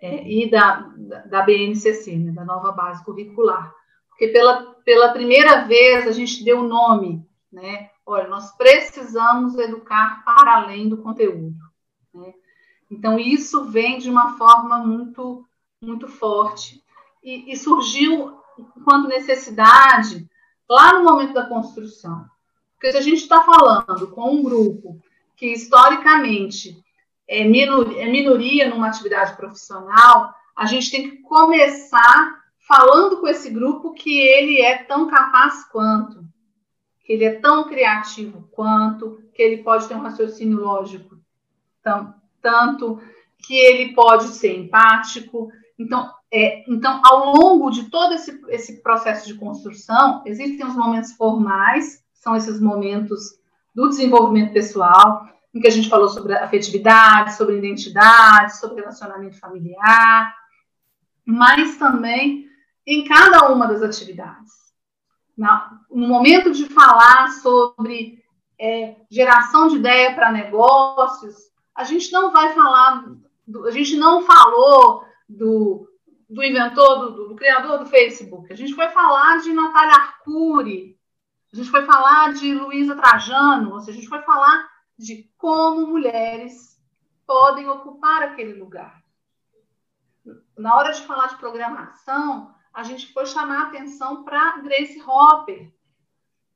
é, 0.03 0.31
e 0.31 0.51
da, 0.51 0.93
da, 1.25 1.41
BNCC, 1.41 2.15
né, 2.15 2.33
da 2.33 2.45
nova 2.45 2.73
base 2.73 3.03
curricular. 3.03 3.75
Porque 4.11 4.29
pela, 4.29 4.75
pela 4.85 5.15
primeira 5.15 5.65
vez 5.65 6.07
a 6.07 6.13
gente 6.13 6.45
deu 6.45 6.61
o 6.61 6.69
nome, 6.69 7.27
né? 7.51 7.89
Olha, 8.05 8.29
nós 8.29 8.55
precisamos 8.55 9.57
educar 9.57 10.23
para 10.27 10.57
além 10.57 10.91
do 10.91 10.99
conteúdo. 10.99 11.57
Né? 12.13 12.35
Então, 12.91 13.19
isso 13.19 13.65
vem 13.65 13.97
de 13.97 14.11
uma 14.11 14.37
forma 14.37 14.77
muito, 14.77 15.43
muito 15.81 16.07
forte. 16.07 16.85
E, 17.23 17.51
e 17.51 17.57
surgiu 17.57 18.40
enquanto 18.77 19.09
necessidade 19.09 20.29
lá 20.69 20.95
no 20.95 21.05
momento 21.05 21.35
da 21.35 21.47
construção. 21.47 22.25
Porque 22.75 22.93
se 22.93 22.99
a 22.99 23.03
gente 23.03 23.23
está 23.23 23.43
falando 23.43 24.09
com 24.09 24.37
um 24.37 24.43
grupo 24.43 25.01
que 25.37 25.53
historicamente 25.53 26.83
é 27.29 27.45
minoria, 27.45 28.03
é 28.03 28.11
minoria 28.11 28.69
numa 28.69 28.89
atividade 28.89 29.37
profissional, 29.37 30.35
a 30.57 30.67
gente 30.67 30.91
tem 30.91 31.11
que 31.11 31.17
começar 31.19 32.41
falando 32.67 33.19
com 33.19 33.27
esse 33.27 33.51
grupo 33.51 33.93
que 33.93 34.21
ele 34.21 34.61
é 34.61 34.79
tão 34.85 35.09
capaz 35.09 35.65
quanto, 35.65 36.25
que 37.05 37.13
ele 37.13 37.25
é 37.25 37.41
tão 37.41 37.65
criativo 37.65 38.49
quanto, 38.53 39.23
que 39.35 39.43
ele 39.43 39.63
pode 39.63 39.89
ter 39.89 39.95
um 39.95 40.03
raciocínio 40.03 40.59
lógico 40.61 41.19
tão, 41.83 42.15
tanto, 42.41 43.01
que 43.39 43.55
ele 43.55 43.95
pode 43.95 44.29
ser 44.29 44.57
empático. 44.57 45.51
Então, 45.81 46.13
é, 46.31 46.63
então, 46.71 47.01
ao 47.03 47.35
longo 47.35 47.71
de 47.71 47.89
todo 47.89 48.13
esse, 48.13 48.39
esse 48.49 48.83
processo 48.83 49.27
de 49.27 49.33
construção, 49.33 50.23
existem 50.27 50.67
os 50.67 50.77
momentos 50.77 51.13
formais, 51.13 52.05
são 52.13 52.37
esses 52.37 52.61
momentos 52.61 53.39
do 53.75 53.89
desenvolvimento 53.89 54.53
pessoal, 54.53 55.27
em 55.55 55.59
que 55.59 55.67
a 55.67 55.71
gente 55.71 55.89
falou 55.89 56.11
sobre 56.11 56.35
afetividade, 56.35 57.35
sobre 57.35 57.57
identidade, 57.57 58.59
sobre 58.59 58.83
relacionamento 58.83 59.41
familiar, 59.41 60.37
mas 61.25 61.79
também 61.79 62.47
em 62.87 63.03
cada 63.05 63.49
uma 63.51 63.67
das 63.67 63.81
atividades. 63.81 64.53
No 65.91 66.07
momento 66.07 66.53
de 66.53 66.67
falar 66.67 67.29
sobre 67.41 68.23
é, 68.61 68.97
geração 69.11 69.69
de 69.69 69.77
ideia 69.77 70.15
para 70.15 70.31
negócios, 70.31 71.37
a 71.75 71.85
gente 71.85 72.13
não 72.13 72.31
vai 72.31 72.53
falar, 72.53 73.03
a 73.67 73.71
gente 73.71 73.97
não 73.97 74.23
falou 74.23 75.09
do 75.31 75.87
do 76.29 76.45
inventor, 76.45 77.11
do, 77.11 77.29
do, 77.29 77.35
criador 77.35 77.79
do 77.79 77.87
Facebook. 77.87 78.53
A 78.53 78.57
gente 78.57 78.73
foi 78.73 78.89
falar 78.91 79.41
de 79.41 79.53
Natália 79.53 79.95
Arcuri, 79.95 80.97
a 81.53 81.57
gente 81.57 81.69
foi 81.69 81.85
falar 81.85 82.33
de 82.35 82.55
Luísa 82.55 82.95
Trajano, 82.95 83.73
ou 83.73 83.81
seja, 83.81 83.99
a 83.99 84.01
gente 84.01 84.09
foi 84.09 84.23
falar 84.23 84.71
de 84.97 85.29
como 85.37 85.89
mulheres 85.89 86.81
podem 87.27 87.69
ocupar 87.69 88.23
aquele 88.23 88.55
lugar. 88.55 89.03
Na 90.57 90.77
hora 90.77 90.93
de 90.93 91.03
falar 91.03 91.27
de 91.27 91.37
programação, 91.37 92.55
a 92.73 92.85
gente 92.85 93.13
foi 93.13 93.27
chamar 93.27 93.63
a 93.63 93.67
atenção 93.67 94.23
para 94.23 94.59
Grace 94.59 95.03
Hopper, 95.03 95.73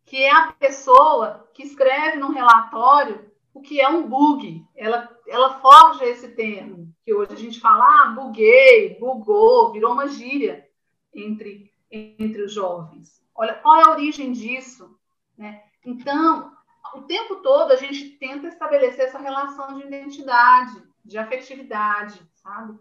que 0.05 0.23
é 0.23 0.31
a 0.31 0.53
pessoa 0.53 1.51
que 1.53 1.65
escreve 1.65 2.19
no 2.19 2.31
relatório 2.31 3.29
o 3.55 3.63
que 3.63 3.81
é 3.81 3.89
um 3.89 4.07
bug. 4.09 4.67
Ela, 4.75 5.09
ela 5.29 5.61
forja 5.61 6.05
esse 6.05 6.29
termo, 6.35 6.93
que 7.05 7.15
hoje 7.15 7.33
a 7.33 7.37
gente 7.37 7.61
fala, 7.61 7.85
ah, 7.85 8.09
buguei, 8.09 8.99
bugou, 8.99 9.73
virou 9.73 9.93
uma 9.93 10.09
gíria 10.09 10.69
entre, 11.15 11.73
entre 11.91 12.43
os 12.43 12.53
jovens. 12.53 13.23
Olha, 13.35 13.55
qual 13.55 13.77
é 13.77 13.85
a 13.85 13.91
origem 13.93 14.33
disso? 14.33 14.99
Né? 15.39 15.63
Então, 15.87 16.53
o 16.95 17.03
tempo 17.03 17.37
todo 17.37 17.71
a 17.71 17.77
gente 17.77 18.11
tenta 18.19 18.49
estabelecer 18.49 19.07
essa 19.07 19.19
relação 19.19 19.79
de 19.79 19.87
identidade, 19.87 20.83
de 21.05 21.17
afetividade, 21.17 22.21
sabe? 22.35 22.79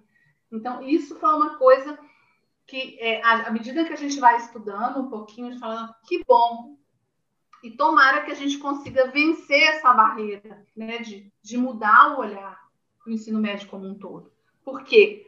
Então, 0.51 0.81
isso 0.81 1.19
foi 1.19 1.33
uma 1.33 1.57
coisa 1.57 1.97
que, 2.65 2.97
é, 2.99 3.21
à 3.23 3.51
medida 3.51 3.83
que 3.83 3.93
a 3.93 3.97
gente 3.97 4.19
vai 4.19 4.37
estudando 4.37 5.01
um 5.01 5.09
pouquinho, 5.09 5.59
falando, 5.59 5.93
que 6.07 6.23
bom, 6.25 6.77
e 7.63 7.71
tomara 7.71 8.23
que 8.25 8.31
a 8.31 8.35
gente 8.35 8.57
consiga 8.57 9.09
vencer 9.09 9.63
essa 9.63 9.93
barreira, 9.93 10.65
né, 10.75 10.97
de, 10.97 11.31
de 11.41 11.57
mudar 11.57 12.11
o 12.13 12.19
olhar 12.19 12.59
do 13.05 13.11
ensino 13.11 13.39
médio 13.39 13.69
como 13.69 13.87
um 13.87 13.95
todo. 13.95 14.29
Porque 14.65 15.25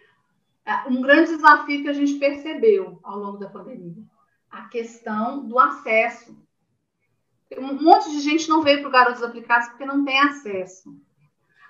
é, 0.65 0.89
um 0.89 1.01
grande 1.01 1.33
desafio 1.33 1.81
que 1.81 1.87
a 1.87 1.93
gente 1.93 2.15
percebeu 2.15 2.99
ao 3.01 3.17
longo 3.17 3.37
da 3.37 3.49
pandemia, 3.49 4.03
a 4.51 4.63
questão 4.63 5.47
do 5.47 5.57
acesso. 5.57 6.37
Um 7.57 7.81
monte 7.81 8.11
de 8.11 8.19
gente 8.19 8.49
não 8.49 8.61
veio 8.61 8.79
para 8.79 8.89
o 8.89 8.91
Garotos 8.91 9.23
Aplicados 9.23 9.69
porque 9.69 9.85
não 9.85 10.03
tem 10.03 10.19
acesso. 10.19 10.93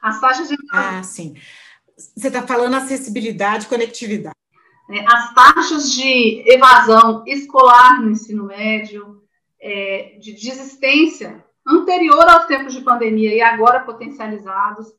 As 0.01 0.19
taxas 0.19 0.49
de... 0.49 0.55
Ah, 0.71 1.03
sim. 1.03 1.35
Você 1.95 2.27
está 2.27 2.41
falando 2.41 2.73
acessibilidade, 2.73 3.67
conectividade. 3.67 4.35
É, 4.89 5.05
as 5.07 5.33
taxas 5.33 5.91
de 5.91 6.43
evasão 6.47 7.23
escolar 7.27 8.01
no 8.01 8.11
ensino 8.11 8.45
médio, 8.45 9.24
é, 9.65 10.19
de 10.19 10.33
desistência 10.33 11.43
anterior 11.65 12.29
aos 12.29 12.45
tempos 12.45 12.71
de 12.71 12.81
pandemia 12.81 13.33
e 13.33 13.41
agora 13.41 13.83
potencializados. 13.83 14.93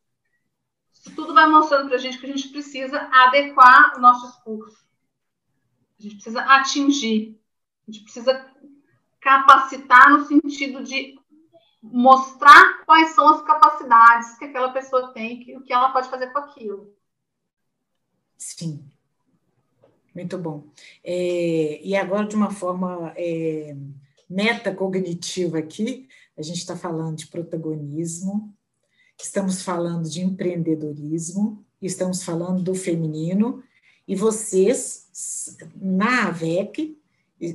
Isso 0.93 1.15
tudo 1.15 1.33
vai 1.33 1.49
mostrando 1.49 1.87
para 1.87 1.95
a 1.95 2.01
gente 2.01 2.19
que 2.19 2.27
a 2.27 2.29
gente 2.29 2.49
precisa 2.49 3.09
adequar 3.13 3.97
o 3.97 4.01
nosso 4.01 4.27
discurso. 4.27 4.85
A 6.01 6.03
gente 6.03 6.17
precisa 6.17 6.41
atingir, 6.41 7.41
a 7.87 7.93
gente 7.93 8.03
precisa 8.03 8.53
capacitar 9.21 10.11
no 10.11 10.25
sentido 10.25 10.83
de 10.83 11.17
mostrar 11.81 12.85
quais 12.85 13.11
são 13.11 13.29
as 13.29 13.43
capacidades 13.43 14.37
que 14.37 14.47
aquela 14.47 14.73
pessoa 14.73 15.13
tem, 15.13 15.45
que, 15.45 15.57
o 15.57 15.63
que 15.63 15.73
ela 15.73 15.93
pode 15.93 16.09
fazer 16.09 16.33
com 16.33 16.41
aquilo. 16.41 16.93
Sim, 18.37 18.85
muito 20.13 20.37
bom. 20.37 20.65
É, 21.05 21.81
e 21.85 21.95
agora, 21.95 22.27
de 22.27 22.35
uma 22.35 22.51
forma 22.51 23.13
é, 23.17 23.77
metacognitiva 24.29 25.59
aqui, 25.59 26.09
a 26.37 26.43
gente 26.43 26.59
está 26.59 26.77
falando 26.77 27.17
de 27.17 27.27
protagonismo, 27.29 28.53
estamos 29.21 29.63
falando 29.63 30.09
de 30.09 30.21
empreendedorismo, 30.21 31.65
estamos 31.81 32.23
falando 32.23 32.63
do 32.63 32.75
feminino, 32.75 33.63
e 34.07 34.15
vocês, 34.15 35.57
na 35.75 36.29
AVEC, 36.29 36.97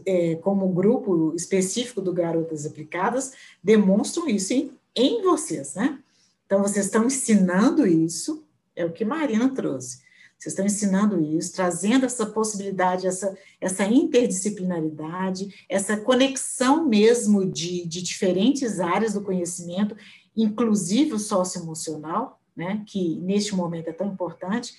é, 0.05 0.35
como 0.35 0.67
grupo 0.69 1.33
específico 1.35 2.01
do 2.01 2.13
Garotas 2.13 2.65
Aplicadas, 2.65 3.33
demonstram 3.63 4.27
isso 4.27 4.53
em, 4.53 4.71
em 4.95 5.21
vocês, 5.21 5.75
né? 5.75 5.99
Então, 6.45 6.61
vocês 6.61 6.85
estão 6.85 7.05
ensinando 7.05 7.87
isso, 7.87 8.43
é 8.75 8.83
o 8.83 8.91
que 8.91 9.05
Marina 9.05 9.49
trouxe. 9.53 10.01
Vocês 10.41 10.53
estão 10.53 10.65
ensinando 10.65 11.21
isso, 11.21 11.53
trazendo 11.53 12.03
essa 12.03 12.25
possibilidade, 12.25 13.05
essa, 13.05 13.37
essa 13.59 13.85
interdisciplinaridade, 13.85 15.63
essa 15.69 15.95
conexão 15.95 16.83
mesmo 16.87 17.45
de, 17.45 17.85
de 17.85 18.01
diferentes 18.01 18.79
áreas 18.79 19.13
do 19.13 19.21
conhecimento, 19.21 19.95
inclusive 20.35 21.13
o 21.13 21.19
socioemocional, 21.19 22.41
né, 22.55 22.83
que 22.87 23.17
neste 23.17 23.53
momento 23.53 23.89
é 23.89 23.93
tão 23.93 24.07
importante, 24.07 24.73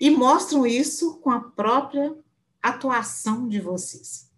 e 0.00 0.08
mostram 0.08 0.66
isso 0.66 1.18
com 1.18 1.28
a 1.28 1.40
própria 1.40 2.16
atuação 2.62 3.46
de 3.50 3.60
vocês. 3.60 4.30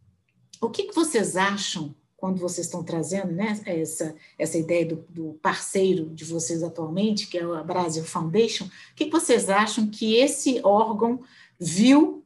O 0.61 0.69
que, 0.69 0.89
que 0.89 0.95
vocês 0.95 1.37
acham 1.37 1.95
quando 2.21 2.39
vocês 2.39 2.67
estão 2.67 2.85
trazendo 2.85 3.33
né, 3.33 3.59
essa, 3.65 4.15
essa 4.39 4.59
ideia 4.59 4.85
do, 4.85 4.97
do, 5.09 5.39
parceiro 5.43 6.11
de 6.11 6.25
vocês 6.27 6.63
atualmente, 6.63 7.27
que 7.27 7.39
é 7.39 7.43
a 7.43 7.63
Brasil 7.63 8.05
Foundation, 8.05 8.67
o 8.67 8.95
que 8.95 9.09
vocês 9.11 9.49
acham 9.49 9.89
que 9.89 10.17
esse 10.17 10.61
órgão 10.63 11.23
viu 11.59 12.23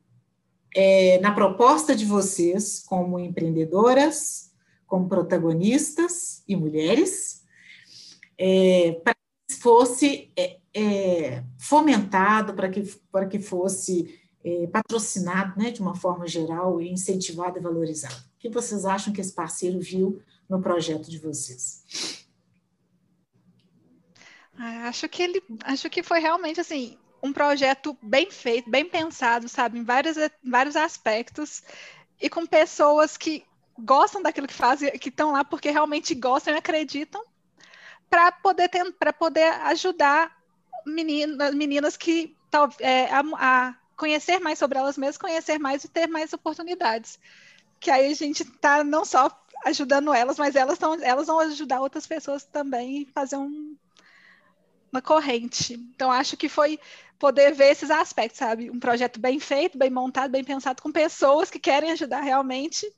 é, 0.74 1.20
na 1.20 1.32
proposta 1.32 1.95
de 1.95 2.05
vocês 2.05 2.82
como 2.84 3.20
empreendedoras, 3.20 4.51
como 4.84 5.09
protagonistas 5.09 6.42
e 6.49 6.57
mulheres, 6.57 7.45
é, 8.36 9.01
para 9.05 9.14
que 9.49 9.55
fosse 9.55 10.32
é, 10.36 10.59
é 10.74 11.45
fomentado, 11.57 12.55
para 12.55 12.68
que, 12.68 12.82
para 13.12 13.26
que 13.26 13.38
fosse 13.38 14.20
é, 14.45 14.66
patrocinado 14.66 15.59
né, 15.59 15.70
de 15.70 15.80
uma 15.80 15.95
forma 15.95 16.28
geral, 16.28 16.80
e 16.80 16.90
incentivado 16.90 17.59
e 17.59 17.62
valorizado? 17.62 18.22
que 18.45 18.51
vocês 18.51 18.84
acham 18.84 19.11
que 19.11 19.22
esse 19.22 19.32
parceiro 19.32 19.80
viu 19.80 20.22
no 20.47 20.61
projeto 20.61 21.11
de 21.11 21.18
vocês? 21.18 22.26
Ah, 24.59 24.88
acho 24.88 25.09
que 25.09 25.22
ele, 25.22 25.42
acho 25.64 25.88
que 25.88 26.03
foi 26.03 26.20
realmente 26.20 26.61
assim 26.61 26.99
um 27.22 27.32
projeto 27.32 27.97
bem 28.03 28.30
feito, 28.30 28.68
bem 28.68 28.84
pensado, 28.84 29.49
sabe, 29.49 29.78
em 29.78 29.82
vários, 29.82 30.16
vários 30.45 30.76
aspectos 30.76 31.62
e 32.20 32.28
com 32.28 32.47
pessoas 32.47 33.16
que 33.16 33.42
gostam 33.78 34.20
daquilo 34.20 34.47
que 34.47 34.53
fazem, 34.53 34.90
que 34.99 35.09
estão 35.09 35.32
lá 35.32 35.42
porque 35.42 35.70
realmente 35.70 36.14
gostam 36.14 36.53
e 36.53 36.59
acreditam, 36.59 37.24
para 38.11 38.30
poder 38.30 38.68
para 38.99 39.12
poder 39.14 39.55
ajudar 39.62 40.36
meninas, 40.84 41.55
meninas 41.55 41.97
que 41.97 42.36
é, 42.78 43.07
a, 43.07 43.22
a 43.36 43.74
conhecer 43.97 44.40
mais 44.40 44.59
sobre 44.59 44.78
elas 44.78 44.99
mesmas, 44.99 45.18
conhecer 45.18 45.59
mais 45.59 45.84
e 45.84 45.88
ter 45.88 46.07
mais 46.07 46.32
oportunidades 46.32 47.18
que 47.84 47.90
aí 47.90 48.11
a 48.11 48.14
gente 48.14 48.42
está 48.42 48.82
não 48.82 49.05
só 49.05 49.30
ajudando 49.66 50.14
elas, 50.14 50.38
mas 50.38 50.57
elas, 50.57 50.78
tão, 50.78 50.95
elas 51.03 51.26
vão 51.26 51.38
ajudar 51.40 51.82
outras 51.82 52.07
pessoas 52.07 52.42
também 52.42 53.03
e 53.03 53.05
fazer 53.05 53.36
um, 53.36 53.76
uma 54.90 55.03
corrente. 55.03 55.74
Então, 55.95 56.11
acho 56.11 56.34
que 56.34 56.49
foi 56.49 56.80
poder 57.18 57.53
ver 57.53 57.72
esses 57.72 57.90
aspectos, 57.90 58.38
sabe? 58.38 58.70
Um 58.70 58.80
projeto 58.80 59.20
bem 59.20 59.38
feito, 59.38 59.76
bem 59.76 59.90
montado, 59.90 60.30
bem 60.30 60.42
pensado, 60.42 60.82
com 60.82 60.90
pessoas 60.90 61.51
que 61.51 61.59
querem 61.59 61.92
ajudar 61.92 62.22
realmente. 62.22 62.90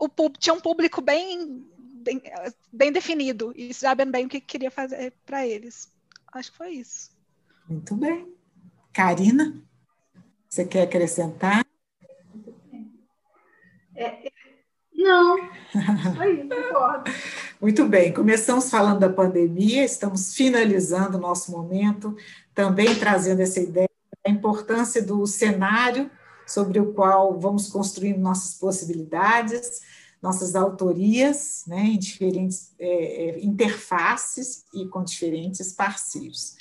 O 0.00 0.08
tinha 0.30 0.54
um 0.54 0.60
público 0.60 1.00
bem, 1.00 1.64
bem, 1.78 2.20
bem 2.72 2.90
definido 2.90 3.52
e 3.54 3.72
sabendo 3.72 4.10
bem 4.10 4.26
o 4.26 4.28
que 4.28 4.40
queria 4.40 4.70
fazer 4.70 5.12
para 5.24 5.46
eles. 5.46 5.92
Acho 6.32 6.50
que 6.50 6.58
foi 6.58 6.70
isso. 6.70 7.12
Muito 7.68 7.94
bem. 7.94 8.34
Karina, 8.92 9.62
você 10.50 10.64
quer 10.64 10.82
acrescentar? 10.82 11.64
É, 13.94 14.32
não, 14.92 15.36
aí, 16.18 16.48
concordo. 16.48 17.10
Muito 17.60 17.86
bem, 17.86 18.12
começamos 18.12 18.68
falando 18.68 18.98
da 18.98 19.08
pandemia, 19.08 19.84
estamos 19.84 20.34
finalizando 20.34 21.18
o 21.18 21.20
nosso 21.20 21.52
momento, 21.52 22.16
também 22.52 22.98
trazendo 22.98 23.40
essa 23.40 23.60
ideia 23.60 23.88
da 24.24 24.30
importância 24.32 25.00
do 25.00 25.24
cenário 25.24 26.10
sobre 26.46 26.80
o 26.80 26.92
qual 26.92 27.38
vamos 27.38 27.68
construindo 27.68 28.18
nossas 28.18 28.54
possibilidades, 28.54 29.82
nossas 30.20 30.56
autorias, 30.56 31.62
né, 31.66 31.80
em 31.80 31.98
diferentes 31.98 32.74
é, 32.78 33.38
é 33.38 33.44
interfaces 33.44 34.64
e 34.74 34.86
com 34.88 35.04
diferentes 35.04 35.72
parceiros. 35.72 36.56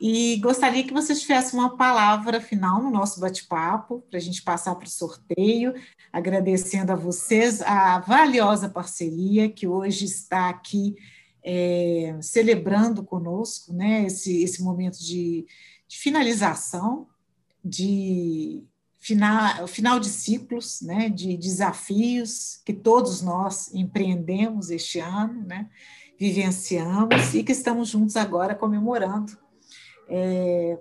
E 0.00 0.36
gostaria 0.36 0.84
que 0.84 0.92
vocês 0.92 1.20
tivessem 1.20 1.58
uma 1.58 1.76
palavra 1.76 2.40
final 2.40 2.80
no 2.80 2.90
nosso 2.90 3.18
bate-papo, 3.18 4.00
para 4.08 4.18
a 4.18 4.22
gente 4.22 4.42
passar 4.42 4.76
para 4.76 4.86
o 4.86 4.90
sorteio, 4.90 5.74
agradecendo 6.12 6.92
a 6.92 6.96
vocês 6.96 7.60
a 7.62 7.98
valiosa 7.98 8.68
parceria 8.68 9.48
que 9.48 9.66
hoje 9.66 10.04
está 10.04 10.48
aqui 10.48 10.94
é, 11.42 12.16
celebrando 12.22 13.02
conosco 13.02 13.72
né, 13.72 14.04
esse, 14.06 14.42
esse 14.42 14.62
momento 14.62 14.98
de, 14.98 15.44
de 15.88 15.98
finalização, 15.98 17.08
de 17.64 18.62
final, 18.98 19.66
final 19.66 19.98
de 19.98 20.08
ciclos, 20.08 20.80
né, 20.80 21.08
de 21.08 21.36
desafios 21.36 22.60
que 22.64 22.72
todos 22.72 23.20
nós 23.20 23.74
empreendemos 23.74 24.70
este 24.70 25.00
ano, 25.00 25.42
né, 25.44 25.68
vivenciamos 26.16 27.34
e 27.34 27.42
que 27.42 27.52
estamos 27.52 27.88
juntos 27.88 28.16
agora 28.16 28.54
comemorando 28.54 29.47
é, 30.08 30.78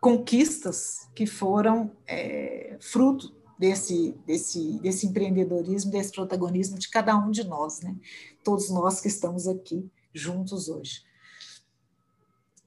conquistas 0.00 1.08
que 1.14 1.26
foram 1.26 1.90
é, 2.06 2.76
fruto 2.80 3.34
desse, 3.58 4.12
desse, 4.24 4.78
desse 4.80 5.06
empreendedorismo, 5.06 5.90
desse 5.90 6.12
protagonismo 6.12 6.78
de 6.78 6.88
cada 6.88 7.16
um 7.16 7.30
de 7.30 7.44
nós, 7.44 7.80
né? 7.80 7.96
Todos 8.44 8.70
nós 8.70 9.00
que 9.00 9.08
estamos 9.08 9.48
aqui 9.48 9.90
juntos 10.14 10.68
hoje. 10.68 11.02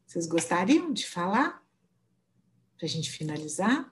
Vocês 0.05 0.27
gostariam 0.27 0.91
de 0.91 1.07
falar? 1.07 1.61
Para 2.77 2.85
a 2.85 2.89
gente 2.89 3.09
finalizar? 3.09 3.91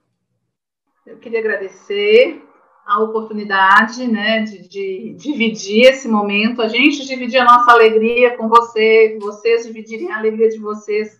Eu 1.06 1.18
queria 1.18 1.40
agradecer 1.40 2.44
a 2.86 3.00
oportunidade 3.02 4.08
né, 4.08 4.42
de, 4.42 4.68
de, 4.68 5.14
dividir 5.14 5.86
esse 5.86 6.08
momento, 6.08 6.62
a 6.62 6.68
gente 6.68 7.06
dividir 7.06 7.38
a 7.38 7.46
nossa 7.46 7.72
alegria 7.72 8.36
com 8.36 8.50
você, 8.50 9.18
vocês 9.22 9.66
dividirem 9.66 10.12
a 10.12 10.18
alegria 10.18 10.50
de 10.50 10.58
vocês 10.58 11.20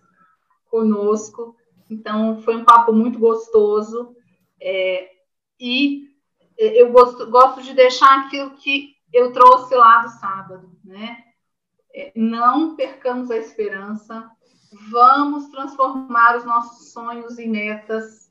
conosco. 0.70 1.56
Então, 1.88 2.40
foi 2.42 2.56
um 2.56 2.64
papo 2.64 2.92
muito 2.92 3.18
gostoso. 3.18 4.14
É, 4.60 5.10
e 5.58 6.08
eu 6.56 6.92
gosto, 6.92 7.30
gosto 7.30 7.62
de 7.62 7.74
deixar 7.74 8.26
aquilo 8.26 8.50
que 8.50 8.94
eu 9.12 9.32
trouxe 9.32 9.74
lá 9.74 10.02
do 10.02 10.08
sábado, 10.10 10.70
né? 10.84 11.24
É, 11.92 12.12
não 12.14 12.76
percamos 12.76 13.30
a 13.30 13.36
esperança, 13.36 14.30
vamos 14.90 15.48
transformar 15.48 16.36
os 16.36 16.44
nossos 16.44 16.92
sonhos 16.92 17.38
em 17.38 17.48
metas 17.48 18.30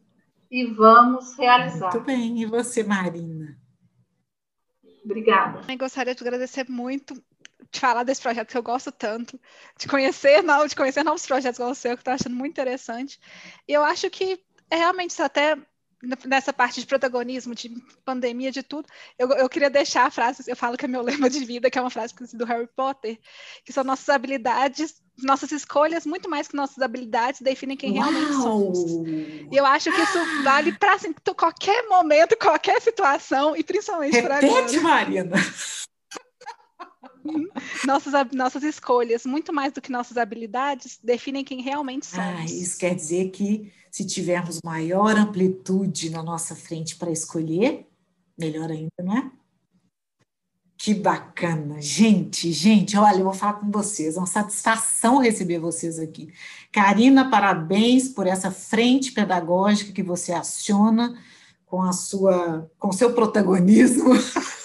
e 0.50 0.66
vamos 0.66 1.36
realizar. 1.36 1.92
Muito 1.92 2.06
bem. 2.06 2.42
E 2.42 2.46
você, 2.46 2.84
Marina? 2.84 3.58
Obrigada. 5.04 5.62
Eu 5.68 5.78
gostaria 5.78 6.16
de 6.16 6.22
agradecer 6.22 6.70
muito 6.70 7.14
de 7.72 7.80
falar 7.80 8.04
desse 8.04 8.22
projeto 8.22 8.50
que 8.50 8.58
eu 8.58 8.64
gosto 8.64 8.92
tanto, 8.92 9.40
de 9.78 9.88
conhecer, 9.88 10.42
não, 10.44 10.66
de 10.66 10.76
conhecer 10.76 11.04
novos 11.04 11.26
projetos 11.26 11.58
como 11.58 11.72
o 11.72 11.76
seu, 11.76 11.92
que 11.92 11.98
eu 11.98 12.14
estou 12.14 12.14
achando 12.14 12.36
muito 12.36 12.52
interessante. 12.52 13.20
E 13.68 13.74
eu 13.74 13.84
acho 13.84 14.10
que 14.10 14.40
é 14.70 14.78
realmente 14.78 15.20
até 15.22 15.58
nessa 16.26 16.54
parte 16.54 16.80
de 16.80 16.88
protagonismo, 16.88 17.54
de 17.54 17.70
pandemia, 18.06 18.52
de 18.52 18.64
tudo, 18.64 18.88
eu, 19.18 19.30
eu 19.32 19.50
queria 19.50 19.70
deixar 19.70 20.06
a 20.06 20.12
frase, 20.12 20.44
eu 20.48 20.56
falo 20.56 20.78
que 20.78 20.86
é 20.86 20.88
meu 20.88 21.02
lema 21.04 21.30
de 21.30 21.44
vida, 21.44 21.70
que 21.70 21.78
é 21.78 21.82
uma 21.82 21.90
frase 21.90 22.14
do 22.34 22.46
Harry 22.46 22.70
Potter, 22.74 23.20
que 23.66 23.74
são 23.74 23.84
nossas 23.84 24.08
habilidades, 24.08 25.02
nossas 25.18 25.52
escolhas, 25.52 26.06
muito 26.06 26.30
mais 26.30 26.48
que 26.48 26.56
nossas 26.56 26.82
habilidades, 26.82 27.42
definem 27.42 27.76
quem 27.76 27.98
Uau! 27.98 28.10
realmente 28.10 28.34
somos. 28.34 28.80
E 29.52 29.58
eu 29.58 29.66
acho 29.66 29.92
que 29.92 30.02
isso 30.02 30.44
vale 30.44 30.72
para 30.72 30.94
assim, 30.94 31.14
qualquer 31.36 31.88
momento, 31.90 32.38
qualquer 32.38 32.82
situação, 32.82 33.56
e 33.56 33.64
principalmente 33.64 34.22
para 34.22 34.38
agora. 34.38 34.82
Marina! 34.82 35.36
nossas, 37.86 38.14
nossas 38.34 38.64
escolhas, 38.64 39.26
muito 39.26 39.54
mais 39.54 39.74
do 39.74 39.82
que 39.82 39.92
nossas 39.92 40.18
habilidades, 40.18 41.00
definem 41.04 41.44
quem 41.44 41.62
realmente 41.62 42.06
somos. 42.06 42.26
Ah, 42.26 42.46
isso 42.46 42.78
quer 42.78 42.96
dizer 42.96 43.30
que 43.32 43.72
se 43.92 44.06
tivermos 44.06 44.60
maior 44.64 45.16
amplitude 45.18 46.10
na 46.10 46.22
nossa 46.22 46.56
frente 46.56 46.96
para 46.96 47.12
escolher, 47.12 47.88
melhor 48.38 48.70
ainda, 48.70 48.92
não 49.02 49.18
é? 49.18 49.32
Que 50.78 50.94
bacana. 50.94 51.82
Gente, 51.82 52.54
gente, 52.54 52.96
olha, 52.96 53.18
eu 53.18 53.26
vou 53.26 53.34
falar 53.34 53.54
com 53.54 53.70
vocês, 53.70 54.16
é 54.16 54.20
uma 54.20 54.26
satisfação 54.26 55.18
receber 55.18 55.60
vocês 55.60 56.00
aqui. 56.00 56.32
Karina, 56.72 57.30
parabéns 57.30 58.08
por 58.08 58.26
essa 58.26 58.50
frente 58.50 59.12
pedagógica 59.12 59.92
que 59.92 60.02
você 60.04 60.32
aciona 60.32 61.20
com 61.66 61.82
a 61.82 61.92
sua 61.92 62.72
com 62.80 62.92
seu 62.92 63.14
protagonismo. 63.14 64.12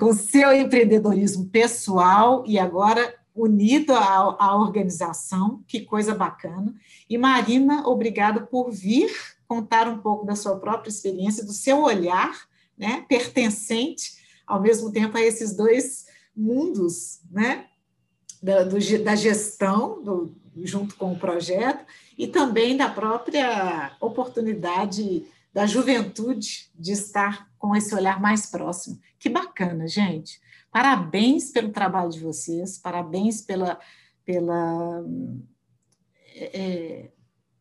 com 0.00 0.14
seu 0.14 0.50
empreendedorismo 0.54 1.46
pessoal 1.50 2.42
e 2.46 2.58
agora 2.58 3.14
unido 3.34 3.92
à, 3.92 4.36
à 4.38 4.56
organização, 4.56 5.62
que 5.68 5.80
coisa 5.82 6.14
bacana. 6.14 6.74
E 7.08 7.18
Marina, 7.18 7.86
obrigada 7.86 8.40
por 8.40 8.70
vir 8.70 9.10
contar 9.46 9.86
um 9.86 9.98
pouco 9.98 10.24
da 10.24 10.34
sua 10.34 10.58
própria 10.58 10.88
experiência, 10.88 11.44
do 11.44 11.52
seu 11.52 11.82
olhar, 11.82 12.32
né, 12.78 13.04
pertencente 13.08 14.18
ao 14.46 14.60
mesmo 14.60 14.90
tempo 14.90 15.18
a 15.18 15.20
esses 15.20 15.54
dois 15.54 16.06
mundos, 16.34 17.20
né, 17.30 17.66
da, 18.42 18.64
do, 18.64 18.78
da 19.04 19.14
gestão 19.14 20.02
do, 20.02 20.34
junto 20.62 20.96
com 20.96 21.12
o 21.12 21.18
projeto 21.18 21.84
e 22.16 22.26
também 22.26 22.74
da 22.74 22.88
própria 22.88 23.94
oportunidade 24.00 25.26
da 25.52 25.66
juventude 25.66 26.70
de 26.74 26.92
estar 26.92 27.48
com 27.58 27.74
esse 27.74 27.94
olhar 27.94 28.20
mais 28.20 28.46
próximo. 28.46 29.00
Que 29.18 29.28
bacana, 29.28 29.86
gente. 29.86 30.40
Parabéns 30.70 31.50
pelo 31.50 31.70
trabalho 31.70 32.10
de 32.10 32.20
vocês, 32.20 32.78
parabéns 32.78 33.42
pela, 33.42 33.78
pela, 34.24 35.04
é, 36.36 37.10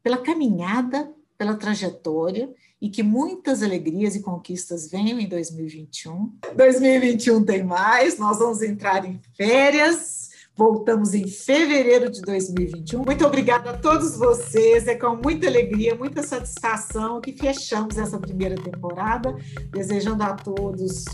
pela 0.04 0.18
caminhada, 0.20 1.12
pela 1.38 1.56
trajetória 1.56 2.54
e 2.82 2.90
que 2.90 3.02
muitas 3.02 3.64
alegrias 3.64 4.16
e 4.16 4.22
conquistas 4.22 4.90
venham 4.90 5.20
em 5.20 5.28
2021. 5.28 6.38
2021 6.56 7.44
tem 7.44 7.64
mais, 7.64 8.18
nós 8.18 8.40
vamos 8.40 8.62
entrar 8.62 9.06
em 9.06 9.20
férias 9.36 10.29
Voltamos 10.60 11.14
em 11.14 11.26
fevereiro 11.26 12.12
de 12.12 12.20
2021. 12.20 13.02
Muito 13.06 13.26
obrigada 13.26 13.70
a 13.70 13.78
todos 13.78 14.18
vocês. 14.18 14.90
É 14.90 14.96
com 14.96 15.16
muita 15.16 15.48
alegria, 15.48 15.96
muita 15.96 16.22
satisfação 16.22 17.22
que 17.22 17.32
fechamos 17.32 17.98
essa 17.98 18.20
primeira 18.20 18.56
temporada. 18.56 19.34
Desejando 19.72 20.22
a 20.22 20.34
todos 20.34 21.06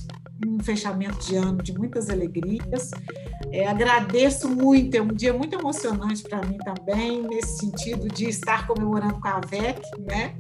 um 0.44 0.58
fechamento 0.64 1.20
de 1.20 1.36
ano 1.36 1.62
de 1.62 1.78
muitas 1.78 2.10
alegrias. 2.10 2.90
É, 3.52 3.68
agradeço 3.68 4.50
muito, 4.50 4.96
é 4.96 5.02
um 5.04 5.14
dia 5.14 5.32
muito 5.32 5.54
emocionante 5.54 6.24
para 6.24 6.42
mim 6.44 6.58
também, 6.58 7.22
nesse 7.22 7.60
sentido 7.60 8.08
de 8.08 8.28
estar 8.28 8.66
comemorando 8.66 9.20
com 9.22 9.28
a 9.28 9.42
VEC, 9.42 9.80
né? 10.00 10.34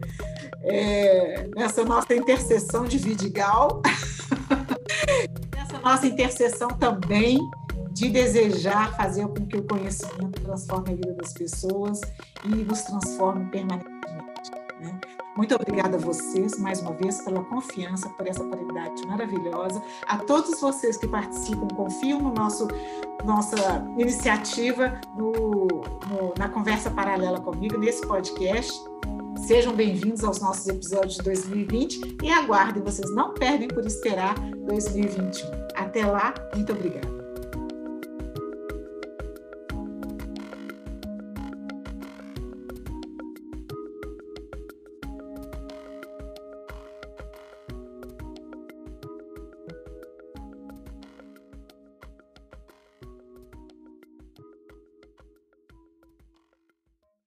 É, 0.63 1.47
nessa 1.55 1.85
nossa 1.85 2.15
intercessão 2.15 2.85
de 2.85 2.97
Vidigal. 2.97 3.83
nessa 5.55 5.79
nossa 5.79 6.07
intercessão 6.07 6.69
também 6.69 7.37
de 7.95 8.09
desejar 8.09 8.93
fazer 8.97 9.25
com 9.29 9.47
que 9.47 9.55
o 9.55 9.63
conhecimento 9.63 10.41
transforme 10.41 10.91
a 10.91 10.95
vida 10.95 11.13
das 11.13 11.31
pessoas 11.31 12.01
e 12.43 12.49
nos 12.49 12.81
transforme 12.81 13.45
permanentemente. 13.45 14.51
Né? 14.81 14.99
Muito 15.37 15.55
obrigada 15.55 15.95
a 15.95 15.99
vocês, 15.99 16.59
mais 16.59 16.81
uma 16.81 16.91
vez, 16.91 17.21
pela 17.21 17.41
confiança, 17.45 18.09
por 18.09 18.27
essa 18.27 18.43
qualidade 18.43 19.07
maravilhosa. 19.07 19.81
A 20.07 20.17
todos 20.17 20.59
vocês 20.59 20.97
que 20.97 21.07
participam, 21.07 21.69
confiam 21.69 22.21
no 22.21 22.33
nosso 22.33 22.67
nossa 23.23 23.55
iniciativa 23.97 24.99
no, 25.17 25.31
no, 25.31 26.33
na 26.37 26.49
conversa 26.49 26.91
paralela 26.91 27.39
comigo, 27.39 27.77
nesse 27.77 28.05
podcast. 28.05 28.73
Sejam 29.47 29.73
bem-vindos 29.73 30.23
aos 30.23 30.41
nossos 30.41 30.67
episódios 30.67 31.15
de 31.15 31.23
2020 31.23 32.17
e 32.21 32.29
aguardem, 32.29 32.83
vocês 32.83 33.09
não 33.15 33.33
perdem 33.33 33.69
por 33.69 33.85
esperar 33.85 34.35
2021. 34.67 35.49
Até 35.75 36.05
lá, 36.05 36.33
muito 36.53 36.73
obrigada. 36.73 37.14